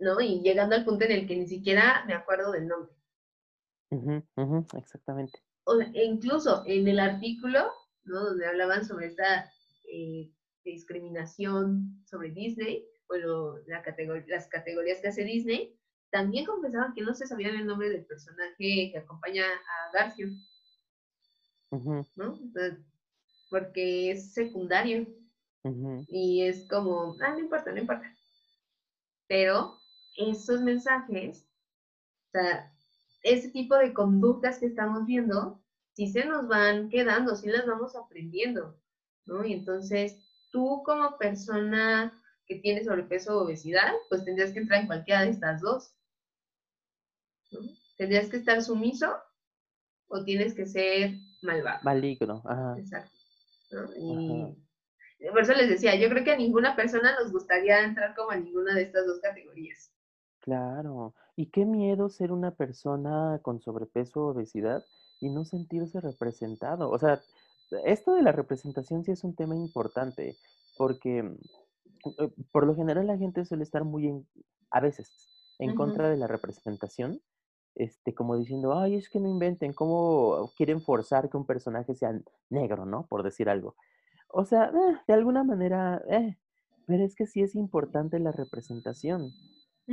¿no? 0.00 0.20
y 0.20 0.42
llegando 0.42 0.76
al 0.76 0.84
punto 0.84 1.06
en 1.06 1.12
el 1.12 1.26
que 1.26 1.36
ni 1.36 1.46
siquiera 1.46 2.04
me 2.06 2.12
acuerdo 2.12 2.52
del 2.52 2.68
nombre. 2.68 2.95
Exactamente. 4.76 5.40
O, 5.64 5.80
e 5.80 6.04
incluso 6.04 6.62
en 6.66 6.86
el 6.88 7.00
artículo, 7.00 7.70
¿no? 8.04 8.24
donde 8.24 8.46
hablaban 8.46 8.84
sobre 8.84 9.06
esta 9.06 9.50
eh, 9.92 10.30
discriminación 10.64 12.02
sobre 12.04 12.30
Disney, 12.30 12.86
bueno, 13.08 13.56
la 13.66 13.82
las 14.26 14.48
categorías 14.48 15.00
que 15.00 15.08
hace 15.08 15.24
Disney, 15.24 15.76
también 16.10 16.44
confesaban 16.44 16.94
que 16.94 17.02
no 17.02 17.14
se 17.14 17.26
sabía 17.26 17.48
el 17.48 17.66
nombre 17.66 17.90
del 17.90 18.06
personaje 18.06 18.90
que 18.92 18.98
acompaña 18.98 19.44
a 19.44 19.92
Garfield. 19.92 20.38
¿No? 22.16 22.38
porque 23.50 24.10
es 24.12 24.32
secundario. 24.32 25.06
Y 26.08 26.42
es 26.42 26.68
como, 26.68 27.16
ah, 27.20 27.32
no 27.32 27.40
importa, 27.40 27.72
no 27.72 27.80
importa. 27.80 28.14
Pero 29.26 29.78
esos 30.16 30.60
mensajes, 30.62 31.44
o 32.28 32.30
sea, 32.30 32.72
ese 33.26 33.50
tipo 33.50 33.76
de 33.76 33.92
conductas 33.92 34.58
que 34.58 34.66
estamos 34.66 35.06
viendo, 35.06 35.60
sí 35.92 36.08
se 36.08 36.24
nos 36.24 36.46
van 36.46 36.88
quedando, 36.88 37.34
sí 37.34 37.48
las 37.48 37.66
vamos 37.66 37.96
aprendiendo, 37.96 38.78
¿no? 39.24 39.44
Y 39.44 39.52
entonces, 39.52 40.16
tú 40.52 40.82
como 40.84 41.18
persona 41.18 42.22
que 42.46 42.56
tiene 42.56 42.84
sobrepeso 42.84 43.36
o 43.36 43.44
obesidad, 43.44 43.92
pues 44.08 44.24
tendrías 44.24 44.52
que 44.52 44.60
entrar 44.60 44.80
en 44.80 44.86
cualquiera 44.86 45.22
de 45.22 45.30
estas 45.30 45.60
dos. 45.60 45.92
Tendrías 47.96 48.28
que 48.28 48.36
estar 48.36 48.62
sumiso 48.62 49.16
o 50.08 50.22
tienes 50.22 50.54
que 50.54 50.66
ser 50.66 51.14
malvado. 51.42 51.80
Maligno, 51.82 52.42
ajá. 52.44 52.76
Exacto. 52.78 53.18
Y 55.18 55.28
por 55.30 55.40
eso 55.40 55.54
les 55.54 55.68
decía, 55.68 55.96
yo 55.96 56.08
creo 56.08 56.22
que 56.22 56.32
a 56.32 56.36
ninguna 56.36 56.76
persona 56.76 57.18
nos 57.18 57.32
gustaría 57.32 57.82
entrar 57.82 58.14
como 58.14 58.30
a 58.30 58.36
ninguna 58.36 58.74
de 58.74 58.82
estas 58.82 59.06
dos 59.06 59.18
categorías. 59.20 59.92
Claro. 60.40 61.14
Y 61.36 61.46
qué 61.46 61.66
miedo 61.66 62.08
ser 62.08 62.32
una 62.32 62.50
persona 62.50 63.38
con 63.42 63.60
sobrepeso 63.60 64.22
o 64.22 64.30
obesidad 64.30 64.84
y 65.20 65.28
no 65.28 65.44
sentirse 65.44 66.00
representado. 66.00 66.90
O 66.90 66.98
sea, 66.98 67.22
esto 67.84 68.14
de 68.14 68.22
la 68.22 68.32
representación 68.32 69.04
sí 69.04 69.12
es 69.12 69.24
un 69.24 69.34
tema 69.34 69.54
importante, 69.54 70.36
porque 70.76 71.18
eh, 71.18 72.30
por 72.52 72.66
lo 72.66 72.74
general 72.74 73.06
la 73.06 73.18
gente 73.18 73.44
suele 73.44 73.64
estar 73.64 73.84
muy 73.84 74.06
en, 74.06 74.26
a 74.70 74.80
veces, 74.80 75.10
en 75.58 75.74
contra 75.74 76.08
de 76.08 76.16
la 76.16 76.26
representación, 76.26 77.20
este, 77.74 78.14
como 78.14 78.36
diciendo, 78.36 78.78
ay, 78.78 78.96
es 78.96 79.08
que 79.08 79.20
no 79.20 79.28
inventen, 79.28 79.72
¿cómo 79.72 80.50
quieren 80.56 80.80
forzar 80.80 81.28
que 81.28 81.36
un 81.36 81.46
personaje 81.46 81.94
sea 81.94 82.18
negro, 82.48 82.86
¿no? 82.86 83.06
Por 83.06 83.22
decir 83.22 83.48
algo. 83.48 83.76
O 84.28 84.44
sea, 84.44 84.66
eh, 84.66 84.96
de 85.06 85.14
alguna 85.14 85.44
manera, 85.44 86.02
eh, 86.08 86.36
pero 86.86 87.04
es 87.04 87.14
que 87.14 87.26
sí 87.26 87.42
es 87.42 87.54
importante 87.54 88.18
la 88.18 88.32
representación. 88.32 89.32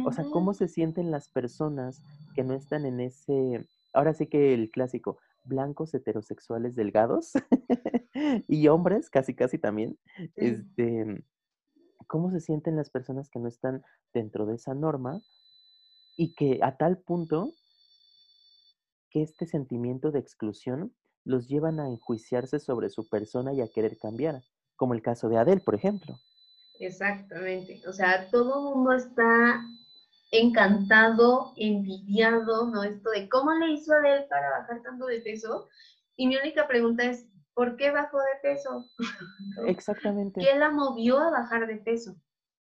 O 0.06 0.12
sea, 0.12 0.26
¿cómo 0.26 0.54
se 0.54 0.68
sienten 0.68 1.12
las 1.12 1.30
personas 1.30 2.02
que 2.36 2.44
no 2.44 2.54
están 2.54 2.86
en 2.86 3.00
ese, 3.00 3.68
ahora 3.94 4.14
sí 4.14 4.28
que 4.28 4.54
el 4.54 4.72
clásico, 4.72 5.20
blancos 5.46 5.94
heterosexuales 5.94 6.76
delgados 6.76 7.34
y 8.48 8.68
hombres, 8.68 9.10
casi 9.10 9.36
casi 9.36 9.58
también, 9.58 10.00
este, 10.36 11.24
¿cómo 12.08 12.32
se 12.32 12.40
sienten 12.40 12.76
las 12.76 12.90
personas 12.90 13.30
que 13.30 13.40
no 13.40 13.48
están 13.48 13.84
dentro 14.14 14.46
de 14.46 14.56
esa 14.56 14.74
norma 14.74 15.22
y 16.18 16.34
que 16.34 16.60
a 16.62 16.78
tal 16.78 16.98
punto 16.98 17.54
que 19.10 19.22
este 19.22 19.46
sentimiento 19.46 20.12
de 20.12 20.20
exclusión 20.20 20.94
los 21.24 21.48
llevan 21.48 21.80
a 21.80 21.88
enjuiciarse 21.88 22.60
sobre 22.60 22.90
su 22.90 23.08
persona 23.08 23.54
y 23.54 23.62
a 23.62 23.68
querer 23.68 23.98
cambiar, 23.98 24.42
como 24.76 24.94
el 24.94 25.02
caso 25.02 25.30
de 25.30 25.38
Adele, 25.38 25.62
por 25.62 25.76
ejemplo. 25.76 26.18
Exactamente, 26.80 27.82
o 27.88 27.94
sea, 27.94 28.30
todo 28.30 28.76
mundo 28.76 28.94
está 28.94 29.64
encantado, 30.34 31.54
envidiado, 31.58 32.68
¿no? 32.68 32.84
Esto 32.84 33.12
de 33.12 33.30
cómo 33.30 33.54
le 33.54 33.72
hizo 33.72 33.94
Adele 33.94 34.26
para 34.30 34.50
bajar 34.50 34.82
tanto 34.82 35.06
de 35.06 35.22
peso. 35.22 35.70
Y 36.16 36.28
mi 36.28 36.36
única 36.36 36.68
pregunta 36.68 37.04
es, 37.04 37.28
¿por 37.54 37.78
qué 37.78 37.92
bajó 37.92 38.18
de 38.18 38.50
peso? 38.50 38.86
Exactamente. 39.68 40.42
¿Qué 40.42 40.58
la 40.58 40.72
movió 40.72 41.20
a 41.20 41.30
bajar 41.30 41.68
de 41.68 41.78
peso? 41.78 42.16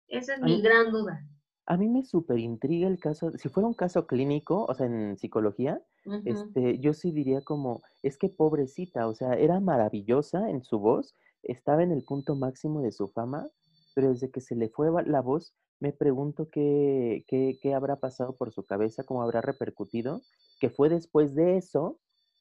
Esa 0.07 0.36
es 0.36 0.41
mi 0.41 0.61
gran 0.61 0.91
duda. 0.91 1.28
A 1.66 1.78
mí 1.78 1.89
me 1.89 2.03
súper 2.03 2.38
intriga 2.38 2.88
el 2.88 2.99
caso, 2.99 3.32
si 3.32 3.49
fuera 3.49 3.68
un 3.68 3.74
caso 3.74 4.05
clínico, 4.05 4.66
o 4.70 4.76
sea, 4.76 4.86
en 4.86 5.18
psicología, 5.18 5.82
este, 6.24 6.78
yo 6.78 6.93
sí 6.93 7.11
diría 7.11 7.41
como, 7.41 7.82
es 8.03 8.20
que 8.20 8.30
pobrecita, 8.30 9.07
o 9.07 9.16
sea, 9.16 9.34
era 9.34 9.59
maravillosa 9.59 10.51
en 10.51 10.63
su 10.63 10.78
voz, 10.78 11.16
estaba 11.41 11.82
en 11.82 11.91
el 11.91 12.03
punto 12.03 12.36
máximo 12.36 12.84
de 12.84 12.91
su 12.91 13.07
fama, 13.07 13.49
pero 13.95 14.09
desde 14.09 14.30
que 14.30 14.41
se 14.41 14.55
le 14.55 14.70
fue 14.70 14.91
la 15.07 15.22
voz, 15.22 15.55
me 15.80 15.91
pregunto 15.91 16.49
qué, 16.49 17.26
qué, 17.28 17.59
qué 17.61 17.73
habrá 17.73 17.97
pasado 17.97 18.36
por 18.36 18.51
su 18.51 18.63
cabeza, 18.65 19.03
cómo 19.03 19.21
habrá 19.21 19.41
repercutido, 19.41 20.21
que 20.59 20.69
fue 20.69 20.89
después 20.89 21.36
de 21.36 21.57
eso 21.57 21.99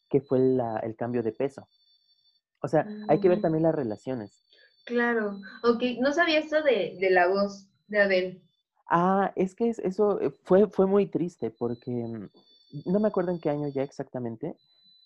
que 0.08 0.20
fue 0.20 0.38
la, 0.38 0.78
el 0.78 0.96
cambio 0.96 1.22
de 1.22 1.32
peso. 1.32 1.66
O 2.62 2.68
sea, 2.68 2.86
hay 3.08 3.20
que 3.20 3.28
ver 3.28 3.38
mm. 3.38 3.42
también 3.42 3.62
las 3.64 3.74
relaciones. 3.74 4.42
Claro, 4.86 5.40
ok, 5.62 5.82
no 6.00 6.12
sabía 6.12 6.38
esto 6.38 6.62
de, 6.62 6.96
de 7.00 7.10
la 7.10 7.28
voz 7.28 7.68
de 7.88 8.00
Adele. 8.00 8.42
Ah, 8.88 9.32
es 9.34 9.54
que 9.54 9.70
eso 9.70 10.20
eh, 10.20 10.30
fue, 10.44 10.68
fue 10.68 10.86
muy 10.86 11.06
triste 11.06 11.50
porque 11.50 11.90
mm, 11.90 12.28
no 12.86 13.00
me 13.00 13.08
acuerdo 13.08 13.32
en 13.32 13.40
qué 13.40 13.50
año 13.50 13.68
ya 13.68 13.82
exactamente, 13.82 14.56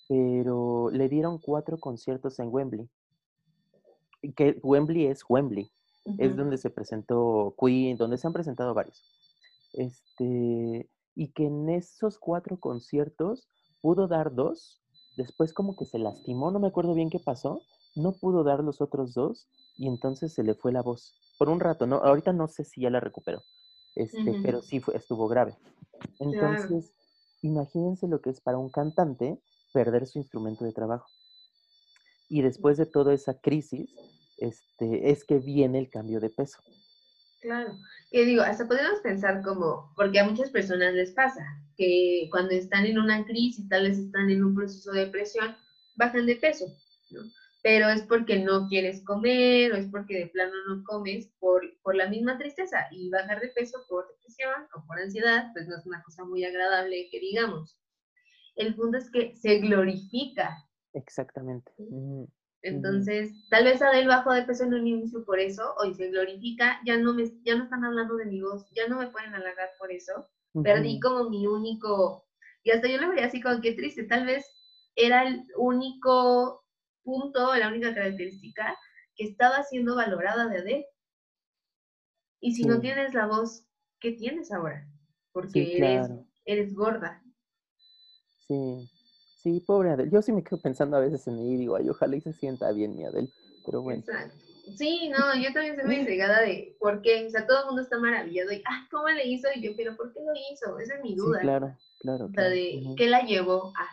pero 0.08 0.90
le 0.90 1.08
dieron 1.08 1.38
cuatro 1.38 1.78
conciertos 1.78 2.38
en 2.38 2.48
Wembley. 2.48 2.88
Que 4.36 4.58
Wembley 4.62 5.06
es 5.06 5.22
Wembley, 5.28 5.70
es 6.16 6.36
donde 6.36 6.58
se 6.58 6.70
presentó 6.70 7.54
Queen, 7.60 7.96
donde 7.96 8.16
se 8.16 8.26
han 8.26 8.32
presentado 8.32 8.74
varios. 8.74 9.02
Este, 9.74 10.88
y 11.14 11.28
que 11.32 11.46
en 11.46 11.68
esos 11.68 12.18
cuatro 12.18 12.58
conciertos 12.58 13.48
pudo 13.80 14.08
dar 14.08 14.34
dos, 14.34 14.80
después 15.16 15.52
como 15.52 15.76
que 15.76 15.84
se 15.84 15.98
lastimó, 15.98 16.50
no 16.50 16.60
me 16.60 16.68
acuerdo 16.68 16.94
bien 16.94 17.10
qué 17.10 17.18
pasó, 17.18 17.62
no 17.94 18.12
pudo 18.12 18.44
dar 18.44 18.62
los 18.62 18.80
otros 18.80 19.14
dos 19.14 19.48
y 19.76 19.88
entonces 19.88 20.32
se 20.32 20.42
le 20.42 20.54
fue 20.54 20.72
la 20.72 20.82
voz. 20.82 21.14
Por 21.38 21.48
un 21.48 21.60
rato, 21.60 21.86
¿no? 21.86 21.96
Ahorita 21.96 22.32
no 22.32 22.48
sé 22.48 22.64
si 22.64 22.82
ya 22.82 22.90
la 22.90 23.00
recuperó, 23.00 23.42
este, 23.94 24.40
pero 24.42 24.62
sí 24.62 24.80
fue, 24.80 24.96
estuvo 24.96 25.28
grave. 25.28 25.56
Entonces, 26.18 26.92
imagínense 27.42 28.08
lo 28.08 28.20
que 28.20 28.30
es 28.30 28.40
para 28.40 28.58
un 28.58 28.70
cantante 28.70 29.40
perder 29.72 30.06
su 30.06 30.18
instrumento 30.18 30.64
de 30.64 30.72
trabajo. 30.72 31.08
Y 32.28 32.42
después 32.42 32.76
de 32.76 32.86
toda 32.86 33.14
esa 33.14 33.34
crisis, 33.34 33.94
este, 34.38 35.10
es 35.10 35.24
que 35.24 35.38
viene 35.38 35.78
el 35.78 35.90
cambio 35.90 36.20
de 36.20 36.30
peso. 36.30 36.58
Claro, 37.40 37.76
que 38.10 38.24
digo, 38.24 38.42
hasta 38.42 38.66
podemos 38.66 39.00
pensar 39.00 39.42
como, 39.42 39.92
porque 39.96 40.18
a 40.18 40.24
muchas 40.24 40.50
personas 40.50 40.94
les 40.94 41.12
pasa, 41.12 41.44
que 41.76 42.28
cuando 42.30 42.50
están 42.50 42.84
en 42.84 42.98
una 42.98 43.24
crisis, 43.24 43.68
tal 43.68 43.88
vez 43.88 43.98
están 43.98 44.30
en 44.30 44.42
un 44.42 44.54
proceso 44.54 44.92
de 44.92 45.06
depresión, 45.06 45.56
bajan 45.96 46.26
de 46.26 46.36
peso, 46.36 46.66
¿no? 47.10 47.20
pero 47.62 47.88
es 47.88 48.02
porque 48.02 48.38
no 48.38 48.68
quieres 48.68 49.04
comer 49.04 49.72
o 49.72 49.76
es 49.76 49.88
porque 49.90 50.18
de 50.18 50.26
plano 50.28 50.52
no 50.68 50.84
comes 50.84 51.28
por, 51.38 51.62
por 51.82 51.94
la 51.94 52.08
misma 52.08 52.38
tristeza 52.38 52.86
y 52.90 53.10
bajar 53.10 53.40
de 53.40 53.48
peso 53.48 53.78
por 53.88 54.08
depresión 54.08 54.66
o 54.74 54.86
por 54.86 54.98
ansiedad, 54.98 55.50
pues 55.52 55.66
no 55.68 55.76
es 55.76 55.84
una 55.84 56.02
cosa 56.02 56.24
muy 56.24 56.44
agradable 56.44 57.08
que 57.10 57.20
digamos. 57.20 57.78
El 58.56 58.74
punto 58.74 58.98
es 58.98 59.10
que 59.10 59.36
se 59.36 59.58
glorifica. 59.58 60.56
Exactamente. 60.92 61.72
Entonces, 62.62 63.32
tal 63.50 63.64
vez 63.64 63.80
Adel 63.80 64.08
bajó 64.08 64.32
de 64.32 64.42
peso 64.42 64.64
en 64.64 64.74
un 64.74 64.86
inicio 64.86 65.24
por 65.24 65.38
eso, 65.38 65.74
hoy 65.78 65.94
se 65.94 66.08
glorifica, 66.10 66.80
ya 66.84 66.96
no, 66.98 67.14
me, 67.14 67.30
ya 67.44 67.54
no 67.54 67.64
están 67.64 67.84
hablando 67.84 68.16
de 68.16 68.26
mi 68.26 68.40
voz, 68.40 68.66
ya 68.74 68.88
no 68.88 68.98
me 68.98 69.08
pueden 69.08 69.32
halagar 69.34 69.70
por 69.78 69.92
eso, 69.92 70.28
perdí 70.64 70.98
como 70.98 71.30
mi 71.30 71.46
único, 71.46 72.26
y 72.64 72.70
hasta 72.70 72.88
yo 72.88 72.98
lo 72.98 73.10
veía 73.10 73.26
así 73.26 73.40
como 73.40 73.60
que 73.60 73.74
triste, 73.74 74.04
tal 74.04 74.26
vez 74.26 74.44
era 74.96 75.26
el 75.26 75.44
único 75.56 76.64
punto, 77.04 77.54
la 77.54 77.68
única 77.68 77.94
característica 77.94 78.76
que 79.14 79.24
estaba 79.24 79.62
siendo 79.62 79.96
valorada 79.96 80.48
de 80.48 80.58
Adele. 80.58 80.86
Y 82.40 82.54
si 82.54 82.64
no 82.64 82.80
tienes 82.80 83.14
la 83.14 83.26
voz, 83.26 83.64
¿qué 84.00 84.12
tienes 84.12 84.52
ahora? 84.52 84.86
Porque 85.32 85.76
eres, 85.76 86.08
eres 86.44 86.74
gorda. 86.74 87.22
Sí, 88.46 88.90
sí, 89.42 89.60
pobre 89.60 89.90
Adele. 89.90 90.10
Yo 90.10 90.22
sí 90.22 90.32
me 90.32 90.44
quedo 90.44 90.60
pensando 90.60 90.96
a 90.96 91.00
veces 91.00 91.26
en 91.26 91.38
ella 91.38 91.52
y 91.52 91.56
digo, 91.56 91.76
ay, 91.76 91.88
ojalá 91.88 92.16
y 92.16 92.20
se 92.20 92.32
sienta 92.32 92.70
bien 92.72 92.94
mi 92.94 93.04
Adele, 93.04 93.28
pero 93.64 93.82
bueno. 93.82 94.02
Sí, 94.76 95.08
no, 95.08 95.34
yo 95.34 95.50
también 95.54 95.74
estoy 95.74 95.86
muy 95.86 95.96
intrigada 95.96 96.42
de 96.42 96.76
por 96.78 97.00
qué, 97.00 97.26
o 97.26 97.30
sea, 97.30 97.46
todo 97.46 97.60
el 97.60 97.66
mundo 97.66 97.82
está 97.82 97.98
maravillado 97.98 98.52
y, 98.52 98.62
ah, 98.66 98.86
¿cómo 98.90 99.08
le 99.08 99.26
hizo? 99.26 99.48
Y 99.54 99.62
yo, 99.62 99.72
pero 99.76 99.96
¿por 99.96 100.12
qué 100.12 100.20
lo 100.20 100.32
hizo? 100.52 100.78
Esa 100.78 100.96
es 100.96 101.02
mi 101.02 101.14
duda. 101.14 101.40
claro, 101.40 101.74
claro. 102.00 102.26
O 102.26 102.32
sea, 102.32 102.44
de, 102.44 102.82
¿qué 102.96 103.08
la 103.08 103.22
llevó 103.22 103.72
a? 103.76 103.88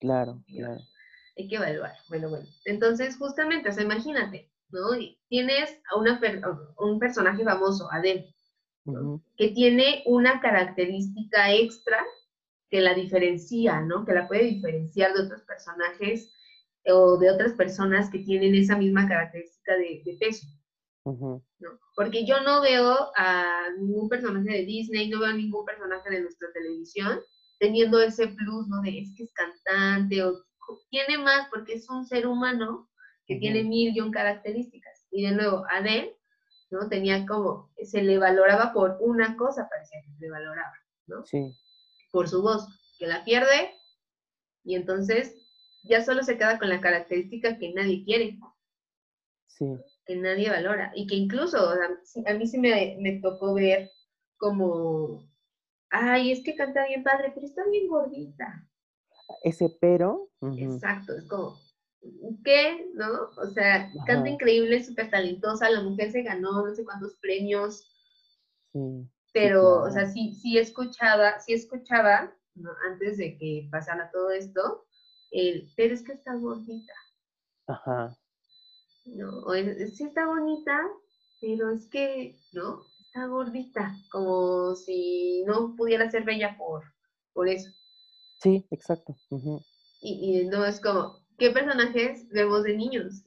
Claro, 0.00 0.42
claro 0.48 0.82
hay 1.36 1.48
que 1.48 1.56
evaluar. 1.56 1.92
Bueno, 2.08 2.28
bueno. 2.28 2.46
Entonces, 2.64 3.16
justamente, 3.16 3.68
o 3.68 3.72
sea, 3.72 3.82
imagínate, 3.82 4.50
¿no? 4.70 4.88
Tienes 5.28 5.80
a 5.90 5.96
una 5.96 6.20
un 6.78 6.98
personaje 6.98 7.44
famoso, 7.44 7.90
Adele, 7.90 8.34
que 9.36 9.48
tiene 9.48 10.02
una 10.06 10.40
característica 10.40 11.52
extra 11.52 12.04
que 12.72 12.80
la 12.80 12.94
diferencia, 12.94 13.82
¿no? 13.82 14.06
Que 14.06 14.14
la 14.14 14.26
puede 14.26 14.44
diferenciar 14.44 15.12
de 15.12 15.24
otros 15.24 15.42
personajes 15.42 16.32
o 16.86 17.18
de 17.18 17.30
otras 17.30 17.52
personas 17.52 18.08
que 18.08 18.20
tienen 18.20 18.54
esa 18.54 18.78
misma 18.78 19.06
característica 19.06 19.76
de, 19.76 20.16
peso. 20.18 20.46
¿no? 21.04 21.42
Porque 21.94 22.24
yo 22.24 22.40
no 22.40 22.62
veo 22.62 23.10
a 23.14 23.68
ningún 23.78 24.08
personaje 24.08 24.50
de 24.50 24.64
Disney, 24.64 25.10
no 25.10 25.20
veo 25.20 25.28
a 25.28 25.34
ningún 25.34 25.66
personaje 25.66 26.08
de 26.08 26.22
nuestra 26.22 26.50
televisión 26.54 27.20
teniendo 27.58 28.00
ese 28.00 28.28
plus, 28.28 28.66
¿no? 28.68 28.80
De 28.80 29.00
es 29.00 29.12
que 29.18 29.24
es 29.24 29.32
cantante 29.34 30.24
o 30.24 30.42
tiene 30.88 31.18
más 31.18 31.48
porque 31.50 31.74
es 31.74 31.90
un 31.90 32.06
ser 32.06 32.26
humano 32.26 32.88
que 33.26 33.36
tiene 33.36 33.64
mil 33.64 33.94
y 33.94 34.00
un 34.00 34.10
características. 34.10 35.06
Y 35.10 35.26
de 35.26 35.32
nuevo, 35.32 35.66
Adele, 35.70 36.16
¿no? 36.70 36.88
Tenía 36.88 37.26
como, 37.26 37.70
se 37.84 38.02
le 38.02 38.16
valoraba 38.16 38.72
por 38.72 38.96
una 39.00 39.36
cosa, 39.36 39.68
parecía 39.68 40.00
que 40.06 40.12
se 40.14 40.20
le 40.20 40.30
valoraba, 40.30 40.72
¿no? 41.06 41.26
Sí. 41.26 41.54
Por 42.12 42.28
su 42.28 42.42
voz, 42.42 42.68
que 42.98 43.08
la 43.08 43.24
pierde 43.24 43.74
y 44.64 44.76
entonces 44.76 45.34
ya 45.84 46.04
solo 46.04 46.22
se 46.22 46.38
queda 46.38 46.58
con 46.58 46.68
la 46.68 46.80
característica 46.80 47.58
que 47.58 47.72
nadie 47.72 48.04
quiere. 48.04 48.38
Sí. 49.48 49.66
Que 50.06 50.16
nadie 50.16 50.50
valora. 50.50 50.92
Y 50.94 51.06
que 51.06 51.16
incluso, 51.16 51.58
a 51.68 52.34
mí 52.34 52.46
sí 52.46 52.58
me, 52.58 52.96
me 53.00 53.20
tocó 53.20 53.54
ver 53.54 53.90
como, 54.36 55.28
ay, 55.90 56.32
es 56.32 56.42
que 56.44 56.54
canta 56.54 56.86
bien 56.86 57.02
padre, 57.02 57.32
pero 57.34 57.46
está 57.46 57.62
bien 57.68 57.88
gordita. 57.88 58.68
Ese 59.42 59.76
pero. 59.80 60.30
Exacto, 60.56 61.16
es 61.16 61.26
como, 61.28 61.58
¿qué? 62.44 62.86
¿No? 62.94 63.30
O 63.36 63.46
sea, 63.52 63.90
canta 64.06 64.28
increíble, 64.28 64.82
súper 64.84 65.10
talentosa, 65.10 65.70
la 65.70 65.82
mujer 65.82 66.10
se 66.10 66.22
ganó 66.22 66.66
no 66.66 66.74
sé 66.74 66.84
cuántos 66.84 67.16
premios. 67.16 67.88
Sí, 68.72 69.08
pero, 69.32 69.82
o 69.82 69.90
sea, 69.90 70.06
sí, 70.06 70.34
sí 70.34 70.58
escuchaba, 70.58 71.40
sí 71.40 71.54
escuchaba, 71.54 72.34
antes 72.90 73.16
de 73.16 73.36
que 73.38 73.68
pasara 73.70 74.10
todo 74.12 74.30
esto, 74.30 74.84
el, 75.30 75.72
pero 75.76 75.94
es 75.94 76.02
que 76.02 76.12
está 76.12 76.34
gordita. 76.34 76.92
Ajá. 77.66 78.16
No, 79.06 79.38
o 79.40 79.52
sí 79.54 80.04
está 80.04 80.26
bonita, 80.26 80.78
pero 81.40 81.70
es 81.70 81.88
que, 81.88 82.36
¿no? 82.52 82.82
Está 83.06 83.26
gordita, 83.26 83.94
como 84.10 84.74
si 84.74 85.42
no 85.44 85.74
pudiera 85.76 86.10
ser 86.10 86.24
bella 86.24 86.56
por, 86.56 86.84
por 87.32 87.48
eso. 87.48 87.70
Sí, 88.40 88.66
exacto. 88.70 89.16
y, 90.00 90.40
y 90.40 90.48
no 90.48 90.64
es 90.64 90.80
como, 90.80 91.24
¿qué 91.38 91.50
personajes 91.50 92.28
vemos 92.28 92.64
de 92.64 92.76
niños? 92.76 93.24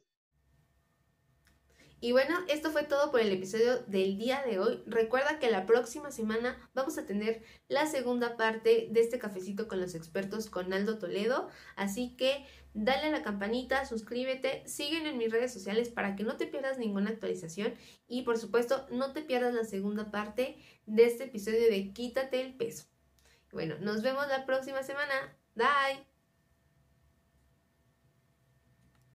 Y 2.05 2.11
bueno, 2.11 2.37
esto 2.49 2.69
fue 2.69 2.83
todo 2.83 3.09
por 3.09 3.19
el 3.19 3.31
episodio 3.31 3.79
del 3.87 4.19
día 4.19 4.43
de 4.45 4.59
hoy. 4.59 4.83
Recuerda 4.85 5.39
que 5.39 5.49
la 5.49 5.65
próxima 5.65 6.11
semana 6.11 6.55
vamos 6.75 6.99
a 6.99 7.07
tener 7.07 7.41
la 7.67 7.87
segunda 7.87 8.37
parte 8.37 8.89
de 8.91 8.99
este 8.99 9.17
cafecito 9.17 9.67
con 9.67 9.81
los 9.81 9.95
expertos 9.95 10.47
con 10.47 10.71
Aldo 10.71 10.99
Toledo. 10.99 11.49
Así 11.75 12.15
que 12.15 12.45
dale 12.75 13.07
a 13.07 13.09
la 13.09 13.23
campanita, 13.23 13.87
suscríbete, 13.87 14.61
sígueme 14.67 15.09
en 15.09 15.17
mis 15.17 15.31
redes 15.31 15.51
sociales 15.51 15.89
para 15.89 16.15
que 16.15 16.23
no 16.23 16.37
te 16.37 16.45
pierdas 16.45 16.77
ninguna 16.77 17.09
actualización 17.09 17.73
y 18.07 18.21
por 18.21 18.37
supuesto 18.37 18.85
no 18.91 19.11
te 19.11 19.23
pierdas 19.23 19.55
la 19.55 19.63
segunda 19.63 20.11
parte 20.11 20.59
de 20.85 21.07
este 21.07 21.23
episodio 21.23 21.61
de 21.71 21.91
Quítate 21.91 22.39
el 22.39 22.53
peso. 22.53 22.85
Bueno, 23.51 23.77
nos 23.79 24.03
vemos 24.03 24.27
la 24.27 24.45
próxima 24.45 24.83
semana. 24.83 25.35
Bye. 25.55 26.14